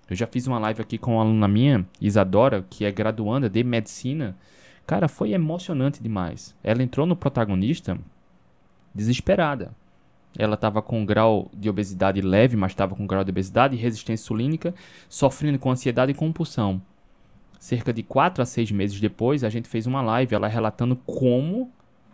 Eu 0.09 0.15
já 0.15 0.27
fiz 0.27 0.47
uma 0.47 0.59
live 0.59 0.83
aqui 0.83 0.99
com 0.99 1.15
uma 1.15 1.23
aluna 1.23 1.49
minha, 1.49 1.87
Isadora, 2.01 2.65
que 2.69 2.85
é 2.85 2.93
graduanda 2.93 3.49
de 3.49 3.65
medicina. 3.65 4.37
Cara, 4.87 5.09
foi 5.09 5.33
emocionante 5.33 6.03
demais. 6.03 6.55
Ela 6.63 6.83
entrou 6.83 7.07
no 7.07 7.17
protagonista 7.17 7.99
desesperada. 8.95 9.73
Ela 10.37 10.55
estava 10.55 10.83
com 10.83 11.01
um 11.01 11.07
grau 11.07 11.51
de 11.55 11.71
obesidade 11.71 12.21
leve, 12.21 12.57
mas 12.57 12.73
estava 12.73 12.95
com 12.95 13.05
um 13.05 13.07
grau 13.07 13.25
de 13.25 13.31
obesidade 13.31 13.77
e 13.77 13.79
resistência 13.79 14.25
insulínica, 14.25 14.75
sofrendo 15.09 15.59
com 15.59 15.71
ansiedade 15.71 16.13
e 16.13 16.15
compulsão. 16.15 16.83
Cerca 17.59 17.93
de 17.93 18.03
4 18.03 18.43
a 18.43 18.47
6 18.47 18.73
meses 18.73 19.01
depois, 19.01 19.43
a 19.43 19.49
gente 19.49 19.69
fez 19.69 19.87
uma 19.87 20.03
live, 20.03 20.35
ela 20.35 20.49
relatando 20.49 20.97
como 20.97 21.71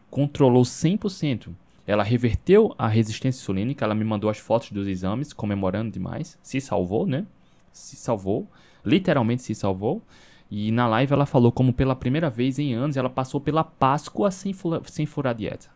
controlou 0.09 0.63
100%. 0.63 1.49
Ela 1.87 2.03
reverteu 2.03 2.75
a 2.79 2.87
resistência 2.87 3.41
insulínica, 3.41 3.85
ela 3.85 3.95
me 3.95 4.05
mandou 4.05 4.31
as 4.31 4.39
fotos 4.39 4.71
dos 4.71 4.87
exames, 4.87 5.33
comemorando 5.33 5.91
demais. 5.91 6.39
Se 6.43 6.61
salvou, 6.61 7.07
né? 7.07 7.27
se 7.73 7.97
salvou, 7.97 8.49
literalmente 8.85 9.43
se 9.43 9.55
salvou. 9.55 10.03
E 10.51 10.73
na 10.73 10.87
live 10.89 11.13
ela 11.13 11.27
falou 11.27 11.53
como 11.53 11.73
pela 11.73 11.95
primeira 11.95 12.29
vez 12.29 12.59
em 12.59 12.75
anos 12.75 12.97
ela 12.97 13.09
passou 13.09 13.41
pela 13.41 13.63
Páscoa 13.63 14.31
sem, 14.31 14.53
fula, 14.53 14.83
sem 14.87 15.07
furar 15.07 15.35
dieta. 15.35 15.69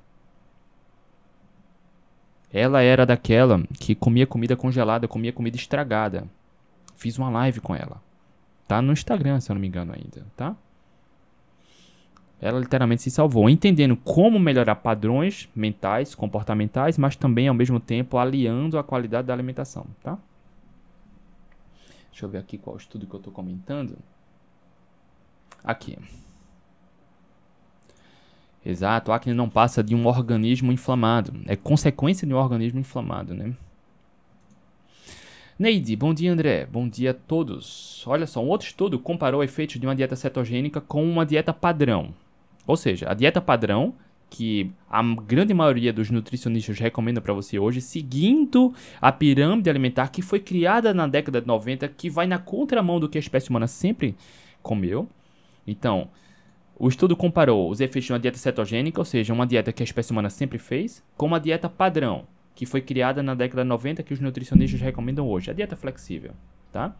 Ela 2.53 2.83
era 2.83 3.07
daquela 3.07 3.63
que 3.79 3.95
comia 3.95 4.27
comida 4.27 4.57
congelada, 4.57 5.09
comia 5.09 5.33
comida 5.33 5.57
estragada. 5.57 6.29
Fiz 6.95 7.19
uma 7.19 7.31
live 7.31 7.61
com 7.61 7.75
ela. 7.75 8.03
Tá 8.67 8.81
no 8.81 8.93
Instagram, 8.93 9.41
se 9.41 9.51
eu 9.51 9.55
não 9.55 9.61
me 9.61 9.69
engano 9.69 9.93
ainda, 9.93 10.27
tá? 10.37 10.57
Ela 12.41 12.59
literalmente 12.59 13.03
se 13.03 13.11
salvou, 13.11 13.49
entendendo 13.49 13.97
como 13.97 14.39
melhorar 14.39 14.76
padrões 14.76 15.49
mentais, 15.55 16.14
comportamentais, 16.14 16.99
mas 16.99 17.16
também 17.16 17.49
ao 17.49 17.55
mesmo 17.55 17.80
tempo 17.80 18.18
aliando 18.18 18.78
a 18.78 18.85
qualidade 18.85 19.28
da 19.28 19.32
alimentação, 19.32 19.87
tá? 20.03 20.18
Deixa 22.11 22.26
eu 22.26 22.28
ver 22.28 22.39
aqui 22.39 22.59
qual 22.59 22.76
estudo 22.76 23.07
que 23.07 23.14
eu 23.14 23.18
estou 23.18 23.32
comentando. 23.32 23.97
Aqui. 25.64 25.99
Exato, 28.64 29.12
a 29.12 29.16
acne 29.16 29.35
não 29.35 29.49
passa 29.49 29.82
de 29.82 29.95
um 29.95 30.07
organismo 30.07 30.70
inflamado. 30.70 31.32
É 31.47 31.57
consequência 31.57 32.26
de 32.26 32.32
um 32.32 32.37
organismo 32.37 32.78
inflamado, 32.78 33.35
né? 33.35 33.55
Neide, 35.59 35.95
bom 35.95 36.12
dia 36.12 36.32
André, 36.32 36.66
bom 36.66 36.89
dia 36.89 37.12
a 37.12 37.14
todos. 37.14 38.05
Olha 38.07 38.26
só, 38.26 38.43
um 38.43 38.49
outro 38.49 38.66
estudo 38.66 38.99
comparou 38.99 39.45
efeitos 39.45 39.78
de 39.78 39.87
uma 39.87 39.95
dieta 39.95 40.16
cetogênica 40.16 40.80
com 40.80 41.05
uma 41.09 41.24
dieta 41.24 41.53
padrão. 41.53 42.12
Ou 42.67 42.77
seja, 42.77 43.11
a 43.11 43.15
dieta 43.15 43.41
padrão 43.41 43.95
que 44.31 44.73
a 44.91 45.01
grande 45.03 45.55
maioria 45.55 45.93
dos 45.93 46.11
nutricionistas 46.11 46.79
recomenda 46.79 47.21
para 47.21 47.33
você 47.33 47.59
hoje, 47.59 47.81
seguindo 47.81 48.75
a 49.01 49.12
pirâmide 49.12 49.71
alimentar 49.71 50.09
que 50.09 50.23
foi 50.23 50.41
criada 50.41 50.93
na 50.93 51.07
década 51.07 51.41
de 51.41 51.47
90, 51.47 51.87
que 51.89 52.11
vai 52.11 52.27
na 52.27 52.39
contramão 52.39 52.99
do 52.99 53.09
que 53.09 53.17
a 53.17 53.21
espécie 53.21 53.51
humana 53.51 53.69
sempre 53.69 54.17
comeu. 54.61 55.09
Então, 55.67 56.09
o 56.77 56.89
estudo 56.89 57.17
comparou 57.17 57.71
os 57.71 57.81
efeitos 57.81 58.07
de 58.07 58.12
uma 58.12 58.19
dieta 58.19 58.39
cetogênica, 58.39 59.01
ou 59.01 59.05
seja, 59.05 59.33
uma 59.33 59.47
dieta 59.47 59.73
que 59.73 59.83
a 59.83 59.85
espécie 59.85 60.11
humana 60.11 60.31
sempre 60.31 60.59
fez, 60.59 61.03
com 61.17 61.27
uma 61.27 61.39
dieta 61.39 61.69
padrão, 61.69 62.27
que 62.55 62.67
foi 62.67 62.81
criada 62.81 63.23
na 63.23 63.35
década 63.35 63.62
de 63.62 63.69
90, 63.69 64.03
que 64.03 64.12
os 64.12 64.21
nutricionistas 64.21 64.81
recomendam 64.81 65.29
hoje, 65.29 65.51
a 65.51 65.55
dieta 65.55 65.77
flexível, 65.77 66.33
tá? 66.73 66.97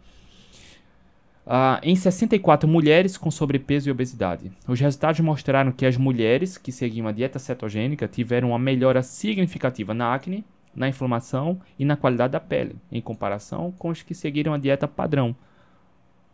Uh, 1.45 1.77
em 1.83 1.95
64 1.95 2.67
mulheres 2.67 3.17
com 3.17 3.29
sobrepeso 3.29 3.87
e 3.87 3.91
obesidade. 3.91 4.51
Os 4.67 4.79
resultados 4.79 5.19
mostraram 5.19 5.71
que 5.71 5.85
as 5.85 5.95
mulheres 5.95 6.57
que 6.57 6.71
seguiam 6.71 7.07
a 7.07 7.11
dieta 7.11 7.37
cetogênica 7.37 8.07
tiveram 8.07 8.49
uma 8.49 8.57
melhora 8.57 9.03
significativa 9.03 9.93
na 9.93 10.11
acne, 10.11 10.43
na 10.75 10.89
inflamação 10.89 11.61
e 11.77 11.85
na 11.85 11.95
qualidade 11.95 12.33
da 12.33 12.39
pele, 12.39 12.75
em 12.91 12.99
comparação 12.99 13.71
com 13.77 13.89
os 13.89 14.01
que 14.01 14.15
seguiram 14.15 14.53
a 14.55 14.57
dieta 14.57 14.87
padrão, 14.87 15.35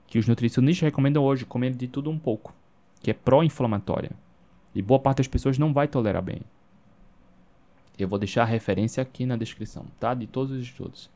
que 0.08 0.18
os 0.18 0.28
nutricionistas 0.28 0.86
recomendam 0.86 1.24
hoje, 1.24 1.46
comendo 1.46 1.78
de 1.78 1.88
tudo 1.88 2.10
um 2.10 2.18
pouco, 2.18 2.54
que 3.02 3.12
é 3.12 3.14
pró-inflamatória. 3.14 4.12
E 4.74 4.82
boa 4.82 5.00
parte 5.00 5.18
das 5.18 5.28
pessoas 5.28 5.58
não 5.58 5.74
vai 5.74 5.90
tolerar 5.90 6.22
bem. 6.22 6.42
Eu 8.04 8.08
vou 8.08 8.20
deixar 8.20 8.44
a 8.44 8.46
referência 8.46 9.02
aqui 9.02 9.26
na 9.26 9.36
descrição, 9.36 9.86
tá? 10.00 10.14
De 10.14 10.28
todos 10.28 10.52
os 10.52 10.62
estudos. 10.62 11.10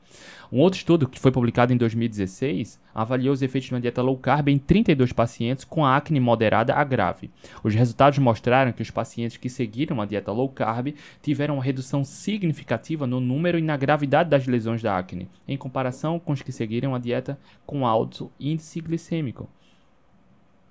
Um 0.51 0.59
outro 0.59 0.77
estudo 0.77 1.07
que 1.07 1.19
foi 1.19 1.31
publicado 1.31 1.73
em 1.73 1.77
2016 1.77 2.79
avaliou 2.93 3.33
os 3.33 3.41
efeitos 3.41 3.67
de 3.67 3.73
uma 3.73 3.81
dieta 3.81 4.01
low 4.01 4.17
carb 4.17 4.49
em 4.49 4.57
32 4.57 5.11
pacientes 5.11 5.65
com 5.65 5.85
acne 5.85 6.19
moderada 6.19 6.73
a 6.73 6.83
grave. 6.83 7.29
Os 7.63 7.73
resultados 7.73 8.19
mostraram 8.19 8.71
que 8.71 8.81
os 8.81 8.91
pacientes 8.91 9.37
que 9.37 9.49
seguiram 9.49 10.01
a 10.01 10.05
dieta 10.05 10.31
low 10.31 10.47
carb 10.47 10.95
tiveram 11.21 11.55
uma 11.55 11.63
redução 11.63 12.03
significativa 12.03 13.05
no 13.05 13.19
número 13.19 13.57
e 13.57 13.61
na 13.61 13.75
gravidade 13.75 14.29
das 14.29 14.47
lesões 14.47 14.81
da 14.81 14.97
acne, 14.97 15.27
em 15.47 15.57
comparação 15.57 16.19
com 16.19 16.31
os 16.31 16.41
que 16.41 16.51
seguiram 16.51 16.95
a 16.95 16.99
dieta 16.99 17.37
com 17.65 17.85
alto 17.85 18.31
índice 18.39 18.79
glicêmico. 18.79 19.49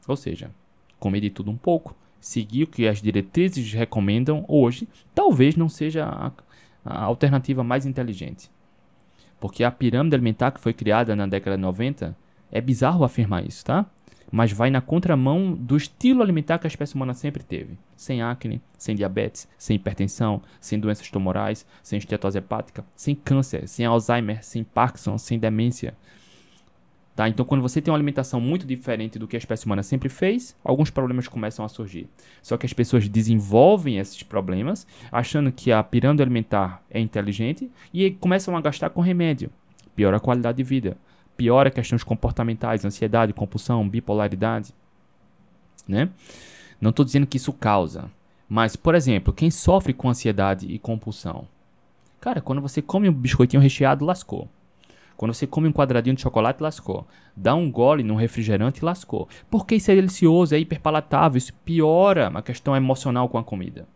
Ou 0.07 0.17
seja, 0.17 0.51
comer 0.99 1.21
de 1.21 1.31
tudo 1.31 1.51
um 1.51 1.57
pouco, 1.57 1.95
seguir 2.25 2.63
o 2.63 2.67
que 2.67 2.89
as 2.89 3.03
diretrizes 3.03 3.75
recomendam 3.75 4.47
hoje, 4.49 4.89
talvez 5.15 5.57
não 5.57 5.69
seja 5.69 6.07
a, 6.07 6.33
a 6.83 7.05
alternativa 7.05 7.63
mais 7.63 7.85
inteligente. 7.85 8.51
Porque 9.39 9.63
a 9.63 9.71
pirâmide 9.71 10.17
alimentar 10.17 10.51
que 10.51 10.61
foi 10.61 10.73
criada 10.73 11.15
na 11.15 11.27
década 11.27 11.55
de 11.55 11.63
90, 11.63 12.17
é 12.51 12.63
bizarro 12.63 13.05
afirmar 13.05 13.47
isso, 13.47 13.63
tá? 13.63 13.85
Mas 14.33 14.51
vai 14.51 14.71
na 14.71 14.81
contramão 14.81 15.53
do 15.53 15.77
estilo 15.77 16.23
alimentar 16.23 16.59
que 16.59 16.67
a 16.67 16.69
espécie 16.69 16.95
humana 16.95 17.13
sempre 17.13 17.43
teve. 17.43 17.77
Sem 17.95 18.23
acne, 18.23 18.63
sem 18.79 18.97
diabetes, 18.97 19.47
sem 19.59 19.77
hipertensão, 19.77 20.41
sem 20.59 20.81
doenças 20.81 21.11
tumorais, 21.11 21.67
sem 21.83 21.99
estetose 21.99 22.39
hepática, 22.39 22.87
sem 22.97 23.15
câncer, 23.15 23.69
sem 23.69 23.85
Alzheimer, 23.85 24.43
sem 24.43 24.65
Parkinson, 24.65 25.19
sem 25.19 25.39
demência. 25.39 25.95
Tá? 27.15 27.29
Então, 27.29 27.47
quando 27.47 27.63
você 27.63 27.81
tem 27.81 27.93
uma 27.93 27.97
alimentação 27.97 28.41
muito 28.41 28.67
diferente 28.67 29.19
do 29.19 29.29
que 29.29 29.37
a 29.37 29.39
espécie 29.39 29.67
humana 29.67 29.85
sempre 29.85 30.09
fez, 30.09 30.57
alguns 30.65 30.91
problemas 30.91 31.29
começam 31.29 31.65
a 31.65 31.69
surgir. 31.69 32.09
Só 32.43 32.57
que 32.57 32.67
as 32.67 32.73
pessoas 32.73 33.09
desenvolvem 33.09 33.99
esses 33.99 34.23
problemas 34.25 34.85
achando 35.13 35.53
que 35.53 35.71
a 35.71 35.83
pirâmide 35.83 36.23
alimentar 36.23 36.83
é 36.91 36.99
inteligente 36.99 37.71
e 37.93 38.11
começam 38.11 38.57
a 38.57 38.61
gastar 38.61 38.91
com 38.91 39.01
remédio. 39.01 39.51
Piora 39.95 40.17
a 40.17 40.21
qualidade 40.21 40.57
de 40.57 40.65
vida, 40.65 40.97
piora 41.37 41.71
questões 41.71 42.03
comportamentais, 42.03 42.85
ansiedade, 42.85 43.33
compulsão, 43.33 43.89
bipolaridade. 43.89 44.75
Né? 45.87 46.09
Não 46.81 46.91
estou 46.91 47.05
dizendo 47.05 47.29
que 47.29 47.37
isso 47.37 47.53
causa, 47.53 48.11
mas, 48.49 48.75
por 48.75 48.95
exemplo, 48.97 49.33
quem 49.33 49.53
sofre 49.53 49.93
com 49.93 50.09
ansiedade 50.09 50.67
e 50.67 50.81
compulsão, 50.81 51.47
cara, 52.21 52.41
quando 52.41 52.61
você 52.61 52.83
come 52.83 53.09
um 53.09 53.13
biscoitinho 53.13 53.63
recheado, 53.63 54.05
lascou. 54.05 54.49
Quando 55.17 55.33
você 55.33 55.47
come 55.47 55.69
um 55.69 55.73
quadradinho 55.73 56.17
de 56.17 56.23
chocolate, 56.23 56.63
lascou. 56.63 57.07
Dá 57.37 57.55
um 57.55 57.71
gole 57.71 58.03
num 58.03 58.17
refrigerante, 58.17 58.85
lascou. 58.85 59.29
Porque 59.51 59.77
isso 59.77 59.91
é 59.91 59.95
delicioso, 59.95 60.55
é 60.55 60.59
hiperpalatável, 60.59 61.39
isso 61.39 61.53
piora 61.65 62.29
a 62.35 62.43
questão 62.43 62.75
emocional 62.75 63.29
com 63.29 63.39
a 63.39 63.45
comida. 63.45 63.87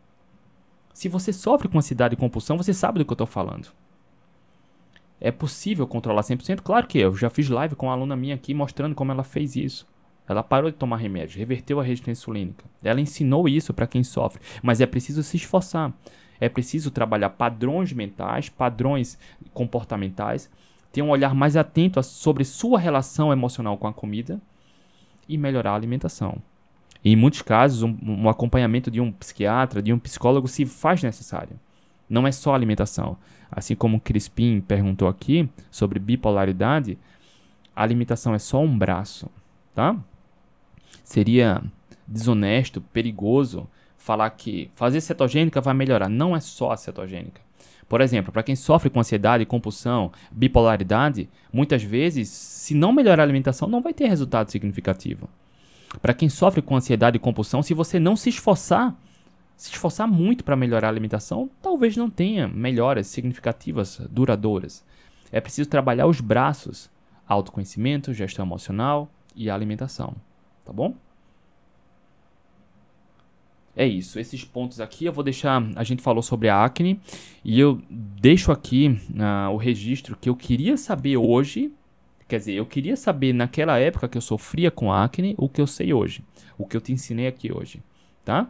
Se 0.92 1.08
você 1.08 1.32
sofre 1.32 1.68
com 1.68 1.78
ansiedade 1.78 2.14
e 2.14 2.16
compulsão, 2.16 2.56
você 2.56 2.72
sabe 2.72 2.98
do 2.98 3.04
que 3.04 3.12
eu 3.12 3.14
estou 3.14 3.26
falando. 3.26 3.68
É 5.20 5.32
possível 5.32 5.86
controlar 5.86 6.22
100%? 6.22 6.60
Claro 6.60 6.86
que 6.86 6.98
é. 6.98 7.04
eu 7.04 7.16
já 7.16 7.28
fiz 7.28 7.48
live 7.48 7.74
com 7.74 7.86
uma 7.86 7.92
aluna 7.92 8.16
minha 8.16 8.34
aqui 8.34 8.54
mostrando 8.54 8.94
como 8.94 9.10
ela 9.10 9.24
fez 9.24 9.56
isso. 9.56 9.86
Ela 10.28 10.42
parou 10.42 10.70
de 10.70 10.76
tomar 10.76 10.98
remédio, 10.98 11.38
reverteu 11.38 11.80
a 11.80 11.82
resistência 11.82 12.20
insulínica. 12.20 12.64
Ela 12.82 13.00
ensinou 13.00 13.48
isso 13.48 13.72
para 13.72 13.86
quem 13.86 14.04
sofre, 14.04 14.42
mas 14.62 14.80
é 14.80 14.86
preciso 14.86 15.22
se 15.22 15.36
esforçar. 15.36 15.92
É 16.40 16.48
preciso 16.48 16.90
trabalhar 16.90 17.30
padrões 17.30 17.92
mentais, 17.92 18.48
padrões 18.48 19.18
comportamentais 19.52 20.50
ter 20.93 21.03
um 21.03 21.11
olhar 21.11 21.34
mais 21.34 21.57
atento 21.57 22.03
sobre 22.03 22.45
sua 22.45 22.78
relação 22.78 23.32
emocional 23.32 23.76
com 23.76 23.86
a 23.86 23.93
comida 23.93 24.41
e 25.28 25.36
melhorar 25.36 25.72
a 25.72 25.74
alimentação. 25.74 26.39
em 27.05 27.14
muitos 27.14 27.43
casos, 27.43 27.82
um, 27.82 27.97
um, 28.03 28.28
acompanhamento 28.28 28.91
de 28.91 29.01
um 29.01 29.12
psiquiatra, 29.12 29.80
de 29.80 29.93
um 29.93 29.99
psicólogo 29.99 30.49
se 30.49 30.66
faz 30.66 31.03
necessário. 31.03 31.59
Não 32.09 32.26
é 32.26 32.32
só 32.32 32.55
alimentação. 32.55 33.16
Assim 33.51 33.74
como 33.74 34.01
Crispim 34.01 34.61
perguntou 34.61 35.07
aqui 35.07 35.49
sobre 35.70 35.99
bipolaridade, 35.99 36.99
a 37.74 37.82
alimentação 37.82 38.34
é 38.34 38.39
só 38.39 38.61
um 38.61 38.76
braço, 38.76 39.30
tá? 39.74 39.97
Seria 41.05 41.62
desonesto, 42.07 42.80
perigoso 42.80 43.68
falar 43.97 44.30
que 44.30 44.70
fazer 44.74 45.01
cetogênica 45.01 45.61
vai 45.61 45.74
melhorar. 45.74 46.09
Não 46.09 46.34
é 46.34 46.41
só 46.41 46.72
a 46.72 46.76
cetogênica. 46.76 47.41
Por 47.89 48.01
exemplo, 48.01 48.30
para 48.30 48.43
quem 48.43 48.55
sofre 48.55 48.91
com 48.91 49.01
ansiedade, 49.01 49.47
compulsão, 49.47 50.12
bipolaridade, 50.30 51.28
muitas 51.53 51.82
vezes, 51.82 52.28
se 52.28 52.74
não 52.74 52.93
melhorar 52.93 53.22
a 53.22 53.24
alimentação, 53.24 53.66
não 53.66 53.80
vai 53.80 53.95
ter 53.95 54.07
resultado 54.07 54.51
significativo. 54.51 55.28
Para 56.03 56.12
quem 56.12 56.28
sofre 56.28 56.61
com 56.61 56.76
ansiedade 56.76 57.16
e 57.16 57.20
compulsão, 57.20 57.62
se 57.62 57.72
você 57.72 57.99
não 57.99 58.14
se 58.14 58.28
esforçar, 58.28 58.95
se 59.57 59.72
esforçar 59.72 60.07
muito 60.07 60.45
para 60.45 60.55
melhorar 60.55 60.89
a 60.89 60.91
alimentação, 60.91 61.49
talvez 61.62 61.97
não 61.97 62.11
tenha 62.11 62.47
melhoras 62.47 63.07
significativas, 63.07 64.01
duradouras. 64.11 64.84
É 65.32 65.41
preciso 65.41 65.70
trabalhar 65.70 66.07
os 66.07 66.20
braços: 66.20 66.91
autoconhecimento, 67.26 68.12
gestão 68.12 68.45
emocional 68.45 69.11
e 69.34 69.49
alimentação. 69.49 70.14
Tá 70.62 70.72
bom? 70.72 70.95
É 73.79 73.87
isso, 73.87 74.18
esses 74.18 74.43
pontos 74.43 74.81
aqui 74.81 75.05
eu 75.05 75.12
vou 75.12 75.22
deixar. 75.22 75.62
A 75.76 75.85
gente 75.85 76.03
falou 76.03 76.20
sobre 76.20 76.49
a 76.49 76.64
acne 76.64 77.01
e 77.45 77.61
eu 77.61 77.81
deixo 77.89 78.51
aqui 78.51 78.99
uh, 79.11 79.53
o 79.53 79.57
registro 79.57 80.18
que 80.20 80.29
eu 80.29 80.35
queria 80.35 80.76
saber 80.76 81.16
hoje. 81.16 81.72
Quer 82.26 82.39
dizer, 82.39 82.55
eu 82.55 82.66
queria 82.66 82.97
saber 82.97 83.33
naquela 83.33 83.79
época 83.79 84.09
que 84.09 84.18
eu 84.18 84.20
sofria 84.20 84.68
com 84.68 84.93
acne 84.93 85.37
o 85.39 85.49
que 85.49 85.61
eu 85.61 85.66
sei 85.66 85.93
hoje, 85.93 86.24
o 86.59 86.66
que 86.66 86.76
eu 86.76 86.81
te 86.81 86.91
ensinei 86.91 87.29
aqui 87.29 87.53
hoje, 87.55 87.81
tá? 88.24 88.49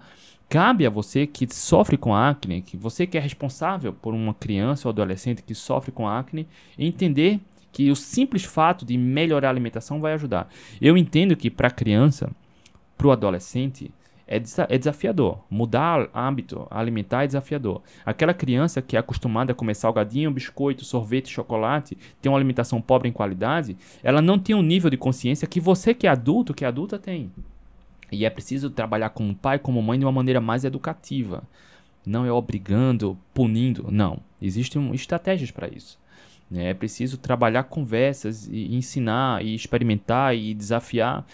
Cabe 0.48 0.86
a 0.86 0.90
você 0.90 1.26
que 1.26 1.46
sofre 1.54 1.98
com 1.98 2.14
acne, 2.14 2.62
que 2.62 2.78
você 2.78 3.06
que 3.06 3.18
é 3.18 3.20
responsável 3.20 3.92
por 3.92 4.14
uma 4.14 4.32
criança 4.32 4.88
ou 4.88 4.90
adolescente 4.90 5.42
que 5.42 5.54
sofre 5.54 5.92
com 5.92 6.08
acne, 6.08 6.48
entender 6.78 7.38
que 7.70 7.90
o 7.90 7.94
simples 7.94 8.44
fato 8.44 8.82
de 8.82 8.96
melhorar 8.96 9.48
a 9.48 9.50
alimentação 9.50 10.00
vai 10.00 10.14
ajudar. 10.14 10.48
Eu 10.80 10.96
entendo 10.96 11.36
que 11.36 11.50
para 11.50 11.70
criança, 11.70 12.30
para 12.96 13.06
o 13.06 13.12
adolescente, 13.12 13.92
é, 14.28 14.36
é 14.68 14.78
desafiador. 14.78 15.40
Mudar 15.50 16.08
hábito 16.12 16.66
alimentar 16.70 17.24
é 17.24 17.26
desafiador. 17.26 17.82
Aquela 18.04 18.34
criança 18.34 18.82
que 18.82 18.96
é 18.96 19.00
acostumada 19.00 19.52
a 19.52 19.54
comer 19.54 19.74
salgadinho, 19.74 20.30
biscoito, 20.30 20.84
sorvete, 20.84 21.30
chocolate, 21.30 21.96
tem 22.20 22.30
uma 22.30 22.38
alimentação 22.38 22.80
pobre 22.80 23.08
em 23.08 23.12
qualidade, 23.12 23.76
ela 24.02 24.20
não 24.20 24.38
tem 24.38 24.54
um 24.54 24.62
nível 24.62 24.90
de 24.90 24.96
consciência 24.96 25.48
que 25.48 25.60
você 25.60 25.94
que 25.94 26.06
é 26.06 26.10
adulto, 26.10 26.52
que 26.52 26.64
é 26.64 26.68
adulta, 26.68 26.98
tem. 26.98 27.32
E 28.12 28.24
é 28.24 28.30
preciso 28.30 28.70
trabalhar 28.70 29.10
como 29.10 29.34
pai, 29.34 29.58
como 29.58 29.82
mãe 29.82 29.98
de 29.98 30.04
uma 30.04 30.12
maneira 30.12 30.40
mais 30.40 30.64
educativa. 30.64 31.42
Não 32.04 32.24
é 32.24 32.32
obrigando, 32.32 33.18
punindo. 33.34 33.88
Não. 33.90 34.20
Existem 34.40 34.94
estratégias 34.94 35.50
para 35.50 35.68
isso. 35.68 35.98
É 36.54 36.72
preciso 36.72 37.18
trabalhar 37.18 37.64
conversas 37.64 38.48
e 38.50 38.74
ensinar 38.74 39.44
e 39.44 39.54
experimentar 39.54 40.34
e 40.34 40.54
desafiar 40.54 41.26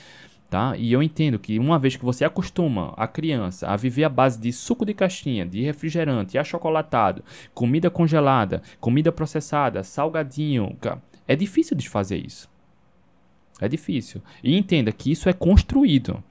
Tá? 0.55 0.77
E 0.77 0.93
eu 0.93 1.03
entendo 1.03 1.37
que 1.37 1.59
uma 1.59 1.81
vez 1.81 1.97
que 1.97 2.05
você 2.05 2.25
acostuma 2.25 2.95
a 2.97 3.09
criança 3.09 3.67
a 3.67 3.75
viver 3.75 4.05
à 4.05 4.09
base 4.09 4.41
de 4.41 4.53
suco 4.53 4.87
de 4.87 4.95
caixinha, 4.95 5.45
de 5.45 5.61
refrigerante, 5.63 6.39
achocolatado, 6.39 7.25
comida 7.53 7.91
congelada, 7.91 8.63
comida 8.79 9.11
processada, 9.11 9.83
salgadinho, 9.83 10.79
é 11.27 11.35
difícil 11.35 11.77
desfazer 11.77 12.25
isso. 12.25 12.49
É 13.61 13.67
difícil. 13.67 14.23
E 14.45 14.57
entenda 14.57 14.93
que 14.93 15.11
isso 15.11 15.29
é 15.29 15.33
construído. 15.33 16.23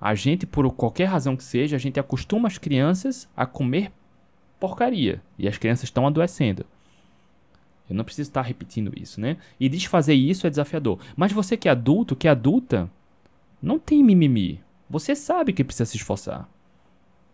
A 0.00 0.12
gente, 0.12 0.44
por 0.44 0.68
qualquer 0.72 1.04
razão 1.04 1.36
que 1.36 1.44
seja, 1.44 1.76
a 1.76 1.78
gente 1.78 2.00
acostuma 2.00 2.48
as 2.48 2.58
crianças 2.58 3.28
a 3.36 3.46
comer 3.46 3.92
porcaria. 4.58 5.22
E 5.38 5.46
as 5.46 5.56
crianças 5.56 5.84
estão 5.84 6.04
adoecendo. 6.04 6.66
Eu 7.88 7.94
não 7.94 8.02
preciso 8.02 8.28
estar 8.28 8.42
repetindo 8.42 8.92
isso, 9.00 9.20
né? 9.20 9.36
E 9.60 9.68
desfazer 9.68 10.14
isso 10.14 10.48
é 10.48 10.50
desafiador. 10.50 10.98
Mas 11.14 11.30
você 11.30 11.56
que 11.56 11.68
é 11.68 11.70
adulto, 11.70 12.16
que 12.16 12.26
é 12.26 12.30
adulta, 12.32 12.90
não 13.62 13.78
tem 13.78 14.02
mimimi. 14.02 14.60
Você 14.90 15.14
sabe 15.14 15.52
que 15.52 15.62
precisa 15.62 15.86
se 15.86 15.96
esforçar. 15.96 16.48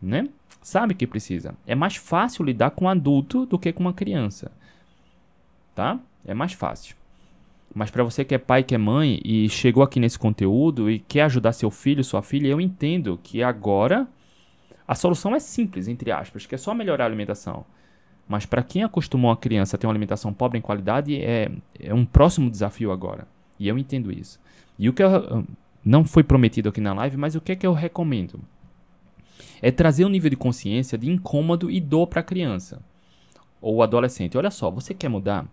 Né? 0.01 0.29
Sabe 0.63 0.95
que 0.95 1.07
precisa. 1.07 1.55
É 1.67 1.75
mais 1.75 1.97
fácil 1.97 2.45
lidar 2.45 2.71
com 2.73 2.85
um 2.85 2.89
adulto 2.89 3.47
do 3.47 3.59
que 3.59 3.73
com 3.73 3.81
uma 3.81 3.93
criança. 3.93 4.53
Tá? 5.75 5.99
É 6.25 6.35
mais 6.35 6.53
fácil. 6.53 6.95
Mas 7.75 7.91
para 7.91 8.05
você 8.05 8.25
que 8.25 8.35
é 8.35 8.39
pai, 8.39 8.63
que 8.63 8.75
é 8.75 8.79
mãe 8.79 9.21
e 9.25 9.49
chegou 9.49 9.83
aqui 9.83 10.01
nesse 10.01 10.19
conteúdo 10.19 10.91
e 10.91 10.99
quer 10.99 11.23
ajudar 11.23 11.53
seu 11.53 11.71
filho, 11.71 12.05
sua 12.05 12.23
filha, 12.23 12.49
eu 12.49 12.61
entendo 12.61 13.19
que 13.23 13.43
agora 13.43 14.07
a 14.87 14.95
solução 14.95 15.35
é 15.35 15.39
simples, 15.39 15.87
entre 15.87 16.11
aspas, 16.11 16.47
que 16.47 16.55
é 16.55 16.59
só 16.59 16.75
melhorar 16.75 17.05
a 17.05 17.07
alimentação. 17.07 17.65
Mas 18.27 18.47
para 18.47 18.63
quem 18.63 18.83
acostumou 18.83 19.31
a 19.31 19.37
criança 19.37 19.77
a 19.77 19.79
ter 19.79 19.87
uma 19.87 19.93
alimentação 19.93 20.33
pobre 20.33 20.59
em 20.59 20.63
qualidade, 20.63 21.17
é, 21.17 21.51
é 21.79 21.95
um 21.95 22.05
próximo 22.05 22.51
desafio 22.51 22.91
agora. 22.91 23.27
E 23.59 23.69
eu 23.69 23.79
entendo 23.79 24.13
isso. 24.13 24.41
E 24.79 24.89
o 24.89 24.93
que 24.93 25.03
eu, 25.03 25.45
não 25.89 26.05
foi 26.05 26.23
prometido 26.23 26.69
aqui 26.69 26.83
na 26.83 26.93
live, 26.93 27.17
mas 27.17 27.35
o 27.35 27.41
que 27.41 27.53
é 27.53 27.57
que 27.57 27.67
eu 27.67 27.73
recomendo? 27.73 28.39
É 29.63 29.71
trazer 29.71 30.05
um 30.05 30.11
nível 30.11 30.29
de 30.29 30.37
consciência 30.37 30.99
de 30.99 31.11
incômodo 31.11 31.71
e 31.71 31.81
dor 31.81 32.07
para 32.07 32.21
a 32.21 32.23
criança 32.23 32.83
ou 33.59 33.83
adolescente. 33.83 34.37
Olha 34.37 34.51
só, 34.51 34.71
você 34.71 34.93
quer 34.93 35.09
mudar? 35.09 35.47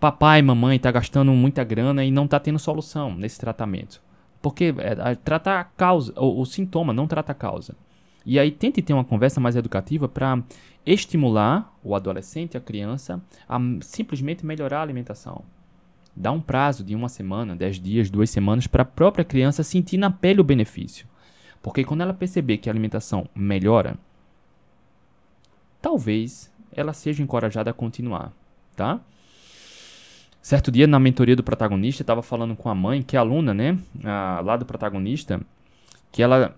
Papai 0.00 0.40
mamãe 0.40 0.78
tá 0.78 0.90
gastando 0.90 1.32
muita 1.32 1.62
grana 1.62 2.02
e 2.02 2.10
não 2.10 2.26
tá 2.26 2.40
tendo 2.40 2.58
solução 2.58 3.14
nesse 3.14 3.38
tratamento. 3.38 4.00
Porque 4.40 4.74
é, 4.78 5.14
trata 5.16 5.60
a 5.60 5.64
causa, 5.64 6.18
o, 6.18 6.40
o 6.40 6.46
sintoma, 6.46 6.94
não 6.94 7.06
trata 7.06 7.32
a 7.32 7.34
causa. 7.34 7.76
E 8.24 8.38
aí 8.38 8.50
tente 8.50 8.80
ter 8.80 8.94
uma 8.94 9.04
conversa 9.04 9.38
mais 9.38 9.54
educativa 9.54 10.08
para 10.08 10.42
estimular 10.86 11.74
o 11.82 11.94
adolescente, 11.94 12.56
a 12.56 12.60
criança, 12.60 13.22
a 13.46 13.58
simplesmente 13.82 14.46
melhorar 14.46 14.78
a 14.78 14.82
alimentação. 14.82 15.44
Dá 16.16 16.30
um 16.30 16.40
prazo 16.40 16.84
de 16.84 16.94
uma 16.94 17.08
semana, 17.08 17.56
dez 17.56 17.80
dias, 17.80 18.08
duas 18.08 18.30
semanas 18.30 18.66
para 18.66 18.82
a 18.82 18.86
própria 18.86 19.24
criança 19.24 19.62
sentir 19.62 19.96
na 19.96 20.10
pele 20.10 20.40
o 20.40 20.44
benefício. 20.44 21.06
Porque 21.60 21.82
quando 21.82 22.02
ela 22.02 22.14
perceber 22.14 22.58
que 22.58 22.68
a 22.68 22.72
alimentação 22.72 23.28
melhora, 23.34 23.96
talvez 25.80 26.52
ela 26.72 26.92
seja 26.92 27.22
encorajada 27.22 27.70
a 27.70 27.74
continuar, 27.74 28.32
tá? 28.76 29.00
Certo 30.40 30.70
dia, 30.70 30.86
na 30.86 31.00
mentoria 31.00 31.34
do 31.34 31.42
protagonista, 31.42 32.02
estava 32.02 32.22
falando 32.22 32.54
com 32.54 32.68
a 32.68 32.74
mãe, 32.74 33.02
que 33.02 33.16
é 33.16 33.18
aluna, 33.18 33.54
né, 33.54 33.78
lá 34.02 34.56
do 34.58 34.66
protagonista, 34.66 35.40
que 36.12 36.22
ela 36.22 36.54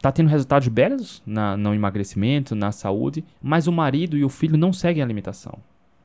tá 0.00 0.12
tendo 0.12 0.28
resultados 0.28 0.68
belos 0.68 1.22
na, 1.24 1.56
no 1.56 1.72
emagrecimento, 1.72 2.54
na 2.54 2.72
saúde, 2.72 3.24
mas 3.40 3.66
o 3.66 3.72
marido 3.72 4.18
e 4.18 4.24
o 4.24 4.28
filho 4.28 4.58
não 4.58 4.72
seguem 4.72 5.02
a 5.02 5.06
alimentação. 5.06 5.58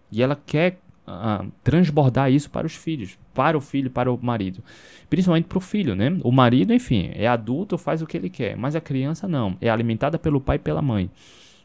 E 0.09 0.23
ela 0.23 0.35
quer 0.45 0.79
uh, 1.07 1.49
transbordar 1.63 2.31
isso 2.31 2.49
para 2.49 2.67
os 2.67 2.75
filhos, 2.75 3.17
para 3.33 3.57
o 3.57 3.61
filho, 3.61 3.89
para 3.89 4.11
o 4.11 4.19
marido. 4.21 4.61
Principalmente 5.09 5.45
para 5.45 5.57
o 5.57 5.61
filho, 5.61 5.95
né? 5.95 6.17
O 6.23 6.31
marido, 6.31 6.73
enfim, 6.73 7.11
é 7.13 7.27
adulto, 7.27 7.77
faz 7.77 8.01
o 8.01 8.07
que 8.07 8.17
ele 8.17 8.29
quer, 8.29 8.57
mas 8.57 8.75
a 8.75 8.81
criança 8.81 9.27
não, 9.27 9.57
é 9.61 9.69
alimentada 9.69 10.19
pelo 10.19 10.41
pai 10.41 10.57
e 10.57 10.59
pela 10.59 10.81
mãe. 10.81 11.09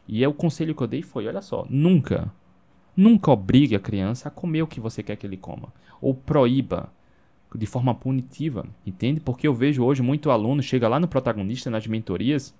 E 0.07 0.23
é 0.23 0.27
o 0.27 0.33
conselho 0.33 0.73
que 0.73 0.83
eu 0.83 0.87
dei 0.87 1.01
foi, 1.01 1.27
olha 1.27 1.41
só, 1.41 1.65
nunca, 1.69 2.31
nunca 2.95 3.31
obrigue 3.31 3.75
a 3.75 3.79
criança 3.79 4.27
a 4.27 4.31
comer 4.31 4.61
o 4.61 4.67
que 4.67 4.79
você 4.79 5.03
quer 5.03 5.15
que 5.15 5.25
ele 5.25 5.37
coma, 5.37 5.73
ou 6.01 6.13
proíba 6.13 6.91
de 7.55 7.65
forma 7.65 7.93
punitiva, 7.93 8.65
entende? 8.85 9.19
Porque 9.19 9.47
eu 9.47 9.53
vejo 9.53 9.83
hoje 9.83 10.01
muito 10.01 10.31
aluno 10.31 10.61
chega 10.61 10.87
lá 10.87 10.99
no 10.99 11.07
protagonista 11.07 11.69
nas 11.69 11.85
mentorias 11.85 12.53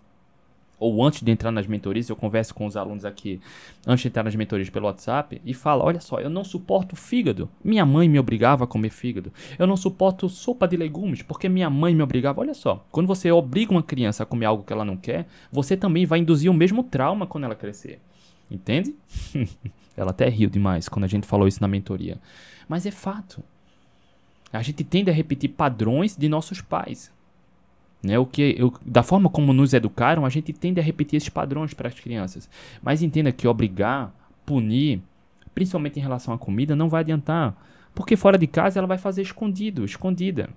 ou 0.84 1.01
antes 1.01 1.21
de 1.21 1.31
entrar 1.31 1.49
nas 1.49 1.65
mentorias, 1.65 2.09
eu 2.09 2.15
converso 2.15 2.53
com 2.53 2.65
os 2.65 2.75
alunos 2.75 3.05
aqui 3.05 3.39
antes 3.88 4.01
de 4.01 4.09
entrar 4.09 4.23
nas 4.23 4.36
mentorias 4.36 4.69
pelo 4.69 4.86
WhatsApp 4.86 5.41
e 5.45 5.53
falo: 5.53 5.84
olha 5.84 6.01
só, 6.01 6.19
eu 6.19 6.29
não 6.29 6.43
suporto 6.43 6.93
fígado. 6.95 7.49
Minha 7.63 7.86
mãe 7.86 8.09
me 8.09 8.19
obrigava 8.19 8.65
a 8.65 8.67
comer 8.67 8.89
fígado. 8.89 9.31
Eu 9.57 9.65
não 9.65 9.77
suporto 9.77 10.27
sopa 10.27 10.67
de 10.67 10.75
legumes 10.75 11.21
porque 11.21 11.47
minha 11.47 11.69
mãe 11.69 11.95
me 11.95 12.03
obrigava. 12.03 12.41
Olha 12.41 12.53
só, 12.53 12.86
quando 12.91 13.07
você 13.07 13.31
obriga 13.31 13.71
uma 13.71 13.81
criança 13.81 14.23
a 14.23 14.25
comer 14.25 14.45
algo 14.45 14.63
que 14.63 14.73
ela 14.73 14.84
não 14.84 14.97
quer, 14.97 15.25
você 15.49 15.77
também 15.77 16.05
vai 16.05 16.19
induzir 16.19 16.51
o 16.51 16.53
mesmo 16.53 16.84
trauma 16.84 17.25
quando 17.25 17.45
ela 17.45 17.55
crescer. 17.55 18.01
Entende? 18.51 18.93
ela 19.95 20.11
até 20.11 20.27
riu 20.27 20.49
demais 20.49 20.89
quando 20.89 21.05
a 21.05 21.07
gente 21.07 21.25
falou 21.25 21.47
isso 21.47 21.61
na 21.61 21.67
mentoria. 21.67 22.17
Mas 22.67 22.86
é 22.86 22.91
fato. 22.91 23.41
A 24.51 24.61
gente 24.61 24.84
tende 24.84 25.09
a 25.09 25.13
repetir 25.13 25.49
padrões 25.49 26.15
de 26.17 26.27
nossos 26.27 26.61
pais. 26.61 27.09
Né? 28.04 28.20
O 28.20 28.26
que, 28.26 28.56
eu, 28.58 28.74
da 28.86 29.01
forma 29.01 29.30
como 29.30 29.54
nos 29.54 29.74
educaram, 29.74 30.26
a 30.26 30.30
gente 30.30 30.51
tende 30.51 30.80
a 30.80 30.84
repetir 30.84 31.18
esses 31.18 31.30
padrões 31.30 31.74
para 31.74 31.88
as 31.88 31.97
crianças. 31.97 32.49
Mas 32.82 33.01
entenda 33.01 33.32
que 33.32 33.47
obrigar, 33.47 34.14
punir, 34.45 35.01
principalmente 35.56 35.97
em 35.97 36.01
relação 36.01 36.34
à 36.34 36.38
comida, 36.38 36.76
não 36.76 36.89
vai 36.89 36.99
adiantar. 36.99 37.56
Porque 37.95 38.18
fora 38.18 38.38
de 38.38 38.45
casa 38.45 38.80
ela 38.80 38.88
vai 38.88 38.97
fazer 38.97 39.22
escondido, 39.22 39.86
escondida. 39.86 40.49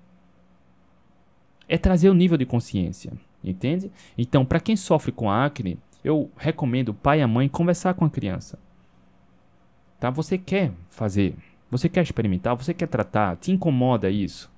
É 1.68 1.78
trazer 1.78 2.10
o 2.10 2.14
nível 2.14 2.36
de 2.36 2.46
consciência, 2.46 3.12
entende? 3.42 3.90
Então, 4.18 4.44
para 4.44 4.60
quem 4.60 4.76
sofre 4.76 5.12
com 5.12 5.30
acne, 5.30 5.78
eu 6.02 6.30
recomendo 6.36 6.90
o 6.90 6.94
pai 6.94 7.20
e 7.20 7.22
a 7.22 7.28
mãe 7.28 7.48
conversar 7.48 7.94
com 7.94 8.04
a 8.04 8.10
criança. 8.10 8.58
Tá? 9.98 10.10
Você 10.10 10.38
quer 10.38 10.72
fazer, 10.88 11.34
você 11.70 11.88
quer 11.88 12.02
experimentar, 12.02 12.56
você 12.56 12.72
quer 12.72 12.86
tratar, 12.86 13.36
te 13.36 13.50
incomoda 13.50 14.10
isso? 14.10 14.50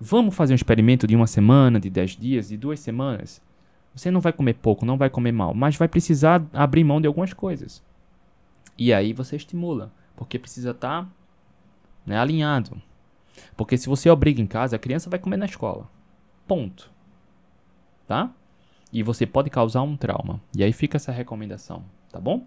Vamos 0.00 0.34
fazer 0.34 0.54
um 0.54 0.56
experimento 0.56 1.06
de 1.06 1.16
uma 1.16 1.26
semana, 1.26 1.80
de 1.80 1.90
dez 1.90 2.12
dias, 2.12 2.48
de 2.48 2.56
duas 2.56 2.78
semanas. 2.78 3.42
Você 3.94 4.10
não 4.10 4.20
vai 4.20 4.32
comer 4.32 4.54
pouco, 4.54 4.86
não 4.86 4.96
vai 4.96 5.10
comer 5.10 5.32
mal, 5.32 5.52
mas 5.52 5.76
vai 5.76 5.88
precisar 5.88 6.46
abrir 6.52 6.84
mão 6.84 7.00
de 7.00 7.08
algumas 7.08 7.32
coisas. 7.32 7.82
E 8.76 8.92
aí 8.92 9.12
você 9.12 9.34
estimula, 9.34 9.92
porque 10.14 10.38
precisa 10.38 10.70
estar 10.70 11.02
tá, 11.02 11.10
né, 12.06 12.16
alinhado. 12.16 12.80
Porque 13.56 13.76
se 13.76 13.88
você 13.88 14.08
obriga 14.08 14.40
em 14.40 14.46
casa, 14.46 14.76
a 14.76 14.78
criança 14.78 15.10
vai 15.10 15.18
comer 15.18 15.36
na 15.36 15.46
escola. 15.46 15.90
Ponto. 16.46 16.90
Tá? 18.06 18.30
E 18.92 19.02
você 19.02 19.26
pode 19.26 19.50
causar 19.50 19.82
um 19.82 19.96
trauma. 19.96 20.40
E 20.56 20.62
aí 20.62 20.72
fica 20.72 20.96
essa 20.96 21.10
recomendação, 21.10 21.84
tá 22.10 22.20
bom? 22.20 22.46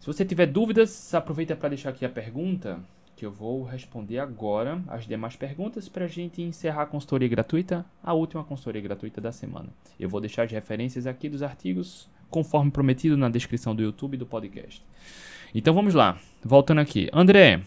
Se 0.00 0.06
você 0.06 0.24
tiver 0.24 0.46
dúvidas, 0.46 1.14
aproveita 1.14 1.54
para 1.54 1.68
deixar 1.68 1.90
aqui 1.90 2.06
a 2.06 2.08
pergunta, 2.08 2.80
que 3.20 3.26
eu 3.26 3.30
vou 3.30 3.62
responder 3.64 4.18
agora 4.18 4.82
as 4.88 5.06
demais 5.06 5.36
perguntas 5.36 5.90
para 5.90 6.06
a 6.06 6.08
gente 6.08 6.40
encerrar 6.40 6.84
a 6.84 6.86
consultoria 6.86 7.28
gratuita, 7.28 7.84
a 8.02 8.14
última 8.14 8.42
consultoria 8.42 8.80
gratuita 8.80 9.20
da 9.20 9.30
semana. 9.30 9.68
Eu 9.98 10.08
vou 10.08 10.22
deixar 10.22 10.44
as 10.44 10.50
referências 10.50 11.06
aqui 11.06 11.28
dos 11.28 11.42
artigos, 11.42 12.08
conforme 12.30 12.70
prometido 12.70 13.18
na 13.18 13.28
descrição 13.28 13.76
do 13.76 13.82
YouTube 13.82 14.14
e 14.14 14.16
do 14.16 14.24
podcast. 14.24 14.82
Então 15.54 15.74
vamos 15.74 15.92
lá, 15.92 16.18
voltando 16.42 16.80
aqui. 16.80 17.10
André, 17.12 17.60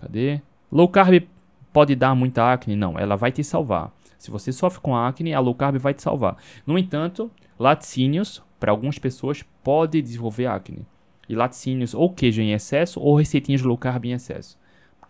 cadê? 0.00 0.40
Low 0.70 0.88
carb 0.88 1.22
pode 1.70 1.94
dar 1.94 2.14
muita 2.14 2.50
acne? 2.50 2.74
Não, 2.74 2.98
ela 2.98 3.14
vai 3.14 3.30
te 3.30 3.44
salvar. 3.44 3.92
Se 4.16 4.30
você 4.30 4.50
sofre 4.52 4.80
com 4.80 4.96
acne, 4.96 5.34
a 5.34 5.40
low 5.40 5.54
carb 5.54 5.76
vai 5.76 5.92
te 5.92 6.00
salvar. 6.00 6.38
No 6.66 6.78
entanto, 6.78 7.30
laticínios, 7.58 8.42
para 8.58 8.70
algumas 8.70 8.98
pessoas, 8.98 9.44
pode 9.62 10.00
desenvolver 10.00 10.46
acne. 10.46 10.86
E 11.28 11.34
laticínios 11.34 11.92
ou 11.92 12.08
queijo 12.08 12.40
em 12.40 12.54
excesso 12.54 12.98
ou 12.98 13.14
receitinhas 13.16 13.60
low 13.60 13.76
carb 13.76 14.06
em 14.06 14.12
excesso. 14.12 14.61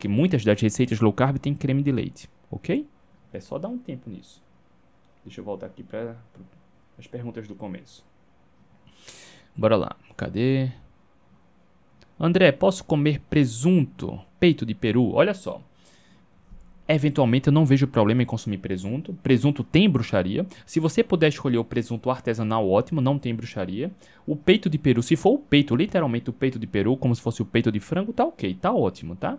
Porque 0.02 0.08
muitas 0.08 0.44
das 0.44 0.60
receitas 0.60 0.98
low 0.98 1.12
carb 1.12 1.38
tem 1.38 1.54
creme 1.54 1.80
de 1.80 1.92
leite, 1.92 2.28
ok? 2.50 2.88
É 3.32 3.38
só 3.38 3.56
dar 3.56 3.68
um 3.68 3.78
tempo 3.78 4.10
nisso. 4.10 4.42
Deixa 5.24 5.40
eu 5.40 5.44
voltar 5.44 5.66
aqui 5.66 5.84
para 5.84 6.16
as 6.98 7.06
perguntas 7.06 7.46
do 7.46 7.54
começo. 7.54 8.04
Bora 9.56 9.76
lá, 9.76 9.94
cadê? 10.16 10.72
André, 12.18 12.50
posso 12.50 12.82
comer 12.82 13.20
presunto, 13.30 14.20
peito 14.40 14.66
de 14.66 14.74
peru? 14.74 15.12
Olha 15.12 15.34
só. 15.34 15.62
Eventualmente 16.88 17.46
eu 17.46 17.52
não 17.52 17.64
vejo 17.64 17.86
problema 17.86 18.24
em 18.24 18.26
consumir 18.26 18.58
presunto. 18.58 19.14
Presunto 19.22 19.62
tem 19.62 19.88
bruxaria. 19.88 20.44
Se 20.66 20.80
você 20.80 21.04
puder 21.04 21.28
escolher 21.28 21.58
o 21.58 21.64
presunto 21.64 22.10
artesanal, 22.10 22.68
ótimo, 22.68 23.00
não 23.00 23.20
tem 23.20 23.32
bruxaria. 23.32 23.88
O 24.26 24.34
peito 24.34 24.68
de 24.68 24.78
peru, 24.78 25.00
se 25.00 25.14
for 25.14 25.34
o 25.34 25.38
peito, 25.38 25.76
literalmente 25.76 26.28
o 26.28 26.32
peito 26.32 26.58
de 26.58 26.66
peru, 26.66 26.96
como 26.96 27.14
se 27.14 27.22
fosse 27.22 27.40
o 27.40 27.46
peito 27.46 27.70
de 27.70 27.78
frango, 27.78 28.12
tá 28.12 28.24
ok, 28.24 28.52
tá 28.54 28.74
ótimo, 28.74 29.14
tá? 29.14 29.38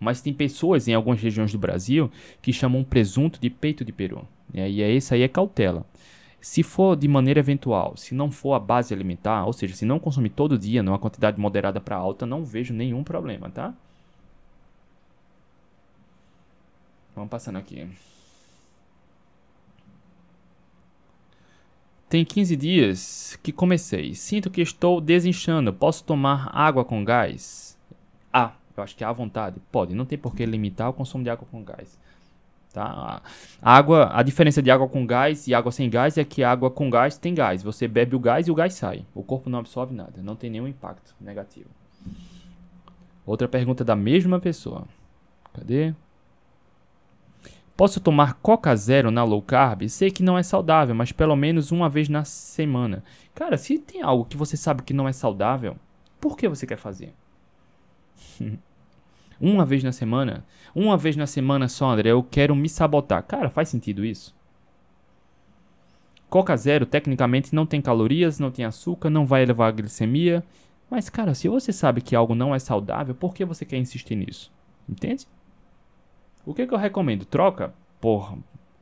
Mas 0.00 0.22
tem 0.22 0.32
pessoas 0.32 0.88
em 0.88 0.94
algumas 0.94 1.20
regiões 1.20 1.52
do 1.52 1.58
Brasil 1.58 2.10
que 2.40 2.52
chamam 2.52 2.82
presunto 2.82 3.38
de 3.38 3.50
peito 3.50 3.84
de 3.84 3.92
peru. 3.92 4.26
E 4.52 4.60
aí 4.60 4.82
é 4.82 4.90
esse 4.90 5.14
aí 5.14 5.22
é 5.22 5.28
cautela. 5.28 5.84
Se 6.40 6.62
for 6.62 6.96
de 6.96 7.06
maneira 7.06 7.38
eventual, 7.38 7.96
se 7.96 8.14
não 8.14 8.30
for 8.30 8.54
a 8.54 8.58
base 8.58 8.94
alimentar, 8.94 9.44
ou 9.44 9.52
seja, 9.52 9.74
se 9.74 9.84
não 9.84 9.98
consumir 9.98 10.30
todo 10.30 10.58
dia 10.58 10.82
numa 10.82 10.98
quantidade 10.98 11.38
moderada 11.38 11.80
para 11.80 11.96
alta, 11.96 12.24
não 12.24 12.44
vejo 12.44 12.72
nenhum 12.72 13.04
problema, 13.04 13.50
tá? 13.50 13.74
Vamos 17.14 17.30
passando 17.30 17.58
aqui. 17.58 17.86
Tem 22.08 22.24
15 22.24 22.56
dias 22.56 23.38
que 23.42 23.52
comecei. 23.52 24.14
Sinto 24.14 24.50
que 24.50 24.62
estou 24.62 25.00
desinchando. 25.00 25.72
Posso 25.72 26.02
tomar 26.02 26.50
água 26.52 26.84
com 26.84 27.04
gás? 27.04 27.78
Eu 28.76 28.82
acho 28.82 28.96
que 28.96 29.04
à 29.04 29.12
vontade. 29.12 29.60
Pode. 29.70 29.94
Não 29.94 30.04
tem 30.04 30.18
por 30.18 30.34
que 30.34 30.44
limitar 30.46 30.88
o 30.88 30.92
consumo 30.92 31.24
de 31.24 31.30
água 31.30 31.46
com 31.50 31.62
gás. 31.62 31.98
Tá? 32.72 33.20
A 33.60 33.76
água, 33.76 34.10
a 34.12 34.22
diferença 34.22 34.62
de 34.62 34.70
água 34.70 34.88
com 34.88 35.04
gás 35.04 35.48
e 35.48 35.54
água 35.54 35.72
sem 35.72 35.90
gás 35.90 36.16
é 36.16 36.24
que 36.24 36.44
água 36.44 36.70
com 36.70 36.88
gás 36.88 37.16
tem 37.18 37.34
gás. 37.34 37.62
Você 37.62 37.88
bebe 37.88 38.14
o 38.14 38.20
gás 38.20 38.46
e 38.46 38.50
o 38.50 38.54
gás 38.54 38.74
sai. 38.74 39.04
O 39.14 39.22
corpo 39.22 39.50
não 39.50 39.58
absorve 39.58 39.94
nada, 39.94 40.22
não 40.22 40.36
tem 40.36 40.50
nenhum 40.50 40.68
impacto 40.68 41.14
negativo. 41.20 41.68
Outra 43.26 43.48
pergunta 43.48 43.84
da 43.84 43.96
mesma 43.96 44.38
pessoa. 44.38 44.84
Cadê? 45.52 45.92
Posso 47.76 47.98
tomar 47.98 48.34
Coca 48.34 48.76
Zero 48.76 49.10
na 49.10 49.24
low 49.24 49.40
carb? 49.40 49.88
Sei 49.88 50.10
que 50.10 50.22
não 50.22 50.36
é 50.36 50.42
saudável, 50.42 50.94
mas 50.94 51.12
pelo 51.12 51.34
menos 51.34 51.72
uma 51.72 51.88
vez 51.88 52.08
na 52.08 52.24
semana. 52.24 53.02
Cara, 53.34 53.56
se 53.56 53.78
tem 53.78 54.02
algo 54.02 54.26
que 54.26 54.36
você 54.36 54.56
sabe 54.56 54.82
que 54.82 54.92
não 54.92 55.08
é 55.08 55.12
saudável, 55.12 55.76
por 56.20 56.36
que 56.36 56.48
você 56.48 56.66
quer 56.66 56.76
fazer? 56.76 57.14
uma 59.40 59.64
vez 59.64 59.82
na 59.82 59.92
semana? 59.92 60.44
Uma 60.74 60.96
vez 60.96 61.16
na 61.16 61.26
semana 61.26 61.68
só, 61.68 61.90
André, 61.90 62.10
eu 62.10 62.22
quero 62.22 62.54
me 62.54 62.68
sabotar. 62.68 63.22
Cara, 63.22 63.50
faz 63.50 63.68
sentido 63.68 64.04
isso? 64.04 64.34
Coca 66.28 66.56
Zero 66.56 66.86
tecnicamente 66.86 67.54
não 67.54 67.66
tem 67.66 67.82
calorias, 67.82 68.38
não 68.38 68.52
tem 68.52 68.64
açúcar, 68.64 69.10
não 69.10 69.26
vai 69.26 69.42
elevar 69.42 69.68
a 69.68 69.72
glicemia. 69.72 70.44
Mas, 70.88 71.08
cara, 71.08 71.34
se 71.34 71.48
você 71.48 71.72
sabe 71.72 72.00
que 72.00 72.14
algo 72.14 72.34
não 72.34 72.54
é 72.54 72.58
saudável, 72.58 73.14
por 73.14 73.34
que 73.34 73.44
você 73.44 73.64
quer 73.64 73.78
insistir 73.78 74.14
nisso? 74.14 74.52
Entende? 74.88 75.26
O 76.44 76.54
que, 76.54 76.66
que 76.66 76.74
eu 76.74 76.78
recomendo? 76.78 77.24
Troca 77.24 77.72
por, 78.00 78.38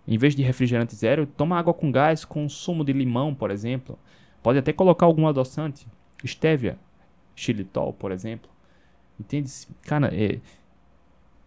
em 0.07 0.17
vez 0.17 0.35
de 0.35 0.43
refrigerante 0.43 0.95
zero, 0.95 1.27
toma 1.27 1.59
água 1.59 1.75
com 1.75 1.91
gás 1.91 2.25
com 2.25 2.49
sumo 2.49 2.85
de 2.85 2.93
limão, 2.93 3.35
por 3.35 3.51
exemplo. 3.51 3.99
Pode 4.43 4.59
até 4.59 4.73
colocar 4.73 5.07
algum 5.07 5.27
adoçante. 5.27 5.87
Estévia, 6.23 6.79
xilitol, 7.35 7.93
por 7.93 8.13
exemplo. 8.13 8.51
Entende? 9.19 9.51
Cara, 9.83 10.11
é, 10.15 10.39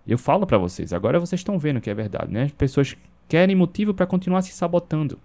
eu 0.07 0.17
falo 0.17 0.45
para 0.45 0.57
vocês, 0.57 0.93
agora 0.93 1.19
vocês 1.19 1.39
estão 1.39 1.57
vendo 1.57 1.79
que 1.79 1.89
é 1.89 1.93
verdade, 1.93 2.31
né? 2.31 2.43
As 2.43 2.51
pessoas 2.51 2.95
querem 3.27 3.55
motivo 3.55 3.93
para 3.93 4.05
continuar 4.05 4.41
se 4.41 4.51
sabotando. 4.51 5.17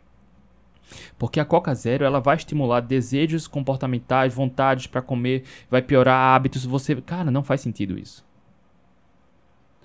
Porque 1.19 1.41
a 1.41 1.45
Coca 1.45 1.75
Zero 1.75 2.05
ela 2.05 2.21
vai 2.21 2.37
estimular 2.37 2.81
desejos 2.81 3.49
comportamentais, 3.49 4.35
vontades 4.35 4.87
para 4.87 5.03
comer, 5.03 5.45
vai 5.69 5.83
piorar 5.83 6.35
hábitos. 6.35 6.65
Você, 6.65 6.95
cara, 7.01 7.31
não 7.31 7.43
faz 7.43 7.61
sentido 7.61 7.99
isso. 7.99 8.25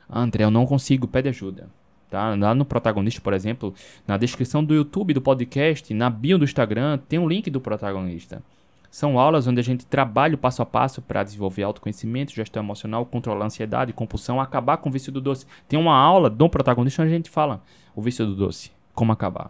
André, 0.07 0.43
eu 0.43 0.51
não 0.51 0.66
consigo, 0.66 1.07
pede 1.07 1.30
ajuda. 1.30 1.70
Tá? 2.09 2.36
Lá 2.36 2.53
no 2.53 2.66
protagonista, 2.66 3.22
por 3.22 3.34
exemplo, 3.34 3.74
na 4.05 4.18
descrição 4.18 4.64
do 4.64 4.76
YouTube 4.76 5.14
do 5.14 5.22
podcast, 5.22 5.93
na 5.93 6.09
bio 6.09 6.38
do 6.38 6.43
Instagram, 6.43 6.99
tem 7.07 7.18
um 7.18 7.28
link 7.28 7.49
do 7.49 7.62
protagonista. 7.62 8.43
São 8.92 9.18
aulas 9.18 9.48
onde 9.48 9.62
a 9.62 9.64
gente 9.64 9.86
trabalha 9.86 10.36
o 10.36 10.38
passo 10.38 10.62
a 10.62 10.66
passo 10.66 11.02
para 11.02 11.24
desenvolver 11.24 11.64
autoconhecimento, 11.64 12.34
gestão 12.34 12.62
emocional, 12.62 13.06
controlar 13.06 13.46
a 13.46 13.48
ansiedade, 13.48 13.94
compulsão, 13.94 14.42
acabar 14.42 14.78
com 14.78 14.89
o 14.89 14.92
vício 14.92 15.14
do 15.14 15.22
doce. 15.22 15.48
Tem 15.66 15.80
uma 15.80 15.96
aula 15.96 16.30
do 16.30 16.50
protagonista 16.50 17.02
onde 17.02 17.14
a 17.14 17.16
gente 17.16 17.30
fala 17.30 17.64
o 17.96 18.02
vício 18.02 18.26
do 18.26 18.36
doce, 18.36 18.70
como 18.94 19.14
acabar. 19.14 19.50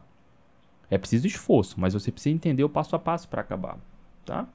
É 0.92 0.98
preciso 0.98 1.26
esforço, 1.26 1.80
mas 1.80 1.96
você 1.96 2.12
precisa 2.12 2.36
entender 2.36 2.64
o 2.64 2.70
passo 2.70 2.96
a 2.96 3.00
passo 3.00 3.28
para 3.28 3.42
acabar, 3.42 3.80
tá? 4.24 4.48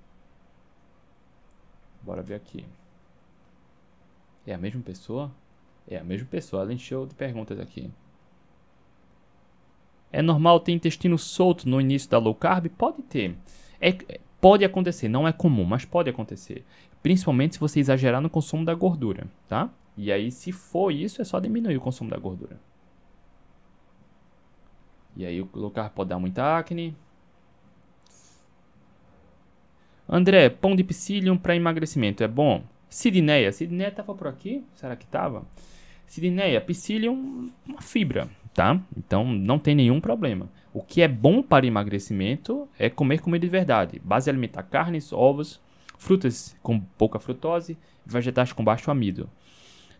Bora 2.00 2.22
ver 2.22 2.34
aqui. 2.34 2.64
É 4.46 4.54
a 4.54 4.58
mesma 4.58 4.82
pessoa? 4.82 5.32
É 5.88 5.98
a 5.98 6.04
mesma 6.04 6.28
pessoa, 6.30 6.62
ela 6.62 6.72
encheu 6.72 7.06
de 7.06 7.14
perguntas 7.16 7.58
aqui. 7.58 7.90
É 10.12 10.22
normal 10.22 10.60
ter 10.60 10.70
intestino 10.70 11.18
solto 11.18 11.68
no 11.68 11.80
início 11.80 12.08
da 12.08 12.18
low 12.18 12.36
carb? 12.36 12.68
Pode 12.68 13.02
ter. 13.02 13.36
É, 13.80 14.20
pode 14.46 14.64
acontecer, 14.64 15.08
não 15.08 15.26
é 15.26 15.32
comum, 15.32 15.64
mas 15.64 15.84
pode 15.84 16.08
acontecer. 16.08 16.64
Principalmente 17.02 17.54
se 17.54 17.60
você 17.60 17.80
exagerar 17.80 18.20
no 18.20 18.30
consumo 18.30 18.64
da 18.64 18.72
gordura, 18.76 19.26
tá? 19.48 19.68
E 19.96 20.12
aí, 20.12 20.30
se 20.30 20.52
for 20.52 20.92
isso, 20.92 21.20
é 21.20 21.24
só 21.24 21.40
diminuir 21.40 21.76
o 21.76 21.80
consumo 21.80 22.08
da 22.08 22.16
gordura. 22.16 22.56
E 25.16 25.26
aí, 25.26 25.42
o 25.42 25.70
carb 25.72 25.90
pode 25.92 26.10
dar 26.10 26.20
muita 26.20 26.58
acne. 26.58 26.96
André, 30.08 30.48
pão 30.48 30.76
de 30.76 30.84
psyllium 30.84 31.36
para 31.36 31.56
emagrecimento 31.56 32.22
é 32.22 32.28
bom? 32.28 32.62
Sidneia, 32.88 33.50
Sidneia 33.50 33.88
estava 33.88 34.14
por 34.14 34.28
aqui? 34.28 34.64
Será 34.74 34.94
que 34.94 35.06
estava? 35.06 35.44
Sirineia, 36.06 36.60
psyllium, 36.60 37.50
uma 37.66 37.82
fibra, 37.82 38.28
tá? 38.54 38.80
Então 38.96 39.24
não 39.24 39.58
tem 39.58 39.74
nenhum 39.74 40.00
problema. 40.00 40.48
O 40.76 40.82
que 40.82 41.00
é 41.00 41.08
bom 41.08 41.42
para 41.42 41.64
emagrecimento 41.64 42.68
é 42.78 42.90
comer 42.90 43.22
comida 43.22 43.46
de 43.46 43.50
verdade. 43.50 43.98
Base 44.04 44.28
alimentar 44.28 44.62
carnes, 44.62 45.10
ovos, 45.10 45.58
frutas 45.96 46.54
com 46.62 46.78
pouca 46.78 47.18
frutose, 47.18 47.78
vegetais 48.04 48.52
com 48.52 48.62
baixo 48.62 48.90
amido. 48.90 49.26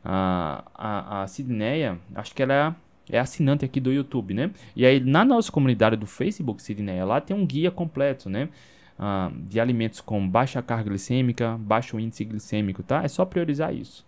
A, 0.05 0.63
a, 0.75 1.23
a 1.23 1.27
Sidneia, 1.29 1.99
acho 2.15 2.35
que 2.35 2.43
ela 2.43 2.77
é, 3.09 3.17
é 3.17 3.19
assinante 3.19 3.65
aqui 3.65 3.81
do 3.81 3.91
YouTube, 3.91 4.35
né? 4.35 4.51
E 4.77 4.85
aí 4.85 5.01
na 5.01 5.25
nossa 5.25 5.51
comunidade 5.51 5.97
do 5.97 6.07
Facebook, 6.07 6.61
Sidneia, 6.61 7.07
lá 7.07 7.23
tem 7.23 7.35
um 7.35 7.47
guia 7.47 7.71
completo, 7.71 8.29
né? 8.29 8.51
Ah, 8.99 9.33
de 9.49 9.59
alimentos 9.59 10.03
com 10.03 10.29
baixa 10.29 10.61
carga 10.61 10.91
glicêmica, 10.91 11.57
baixo 11.59 11.99
índice 11.99 12.23
glicêmico, 12.23 12.83
tá? 12.83 13.03
É 13.03 13.09
só 13.09 13.25
priorizar 13.25 13.75
isso 13.75 14.05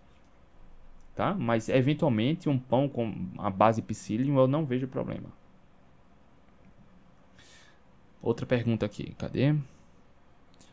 tá? 1.17 1.35
Mas 1.35 1.69
eventualmente 1.69 2.49
um 2.49 2.57
pão 2.57 2.89
com 2.89 3.13
a 3.39 3.51
base 3.51 3.83
psyllium 3.83 4.39
eu 4.39 4.47
não 4.47 4.65
vejo 4.65 4.87
problema. 4.87 5.31
Outra 8.23 8.45
pergunta 8.45 8.85
aqui, 8.85 9.15
cadê? 9.17 9.55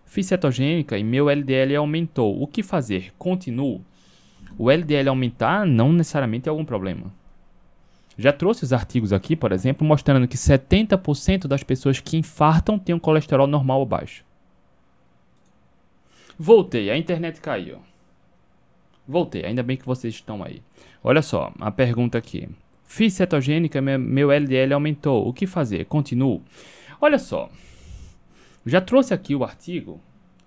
Fiz 0.06 0.28
cetogênica 0.28 0.98
e 0.98 1.04
meu 1.04 1.30
LDL 1.30 1.76
aumentou. 1.76 2.42
O 2.42 2.48
que 2.48 2.64
fazer? 2.64 3.14
Continuo? 3.18 3.82
O 4.58 4.72
LDL 4.72 5.10
aumentar 5.10 5.66
não 5.66 5.92
necessariamente 5.92 6.48
é 6.48 6.50
algum 6.50 6.64
problema. 6.64 7.12
Já 8.18 8.32
trouxe 8.32 8.64
os 8.64 8.72
artigos 8.72 9.12
aqui, 9.12 9.36
por 9.36 9.52
exemplo, 9.52 9.86
mostrando 9.86 10.28
que 10.28 10.38
70% 10.38 11.48
das 11.48 11.64
pessoas 11.64 12.00
que 12.00 12.18
infartam 12.18 12.80
têm 12.80 12.96
um 12.96 13.00
colesterol 13.00 13.46
normal 13.46 13.80
ou 13.80 13.86
baixo. 13.86 14.24
Voltei, 16.40 16.90
a 16.90 16.98
internet 16.98 17.42
caiu. 17.42 17.80
Voltei, 19.08 19.46
ainda 19.46 19.62
bem 19.62 19.76
que 19.76 19.86
vocês 19.86 20.14
estão 20.14 20.44
aí. 20.44 20.62
Olha 21.04 21.22
só, 21.22 21.54
a 21.60 21.70
pergunta 21.70 22.18
aqui. 22.18 22.48
Fiz 22.86 23.14
cetogênica, 23.14 23.82
meu 23.82 24.32
LDL 24.32 24.74
aumentou. 24.74 25.28
O 25.28 25.34
que 25.34 25.46
fazer? 25.46 25.86
Continuo. 25.86 26.42
Olha 27.00 27.20
só. 27.20 27.50
Já 28.66 28.82
trouxe 28.82 29.14
aqui 29.14 29.36
o 29.36 29.44
artigo 29.44 30.00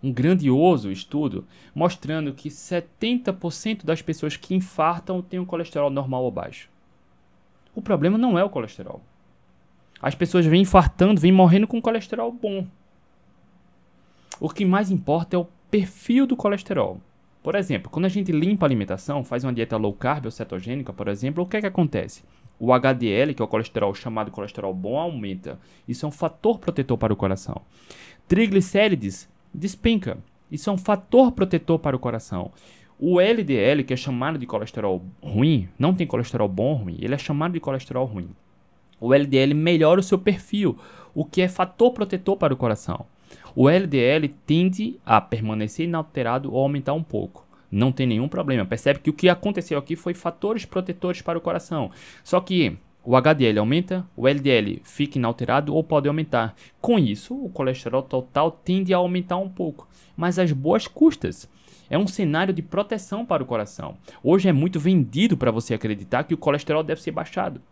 um 0.02 0.12
grandioso 0.12 0.90
estudo 0.90 1.44
mostrando 1.74 2.32
que 2.32 2.48
70% 2.48 3.84
das 3.84 4.00
pessoas 4.00 4.36
que 4.36 4.54
infartam 4.54 5.20
têm 5.20 5.40
um 5.40 5.44
colesterol 5.44 5.90
normal 5.90 6.24
ou 6.24 6.30
baixo. 6.30 6.68
O 7.74 7.82
problema 7.82 8.18
não 8.18 8.38
é 8.38 8.44
o 8.44 8.50
colesterol. 8.50 9.00
As 10.00 10.14
pessoas 10.14 10.46
vêm 10.46 10.62
infartando, 10.62 11.20
vêm 11.20 11.32
morrendo 11.32 11.66
com 11.66 11.82
colesterol 11.82 12.32
bom. 12.32 12.66
O 14.40 14.48
que 14.48 14.64
mais 14.64 14.90
importa 14.90 15.36
é 15.36 15.38
o 15.38 15.48
perfil 15.70 16.26
do 16.26 16.36
colesterol. 16.36 17.00
Por 17.42 17.54
exemplo, 17.54 17.90
quando 17.90 18.04
a 18.04 18.08
gente 18.08 18.30
limpa 18.30 18.66
a 18.66 18.68
alimentação, 18.68 19.24
faz 19.24 19.42
uma 19.42 19.52
dieta 19.52 19.76
low 19.76 19.92
carb 19.92 20.26
ou 20.26 20.30
cetogênica, 20.30 20.92
por 20.92 21.08
exemplo, 21.08 21.42
o 21.42 21.46
que 21.46 21.56
é 21.56 21.60
que 21.60 21.66
acontece? 21.66 22.22
O 22.58 22.72
HDL, 22.72 23.34
que 23.34 23.42
é 23.42 23.44
o 23.44 23.48
colesterol 23.48 23.94
chamado 23.94 24.30
colesterol 24.30 24.74
bom, 24.74 24.98
aumenta. 24.98 25.58
Isso 25.86 26.04
é 26.04 26.08
um 26.08 26.12
fator 26.12 26.58
protetor 26.58 26.98
para 26.98 27.12
o 27.12 27.16
coração. 27.16 27.62
Triglicérides 28.26 29.28
despenca. 29.54 30.18
Isso 30.50 30.68
é 30.68 30.72
um 30.72 30.78
fator 30.78 31.32
protetor 31.32 31.78
para 31.78 31.96
o 31.96 31.98
coração. 31.98 32.50
O 32.98 33.20
LDL, 33.20 33.84
que 33.84 33.94
é 33.94 33.96
chamado 33.96 34.38
de 34.38 34.46
colesterol 34.46 35.04
ruim, 35.22 35.68
não 35.78 35.94
tem 35.94 36.06
colesterol 36.06 36.48
bom 36.48 36.74
ruim, 36.74 36.96
ele 37.00 37.14
é 37.14 37.18
chamado 37.18 37.52
de 37.52 37.60
colesterol 37.60 38.04
ruim. 38.04 38.30
O 39.00 39.14
LDL 39.14 39.54
melhora 39.54 40.00
o 40.00 40.02
seu 40.02 40.18
perfil, 40.18 40.76
o 41.14 41.24
que 41.24 41.40
é 41.40 41.48
fator 41.48 41.92
protetor 41.92 42.36
para 42.36 42.52
o 42.52 42.56
coração. 42.56 43.06
O 43.54 43.68
LDL 43.68 44.28
tende 44.44 44.98
a 45.06 45.20
permanecer 45.20 45.86
inalterado 45.86 46.52
ou 46.52 46.60
aumentar 46.60 46.92
um 46.94 47.02
pouco. 47.02 47.46
Não 47.70 47.92
tem 47.92 48.06
nenhum 48.06 48.28
problema. 48.28 48.64
Percebe 48.64 49.00
que 49.00 49.10
o 49.10 49.12
que 49.12 49.28
aconteceu 49.28 49.78
aqui 49.78 49.96
foi 49.96 50.14
fatores 50.14 50.64
protetores 50.64 51.22
para 51.22 51.38
o 51.38 51.40
coração. 51.40 51.90
Só 52.24 52.40
que 52.40 52.76
o 53.04 53.16
HDL 53.16 53.58
aumenta, 53.58 54.06
o 54.16 54.26
LDL 54.26 54.80
fica 54.84 55.18
inalterado 55.18 55.74
ou 55.74 55.82
pode 55.82 56.08
aumentar. 56.08 56.54
Com 56.80 56.98
isso, 56.98 57.34
o 57.34 57.48
colesterol 57.48 58.02
total 58.02 58.50
tende 58.50 58.92
a 58.92 58.98
aumentar 58.98 59.38
um 59.38 59.48
pouco, 59.48 59.88
mas 60.16 60.38
às 60.38 60.52
boas 60.52 60.86
custas. 60.86 61.48
É 61.90 61.96
um 61.96 62.06
cenário 62.06 62.52
de 62.52 62.60
proteção 62.60 63.24
para 63.24 63.42
o 63.42 63.46
coração. 63.46 63.96
Hoje 64.22 64.48
é 64.48 64.52
muito 64.52 64.78
vendido 64.78 65.38
para 65.38 65.50
você 65.50 65.72
acreditar 65.72 66.24
que 66.24 66.34
o 66.34 66.38
colesterol 66.38 66.82
deve 66.82 67.00
ser 67.00 67.12
baixado 67.12 67.62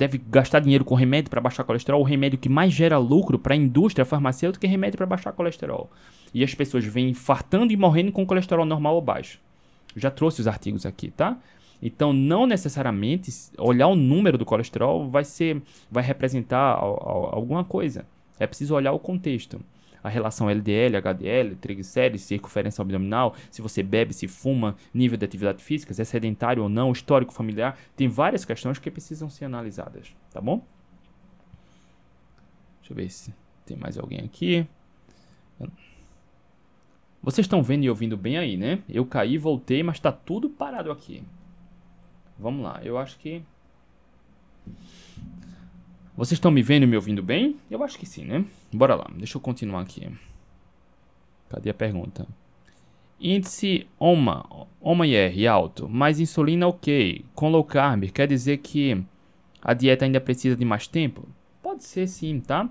deve 0.00 0.16
gastar 0.16 0.60
dinheiro 0.60 0.82
com 0.82 0.94
remédio 0.94 1.28
para 1.28 1.42
baixar 1.42 1.62
colesterol, 1.62 2.00
o 2.00 2.04
remédio 2.04 2.38
que 2.38 2.48
mais 2.48 2.72
gera 2.72 2.96
lucro 2.96 3.38
para 3.38 3.52
a 3.52 3.56
indústria 3.56 4.06
farmacêutica 4.06 4.66
é 4.66 4.70
remédio 4.70 4.96
para 4.96 5.04
baixar 5.04 5.30
colesterol. 5.30 5.90
E 6.32 6.42
as 6.42 6.54
pessoas 6.54 6.86
vêm 6.86 7.10
infartando 7.10 7.70
e 7.70 7.76
morrendo 7.76 8.10
com 8.10 8.24
colesterol 8.24 8.64
normal 8.64 8.94
ou 8.94 9.02
baixo. 9.02 9.38
Já 9.94 10.10
trouxe 10.10 10.40
os 10.40 10.48
artigos 10.48 10.86
aqui, 10.86 11.10
tá? 11.10 11.36
Então, 11.82 12.14
não 12.14 12.46
necessariamente 12.46 13.30
olhar 13.58 13.88
o 13.88 13.94
número 13.94 14.38
do 14.38 14.46
colesterol 14.46 15.06
vai 15.06 15.22
ser, 15.22 15.60
vai 15.90 16.02
representar 16.02 16.78
alguma 16.78 17.62
coisa. 17.62 18.06
É 18.38 18.46
preciso 18.46 18.74
olhar 18.74 18.92
o 18.92 18.98
contexto 18.98 19.60
a 20.02 20.08
relação 20.08 20.48
LDL, 20.48 20.96
HDL, 20.96 21.56
triglicérides, 21.56 22.22
circunferência 22.22 22.82
abdominal, 22.82 23.34
se 23.50 23.62
você 23.62 23.82
bebe, 23.82 24.14
se 24.14 24.26
fuma, 24.28 24.76
nível 24.92 25.18
de 25.18 25.24
atividade 25.24 25.62
física, 25.62 25.92
se 25.92 26.02
é 26.02 26.04
sedentário 26.04 26.62
ou 26.62 26.68
não, 26.68 26.92
histórico 26.92 27.32
familiar, 27.32 27.78
tem 27.96 28.08
várias 28.08 28.44
questões 28.44 28.78
que 28.78 28.90
precisam 28.90 29.28
ser 29.28 29.44
analisadas, 29.44 30.14
tá 30.32 30.40
bom? 30.40 30.64
Deixa 32.80 32.92
eu 32.92 32.96
ver 32.96 33.10
se 33.10 33.34
tem 33.66 33.76
mais 33.76 33.98
alguém 33.98 34.20
aqui. 34.20 34.66
Vocês 37.22 37.44
estão 37.44 37.62
vendo 37.62 37.84
e 37.84 37.90
ouvindo 37.90 38.16
bem 38.16 38.38
aí, 38.38 38.56
né? 38.56 38.82
Eu 38.88 39.04
caí, 39.04 39.36
voltei, 39.36 39.82
mas 39.82 39.96
está 39.96 40.10
tudo 40.10 40.48
parado 40.48 40.90
aqui. 40.90 41.22
Vamos 42.38 42.64
lá, 42.64 42.80
eu 42.82 42.96
acho 42.96 43.18
que 43.18 43.42
vocês 46.20 46.36
estão 46.36 46.50
me 46.50 46.60
vendo 46.60 46.82
e 46.82 46.86
me 46.86 46.96
ouvindo 46.96 47.22
bem? 47.22 47.56
Eu 47.70 47.82
acho 47.82 47.98
que 47.98 48.04
sim, 48.04 48.24
né? 48.24 48.44
Bora 48.70 48.94
lá, 48.94 49.06
deixa 49.16 49.38
eu 49.38 49.40
continuar 49.40 49.80
aqui. 49.80 50.06
Cadê 51.48 51.70
a 51.70 51.74
pergunta? 51.74 52.28
Índice 53.18 53.86
OMA, 53.98 54.44
OMA-IR 54.82 55.46
alto, 55.48 55.88
mais 55.88 56.20
insulina 56.20 56.68
ok, 56.68 57.24
com 57.34 57.48
low 57.48 57.64
carb, 57.64 58.10
quer 58.10 58.28
dizer 58.28 58.58
que 58.58 59.02
a 59.62 59.72
dieta 59.72 60.04
ainda 60.04 60.20
precisa 60.20 60.54
de 60.54 60.62
mais 60.62 60.86
tempo? 60.86 61.26
Pode 61.62 61.84
ser 61.84 62.06
sim, 62.06 62.38
tá? 62.38 62.68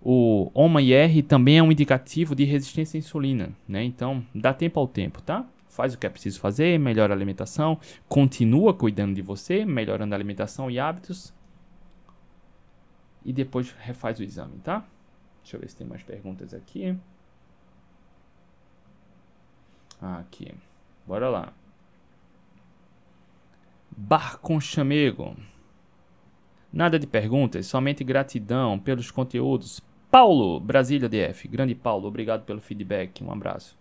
O 0.00 0.52
OMA-IR 0.54 1.24
também 1.24 1.58
é 1.58 1.62
um 1.64 1.72
indicativo 1.72 2.36
de 2.36 2.44
resistência 2.44 2.96
à 2.96 3.00
insulina, 3.00 3.50
né? 3.66 3.82
Então, 3.82 4.24
dá 4.32 4.54
tempo 4.54 4.78
ao 4.78 4.86
tempo, 4.86 5.20
tá? 5.22 5.44
Faz 5.66 5.92
o 5.92 5.98
que 5.98 6.06
é 6.06 6.08
preciso 6.08 6.38
fazer, 6.38 6.78
melhora 6.78 7.12
a 7.12 7.16
alimentação, 7.16 7.80
continua 8.08 8.72
cuidando 8.72 9.16
de 9.16 9.22
você, 9.22 9.64
melhorando 9.64 10.14
a 10.14 10.16
alimentação 10.16 10.70
e 10.70 10.78
hábitos, 10.78 11.34
e 13.26 13.32
depois 13.32 13.72
refaz 13.72 14.20
o 14.20 14.22
exame, 14.22 14.58
tá? 14.60 14.86
Deixa 15.42 15.56
eu 15.56 15.60
ver 15.60 15.68
se 15.68 15.76
tem 15.76 15.86
mais 15.86 16.02
perguntas 16.02 16.54
aqui. 16.54 16.96
Ah, 20.00 20.18
aqui. 20.18 20.54
Bora 21.04 21.28
lá. 21.28 21.52
Bar 23.90 24.38
com 24.38 24.60
chamego. 24.60 25.36
Nada 26.72 26.98
de 27.00 27.06
perguntas, 27.06 27.66
somente 27.66 28.04
gratidão 28.04 28.78
pelos 28.78 29.10
conteúdos. 29.10 29.80
Paulo, 30.08 30.60
Brasília 30.60 31.08
DF. 31.08 31.48
Grande 31.48 31.74
Paulo, 31.74 32.06
obrigado 32.06 32.44
pelo 32.44 32.60
feedback. 32.60 33.24
Um 33.24 33.32
abraço. 33.32 33.76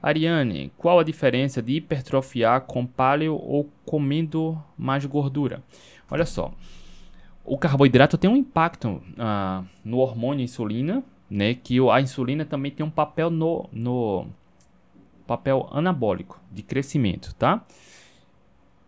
Ariane, 0.00 0.70
qual 0.76 1.00
a 1.00 1.04
diferença 1.04 1.60
de 1.60 1.72
hipertrofiar 1.72 2.60
com 2.60 2.86
paleo 2.86 3.34
ou 3.34 3.68
comendo 3.84 4.62
mais 4.76 5.04
gordura? 5.06 5.62
Olha 6.10 6.26
só, 6.26 6.52
o 7.44 7.58
carboidrato 7.58 8.16
tem 8.16 8.30
um 8.30 8.36
impacto 8.36 8.88
uh, 8.88 9.64
no 9.84 9.98
hormônio 9.98 10.42
insulina, 10.42 11.02
né? 11.28 11.54
Que 11.54 11.78
a 11.90 12.00
insulina 12.00 12.44
também 12.44 12.72
tem 12.72 12.84
um 12.84 12.90
papel 12.90 13.30
no, 13.30 13.68
no 13.70 14.26
papel 15.26 15.68
anabólico 15.70 16.40
de 16.50 16.62
crescimento, 16.62 17.34
tá? 17.34 17.64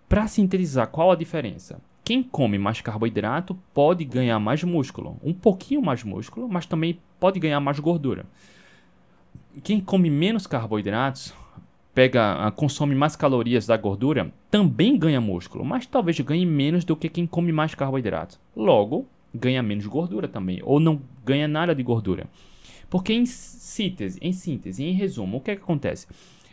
Para 0.09 0.26
sintetizar, 0.26 0.88
qual 0.88 1.11
a 1.11 1.16
diferença? 1.16 1.80
Quem 2.02 2.22
come 2.22 2.57
mais 2.57 2.80
carboidrato 2.80 3.59
pode 3.74 4.04
ganhar 4.04 4.38
mais 4.38 4.62
músculo, 4.62 5.18
um 5.22 5.34
pouquinho 5.34 5.82
mais 5.82 6.04
músculo, 6.04 6.48
mas 6.48 6.64
também 6.64 7.00
pode 7.18 7.40
ganhar 7.40 7.61
mais 7.61 7.80
gordura. 7.80 8.24
Quem 9.64 9.80
come 9.80 10.09
menos 10.09 10.46
carboidratos 10.46 11.34
pega, 11.97 12.53
consome 12.57 12.94
mais 12.94 13.16
calorias 13.16 13.66
da 13.66 13.74
gordura, 13.74 14.30
também 14.51 14.99
ganha 14.99 15.18
músculo, 15.18 15.64
mas 15.64 15.86
talvez 15.86 16.20
ganhe 16.20 16.44
menos 16.44 16.84
do 16.84 16.94
que 16.94 17.09
quem 17.09 17.26
come 17.26 17.51
mais 17.53 17.74
carboidrato. 17.74 18.38
Logo, 18.55 19.09
ganha 19.34 19.62
menos 19.62 19.86
gordura 19.86 20.28
também, 20.28 20.61
ou 20.62 20.78
não 20.78 21.01
ganha 21.24 21.49
nada 21.49 21.74
de 21.74 21.82
gordura. 21.82 22.28
Porque 22.90 23.14
em 23.14 23.24
síntese, 23.24 24.18
em 24.20 24.30
síntese, 24.34 24.84
em 24.84 24.92
resumo, 24.92 25.38
o 25.38 25.40
que, 25.40 25.53
é 25.53 25.57
que 25.57 25.62
acontece? 25.62 26.07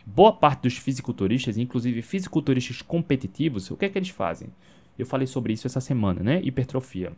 Boa 0.06 0.32
parte 0.32 0.62
dos 0.62 0.78
fisiculturistas, 0.78 1.58
inclusive 1.58 2.00
fisiculturistas 2.00 2.80
competitivos, 2.80 3.70
o 3.70 3.76
que 3.76 3.84
é 3.84 3.90
que 3.90 3.98
eles 3.98 4.08
fazem? 4.08 4.48
Eu 4.98 5.04
falei 5.04 5.26
sobre 5.26 5.52
isso 5.52 5.66
essa 5.66 5.80
semana, 5.80 6.22
né? 6.22 6.40
Hipertrofia. 6.42 7.12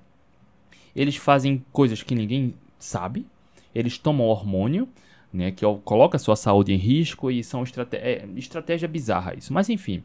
Eles 0.96 1.14
fazem 1.14 1.64
coisas 1.72 2.02
que 2.02 2.16
ninguém 2.16 2.54
sabe, 2.76 3.24
eles 3.72 3.98
tomam 3.98 4.26
hormônio, 4.26 4.88
né, 5.32 5.50
que 5.50 5.64
coloca 5.84 6.16
a 6.16 6.20
sua 6.20 6.36
saúde 6.36 6.72
em 6.72 6.76
risco 6.76 7.30
e 7.30 7.42
são 7.44 7.62
estrate 7.62 7.96
é, 7.96 8.26
estratégia 8.36 8.88
bizarra 8.88 9.34
isso. 9.36 9.52
Mas 9.52 9.68
enfim, 9.68 10.02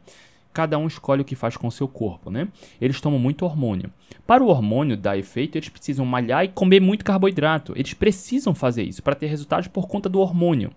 cada 0.52 0.78
um 0.78 0.86
escolhe 0.86 1.22
o 1.22 1.24
que 1.24 1.34
faz 1.34 1.56
com 1.56 1.66
o 1.66 1.72
seu 1.72 1.88
corpo, 1.88 2.30
né? 2.30 2.48
Eles 2.80 3.00
tomam 3.00 3.18
muito 3.18 3.44
hormônio. 3.44 3.90
Para 4.26 4.44
o 4.44 4.48
hormônio 4.48 4.96
dar 4.96 5.16
efeito, 5.16 5.56
eles 5.56 5.68
precisam 5.68 6.04
malhar 6.04 6.44
e 6.44 6.48
comer 6.48 6.80
muito 6.80 7.04
carboidrato. 7.04 7.72
Eles 7.74 7.94
precisam 7.94 8.54
fazer 8.54 8.82
isso 8.82 9.02
para 9.02 9.14
ter 9.14 9.26
resultados 9.26 9.68
por 9.68 9.88
conta 9.88 10.08
do 10.08 10.20
hormônio, 10.20 10.70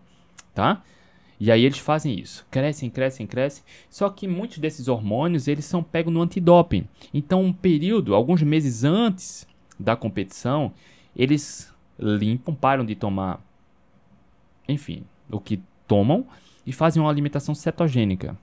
tá? 0.54 0.82
E 1.38 1.52
aí 1.52 1.66
eles 1.66 1.80
fazem 1.80 2.18
isso, 2.18 2.46
crescem, 2.50 2.89
crescem, 2.89 3.28
crescem. 3.28 3.64
Só 3.89 4.10
que 4.10 4.28
muitos 4.28 4.58
desses 4.58 4.88
hormônios 4.88 5.48
eles 5.48 5.66
são 5.66 5.84
pegos 5.84 6.14
no 6.14 6.22
antidoping. 6.22 6.88
Então, 7.14 7.43
um 7.43 7.52
período, 7.52 8.16
alguns 8.16 8.41
meses 8.41 8.86
antes 8.86 9.46
da 9.78 9.98
competição, 9.98 10.72
eles 11.16 11.74
limpam, 12.00 12.54
param 12.56 12.86
de 12.86 12.96
tomar 12.96 13.45
enfim, 14.68 15.03
o 15.30 15.39
que 15.39 15.61
tomam 15.88 16.26
e 16.66 16.74
fazem 16.74 17.01
uma 17.01 17.09
alimentação 17.09 17.53
cetogênica 17.53 18.38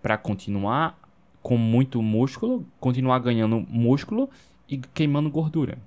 para 0.00 0.16
continuar 0.16 0.98
com 1.42 1.56
muito 1.56 2.02
músculo, 2.02 2.66
continuar 2.80 3.18
ganhando 3.20 3.60
músculo 3.68 4.28
e 4.68 4.78
queimando 4.78 5.30
gordura. 5.30 5.78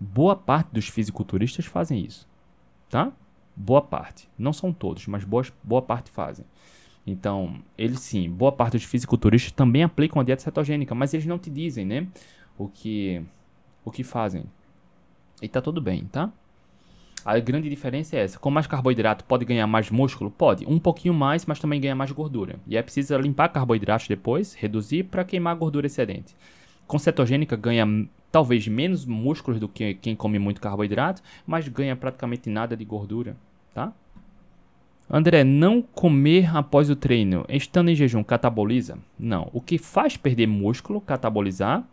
Boa 0.00 0.34
parte 0.34 0.72
dos 0.72 0.88
fisiculturistas 0.88 1.66
fazem 1.66 2.00
isso, 2.00 2.26
tá? 2.88 3.12
Boa 3.54 3.80
parte, 3.80 4.28
não 4.36 4.52
são 4.52 4.72
todos, 4.72 5.06
mas 5.06 5.24
boa, 5.24 5.44
boa 5.62 5.82
parte 5.82 6.10
fazem. 6.10 6.44
Então, 7.06 7.62
eles 7.76 8.00
sim, 8.00 8.30
boa 8.30 8.50
parte 8.50 8.72
dos 8.72 8.84
fisiculturistas 8.84 9.52
também 9.52 9.84
aplicam 9.84 10.20
a 10.20 10.24
dieta 10.24 10.42
cetogênica, 10.42 10.94
mas 10.94 11.14
eles 11.14 11.26
não 11.26 11.38
te 11.38 11.50
dizem, 11.50 11.84
né, 11.84 12.08
o 12.58 12.66
que 12.66 13.22
o 13.84 13.90
que 13.90 14.02
fazem. 14.02 14.44
E 15.42 15.48
tá 15.48 15.60
tudo 15.60 15.80
bem, 15.80 16.06
tá? 16.06 16.32
A 17.24 17.38
grande 17.38 17.70
diferença 17.70 18.16
é 18.16 18.20
essa. 18.20 18.38
Com 18.38 18.50
mais 18.50 18.66
carboidrato 18.66 19.24
pode 19.24 19.46
ganhar 19.46 19.66
mais 19.66 19.90
músculo? 19.90 20.30
Pode. 20.30 20.66
Um 20.66 20.78
pouquinho 20.78 21.14
mais, 21.14 21.46
mas 21.46 21.58
também 21.58 21.80
ganha 21.80 21.94
mais 21.94 22.12
gordura. 22.12 22.56
E 22.66 22.76
é 22.76 22.82
preciso 22.82 23.16
limpar 23.16 23.48
carboidratos 23.48 24.06
depois, 24.06 24.52
reduzir 24.52 25.04
para 25.04 25.24
queimar 25.24 25.56
gordura 25.56 25.86
excedente. 25.86 26.36
Com 26.86 26.98
cetogênica 26.98 27.56
ganha 27.56 27.86
talvez 28.30 28.68
menos 28.68 29.06
músculos 29.06 29.58
do 29.58 29.68
que 29.68 29.94
quem 29.94 30.14
come 30.14 30.38
muito 30.38 30.60
carboidrato, 30.60 31.22
mas 31.46 31.66
ganha 31.66 31.96
praticamente 31.96 32.50
nada 32.50 32.76
de 32.76 32.84
gordura. 32.84 33.36
tá? 33.72 33.92
André, 35.08 35.44
não 35.44 35.80
comer 35.80 36.54
após 36.54 36.90
o 36.90 36.96
treino, 36.96 37.46
estando 37.48 37.90
em 37.90 37.94
jejum, 37.94 38.22
cataboliza? 38.22 38.98
Não. 39.18 39.48
O 39.52 39.60
que 39.60 39.78
faz 39.78 40.16
perder 40.16 40.46
músculo, 40.46 41.00
catabolizar, 41.00 41.84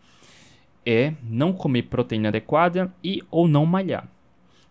é 0.86 1.14
não 1.24 1.54
comer 1.54 1.84
proteína 1.84 2.30
adequada 2.30 2.92
e 3.04 3.22
ou 3.30 3.48
não 3.48 3.66
malhar. 3.66 4.08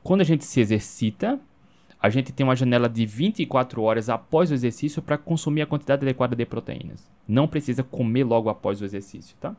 Quando 0.02 0.22
a 0.22 0.24
gente 0.24 0.44
se 0.44 0.60
exercita, 0.60 1.38
a 2.00 2.08
gente 2.08 2.32
tem 2.32 2.44
uma 2.44 2.56
janela 2.56 2.88
de 2.88 3.04
24 3.04 3.82
horas 3.82 4.08
após 4.08 4.50
o 4.50 4.54
exercício 4.54 5.02
para 5.02 5.18
consumir 5.18 5.62
a 5.62 5.66
quantidade 5.66 6.02
adequada 6.02 6.34
de 6.34 6.46
proteínas. 6.46 7.10
Não 7.28 7.46
precisa 7.46 7.82
comer 7.82 8.24
logo 8.24 8.48
após 8.48 8.80
o 8.80 8.84
exercício, 8.84 9.36
tá? 9.38 9.54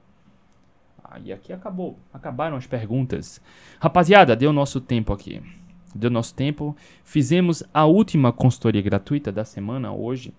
Ah, 1.03 1.19
e 1.23 1.31
aqui 1.31 1.53
acabou. 1.53 1.99
Acabaram 2.11 2.57
as 2.57 2.65
perguntas. 2.65 3.39
Rapaziada, 3.79 4.35
deu 4.35 4.51
nosso 4.51 4.81
tempo 4.81 5.13
aqui. 5.13 5.41
Deu 5.93 6.09
nosso 6.09 6.33
tempo. 6.33 6.75
Fizemos 7.03 7.63
a 7.73 7.85
última 7.85 8.31
consultoria 8.31 8.81
gratuita 8.81 9.31
da 9.31 9.45
semana 9.45 9.91
hoje. 9.91 10.33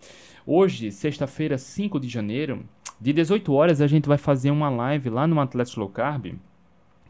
Hoje, 0.44 0.90
sexta-feira, 0.90 1.57
5 1.57 2.00
de 2.00 2.09
janeiro, 2.09 2.64
de 3.00 3.12
18 3.12 3.53
horas, 3.53 3.80
a 3.80 3.86
gente 3.86 4.09
vai 4.09 4.18
fazer 4.18 4.50
uma 4.50 4.70
live 4.70 5.09
lá 5.11 5.26
no 5.26 5.40
Atlético 5.40 5.80
Low 5.80 5.88
Carb 5.88 6.34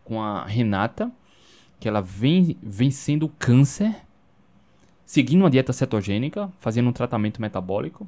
com 0.04 0.20
a 0.20 0.44
Renata, 0.44 1.10
que 1.82 1.88
ela 1.88 2.00
vem 2.00 2.56
vencendo 2.62 3.24
o 3.24 3.28
câncer 3.28 3.92
seguindo 5.04 5.40
uma 5.40 5.50
dieta 5.50 5.72
cetogênica, 5.72 6.48
fazendo 6.60 6.88
um 6.88 6.92
tratamento 6.92 7.42
metabólico, 7.42 8.06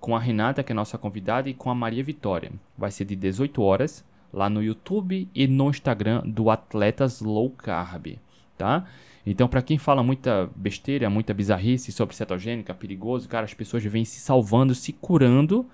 com 0.00 0.16
a 0.16 0.18
Renata, 0.18 0.64
que 0.64 0.72
é 0.72 0.74
nossa 0.74 0.98
convidada, 0.98 1.48
e 1.48 1.54
com 1.54 1.70
a 1.70 1.74
Maria 1.76 2.02
Vitória. 2.02 2.50
Vai 2.76 2.90
ser 2.90 3.04
de 3.04 3.14
18 3.14 3.62
horas, 3.62 4.04
lá 4.32 4.50
no 4.50 4.60
YouTube 4.60 5.28
e 5.32 5.46
no 5.46 5.70
Instagram 5.70 6.22
do 6.26 6.50
Atletas 6.50 7.20
Low 7.20 7.50
Carb, 7.50 8.18
tá? 8.58 8.84
Então, 9.24 9.46
para 9.46 9.62
quem 9.62 9.78
fala 9.78 10.02
muita 10.02 10.50
besteira, 10.56 11.08
muita 11.08 11.32
bizarrice 11.32 11.92
sobre 11.92 12.16
cetogênica, 12.16 12.74
perigoso, 12.74 13.28
cara, 13.28 13.44
as 13.44 13.54
pessoas 13.54 13.84
vêm 13.84 14.04
se 14.04 14.18
salvando, 14.18 14.74
se 14.74 14.92
curando, 14.92 15.64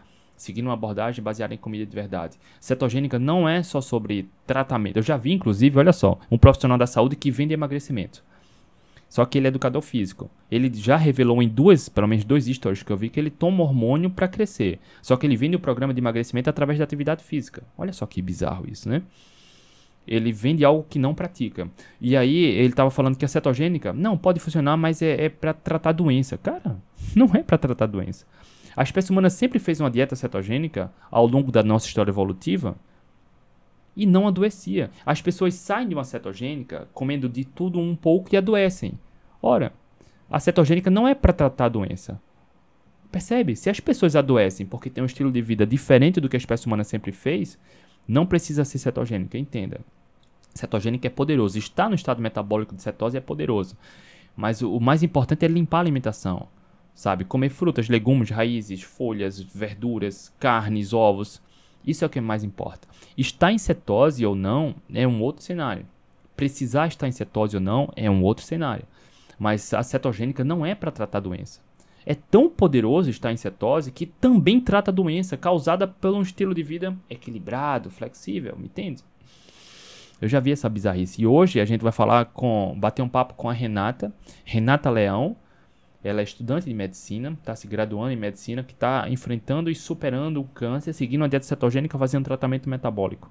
seguindo 0.40 0.66
uma 0.66 0.72
abordagem 0.72 1.22
baseada 1.22 1.52
em 1.52 1.58
comida 1.58 1.84
de 1.84 1.94
verdade. 1.94 2.38
Cetogênica 2.58 3.18
não 3.18 3.46
é 3.46 3.62
só 3.62 3.78
sobre 3.82 4.26
tratamento. 4.46 4.96
Eu 4.96 5.02
já 5.02 5.16
vi, 5.18 5.32
inclusive, 5.32 5.78
olha 5.78 5.92
só, 5.92 6.18
um 6.30 6.38
profissional 6.38 6.78
da 6.78 6.86
saúde 6.86 7.14
que 7.14 7.30
vende 7.30 7.52
emagrecimento. 7.52 8.24
Só 9.06 9.26
que 9.26 9.36
ele 9.36 9.48
é 9.48 9.48
educador 9.48 9.82
físico. 9.82 10.30
Ele 10.50 10.72
já 10.72 10.96
revelou 10.96 11.42
em 11.42 11.48
duas, 11.48 11.90
pelo 11.90 12.08
menos 12.08 12.24
dois 12.24 12.46
stories 12.46 12.82
que 12.82 12.90
eu 12.90 12.96
vi, 12.96 13.10
que 13.10 13.20
ele 13.20 13.28
toma 13.28 13.62
hormônio 13.62 14.08
para 14.08 14.26
crescer. 14.28 14.78
Só 15.02 15.14
que 15.14 15.26
ele 15.26 15.36
vende 15.36 15.56
o 15.56 15.60
programa 15.60 15.92
de 15.92 16.00
emagrecimento 16.00 16.48
através 16.48 16.78
da 16.78 16.84
atividade 16.84 17.22
física. 17.22 17.62
Olha 17.76 17.92
só 17.92 18.06
que 18.06 18.22
bizarro 18.22 18.64
isso, 18.66 18.88
né? 18.88 19.02
Ele 20.06 20.32
vende 20.32 20.64
algo 20.64 20.86
que 20.88 20.98
não 20.98 21.14
pratica. 21.14 21.68
E 22.00 22.16
aí 22.16 22.44
ele 22.44 22.68
estava 22.68 22.90
falando 22.90 23.16
que 23.16 23.26
a 23.26 23.28
cetogênica, 23.28 23.92
não, 23.92 24.16
pode 24.16 24.40
funcionar, 24.40 24.76
mas 24.78 25.02
é, 25.02 25.26
é 25.26 25.28
para 25.28 25.52
tratar 25.52 25.92
doença. 25.92 26.38
Cara, 26.38 26.78
não 27.14 27.30
é 27.34 27.42
para 27.42 27.58
tratar 27.58 27.86
doença. 27.86 28.24
A 28.76 28.82
espécie 28.82 29.10
humana 29.10 29.30
sempre 29.30 29.58
fez 29.58 29.80
uma 29.80 29.90
dieta 29.90 30.16
cetogênica 30.16 30.92
ao 31.10 31.26
longo 31.26 31.50
da 31.50 31.62
nossa 31.62 31.86
história 31.86 32.10
evolutiva 32.10 32.76
e 33.96 34.06
não 34.06 34.28
adoecia. 34.28 34.90
As 35.04 35.20
pessoas 35.20 35.54
saem 35.54 35.88
de 35.88 35.94
uma 35.94 36.04
cetogênica 36.04 36.88
comendo 36.94 37.28
de 37.28 37.44
tudo 37.44 37.78
um 37.78 37.96
pouco 37.96 38.32
e 38.32 38.36
adoecem. 38.36 38.98
Ora, 39.42 39.72
a 40.30 40.38
cetogênica 40.38 40.90
não 40.90 41.08
é 41.08 41.14
para 41.14 41.32
tratar 41.32 41.66
a 41.66 41.70
doença. 41.70 42.20
Percebe? 43.10 43.56
Se 43.56 43.68
as 43.68 43.80
pessoas 43.80 44.14
adoecem 44.14 44.64
porque 44.64 44.88
têm 44.88 45.02
um 45.02 45.06
estilo 45.06 45.32
de 45.32 45.42
vida 45.42 45.66
diferente 45.66 46.20
do 46.20 46.28
que 46.28 46.36
a 46.36 46.38
espécie 46.38 46.66
humana 46.66 46.84
sempre 46.84 47.10
fez, 47.10 47.58
não 48.06 48.24
precisa 48.24 48.64
ser 48.64 48.78
cetogênica, 48.78 49.36
entenda. 49.36 49.80
Cetogênica 50.54 51.06
é 51.06 51.10
poderoso. 51.10 51.58
Estar 51.58 51.88
no 51.88 51.94
estado 51.94 52.22
metabólico 52.22 52.74
de 52.74 52.82
cetose 52.82 53.16
é 53.16 53.20
poderoso. 53.20 53.76
Mas 54.36 54.62
o 54.62 54.78
mais 54.78 55.02
importante 55.02 55.44
é 55.44 55.48
limpar 55.48 55.78
a 55.78 55.80
alimentação. 55.80 56.46
Sabe? 56.94 57.24
Comer 57.24 57.48
frutas, 57.48 57.88
legumes, 57.88 58.30
raízes, 58.30 58.82
folhas, 58.82 59.40
verduras, 59.40 60.34
carnes, 60.38 60.92
ovos. 60.92 61.40
Isso 61.86 62.04
é 62.04 62.06
o 62.06 62.10
que 62.10 62.20
mais 62.20 62.44
importa. 62.44 62.86
Estar 63.16 63.52
em 63.52 63.58
cetose 63.58 64.24
ou 64.24 64.34
não 64.34 64.74
é 64.92 65.06
um 65.06 65.22
outro 65.22 65.42
cenário. 65.42 65.86
Precisar 66.36 66.88
estar 66.88 67.08
em 67.08 67.12
cetose 67.12 67.56
ou 67.56 67.62
não 67.62 67.90
é 67.96 68.10
um 68.10 68.22
outro 68.22 68.44
cenário. 68.44 68.86
Mas 69.38 69.72
a 69.72 69.82
cetogênica 69.82 70.44
não 70.44 70.64
é 70.64 70.74
para 70.74 70.90
tratar 70.90 71.20
doença. 71.20 71.60
É 72.04 72.14
tão 72.14 72.48
poderoso 72.48 73.10
estar 73.10 73.32
em 73.32 73.36
cetose 73.36 73.92
que 73.92 74.06
também 74.06 74.60
trata 74.60 74.92
doença 74.92 75.36
causada 75.36 75.86
por 75.86 76.12
um 76.12 76.22
estilo 76.22 76.54
de 76.54 76.62
vida 76.62 76.96
equilibrado, 77.08 77.90
flexível, 77.90 78.56
me 78.56 78.66
entende? 78.66 79.02
Eu 80.20 80.28
já 80.28 80.38
vi 80.40 80.52
essa 80.52 80.68
bizarrice. 80.68 81.22
E 81.22 81.26
hoje 81.26 81.60
a 81.60 81.64
gente 81.64 81.82
vai 81.82 81.92
falar 81.92 82.26
com, 82.26 82.74
bater 82.78 83.02
um 83.02 83.08
papo 83.08 83.34
com 83.34 83.48
a 83.48 83.52
Renata, 83.52 84.12
Renata 84.44 84.90
Leão, 84.90 85.36
ela 86.02 86.20
é 86.20 86.24
estudante 86.24 86.64
de 86.64 86.74
medicina, 86.74 87.36
está 87.38 87.54
se 87.54 87.66
graduando 87.66 88.10
em 88.12 88.16
medicina, 88.16 88.62
que 88.62 88.72
está 88.72 89.08
enfrentando 89.08 89.70
e 89.70 89.74
superando 89.74 90.40
o 90.40 90.44
câncer, 90.44 90.92
seguindo 90.92 91.20
uma 91.20 91.28
dieta 91.28 91.44
cetogênica, 91.44 91.98
fazendo 91.98 92.24
tratamento 92.24 92.68
metabólico. 92.68 93.30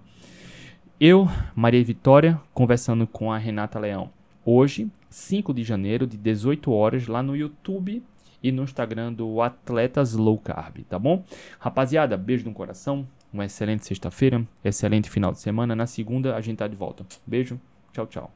Eu, 1.00 1.28
Maria 1.56 1.84
Vitória, 1.84 2.40
conversando 2.54 3.08
com 3.08 3.32
a 3.32 3.38
Renata 3.38 3.80
Leão. 3.80 4.12
Hoje, 4.46 4.92
5 5.10 5.54
de 5.54 5.64
janeiro, 5.64 6.06
de 6.06 6.18
18 6.18 6.72
horas, 6.72 7.08
lá 7.08 7.24
no 7.24 7.36
YouTube 7.36 8.04
e 8.44 8.52
no 8.52 8.64
Instagram 8.64 9.14
do 9.14 9.42
Atletas 9.42 10.14
Low 10.14 10.38
Carb, 10.38 10.84
tá 10.88 11.00
bom? 11.00 11.24
Rapaziada, 11.60 12.18
beijo 12.18 12.46
no 12.46 12.54
coração, 12.54 13.08
uma 13.32 13.46
excelente 13.46 13.86
sexta-feira, 13.86 14.46
excelente 14.64 15.10
final 15.10 15.32
de 15.32 15.40
semana. 15.40 15.76
Na 15.76 15.88
segunda 15.88 16.36
a 16.36 16.42
gente 16.42 16.58
tá 16.58 16.68
de 16.68 16.76
volta. 16.76 17.06
Beijo, 17.26 17.60
tchau, 17.94 18.06
tchau. 18.08 18.28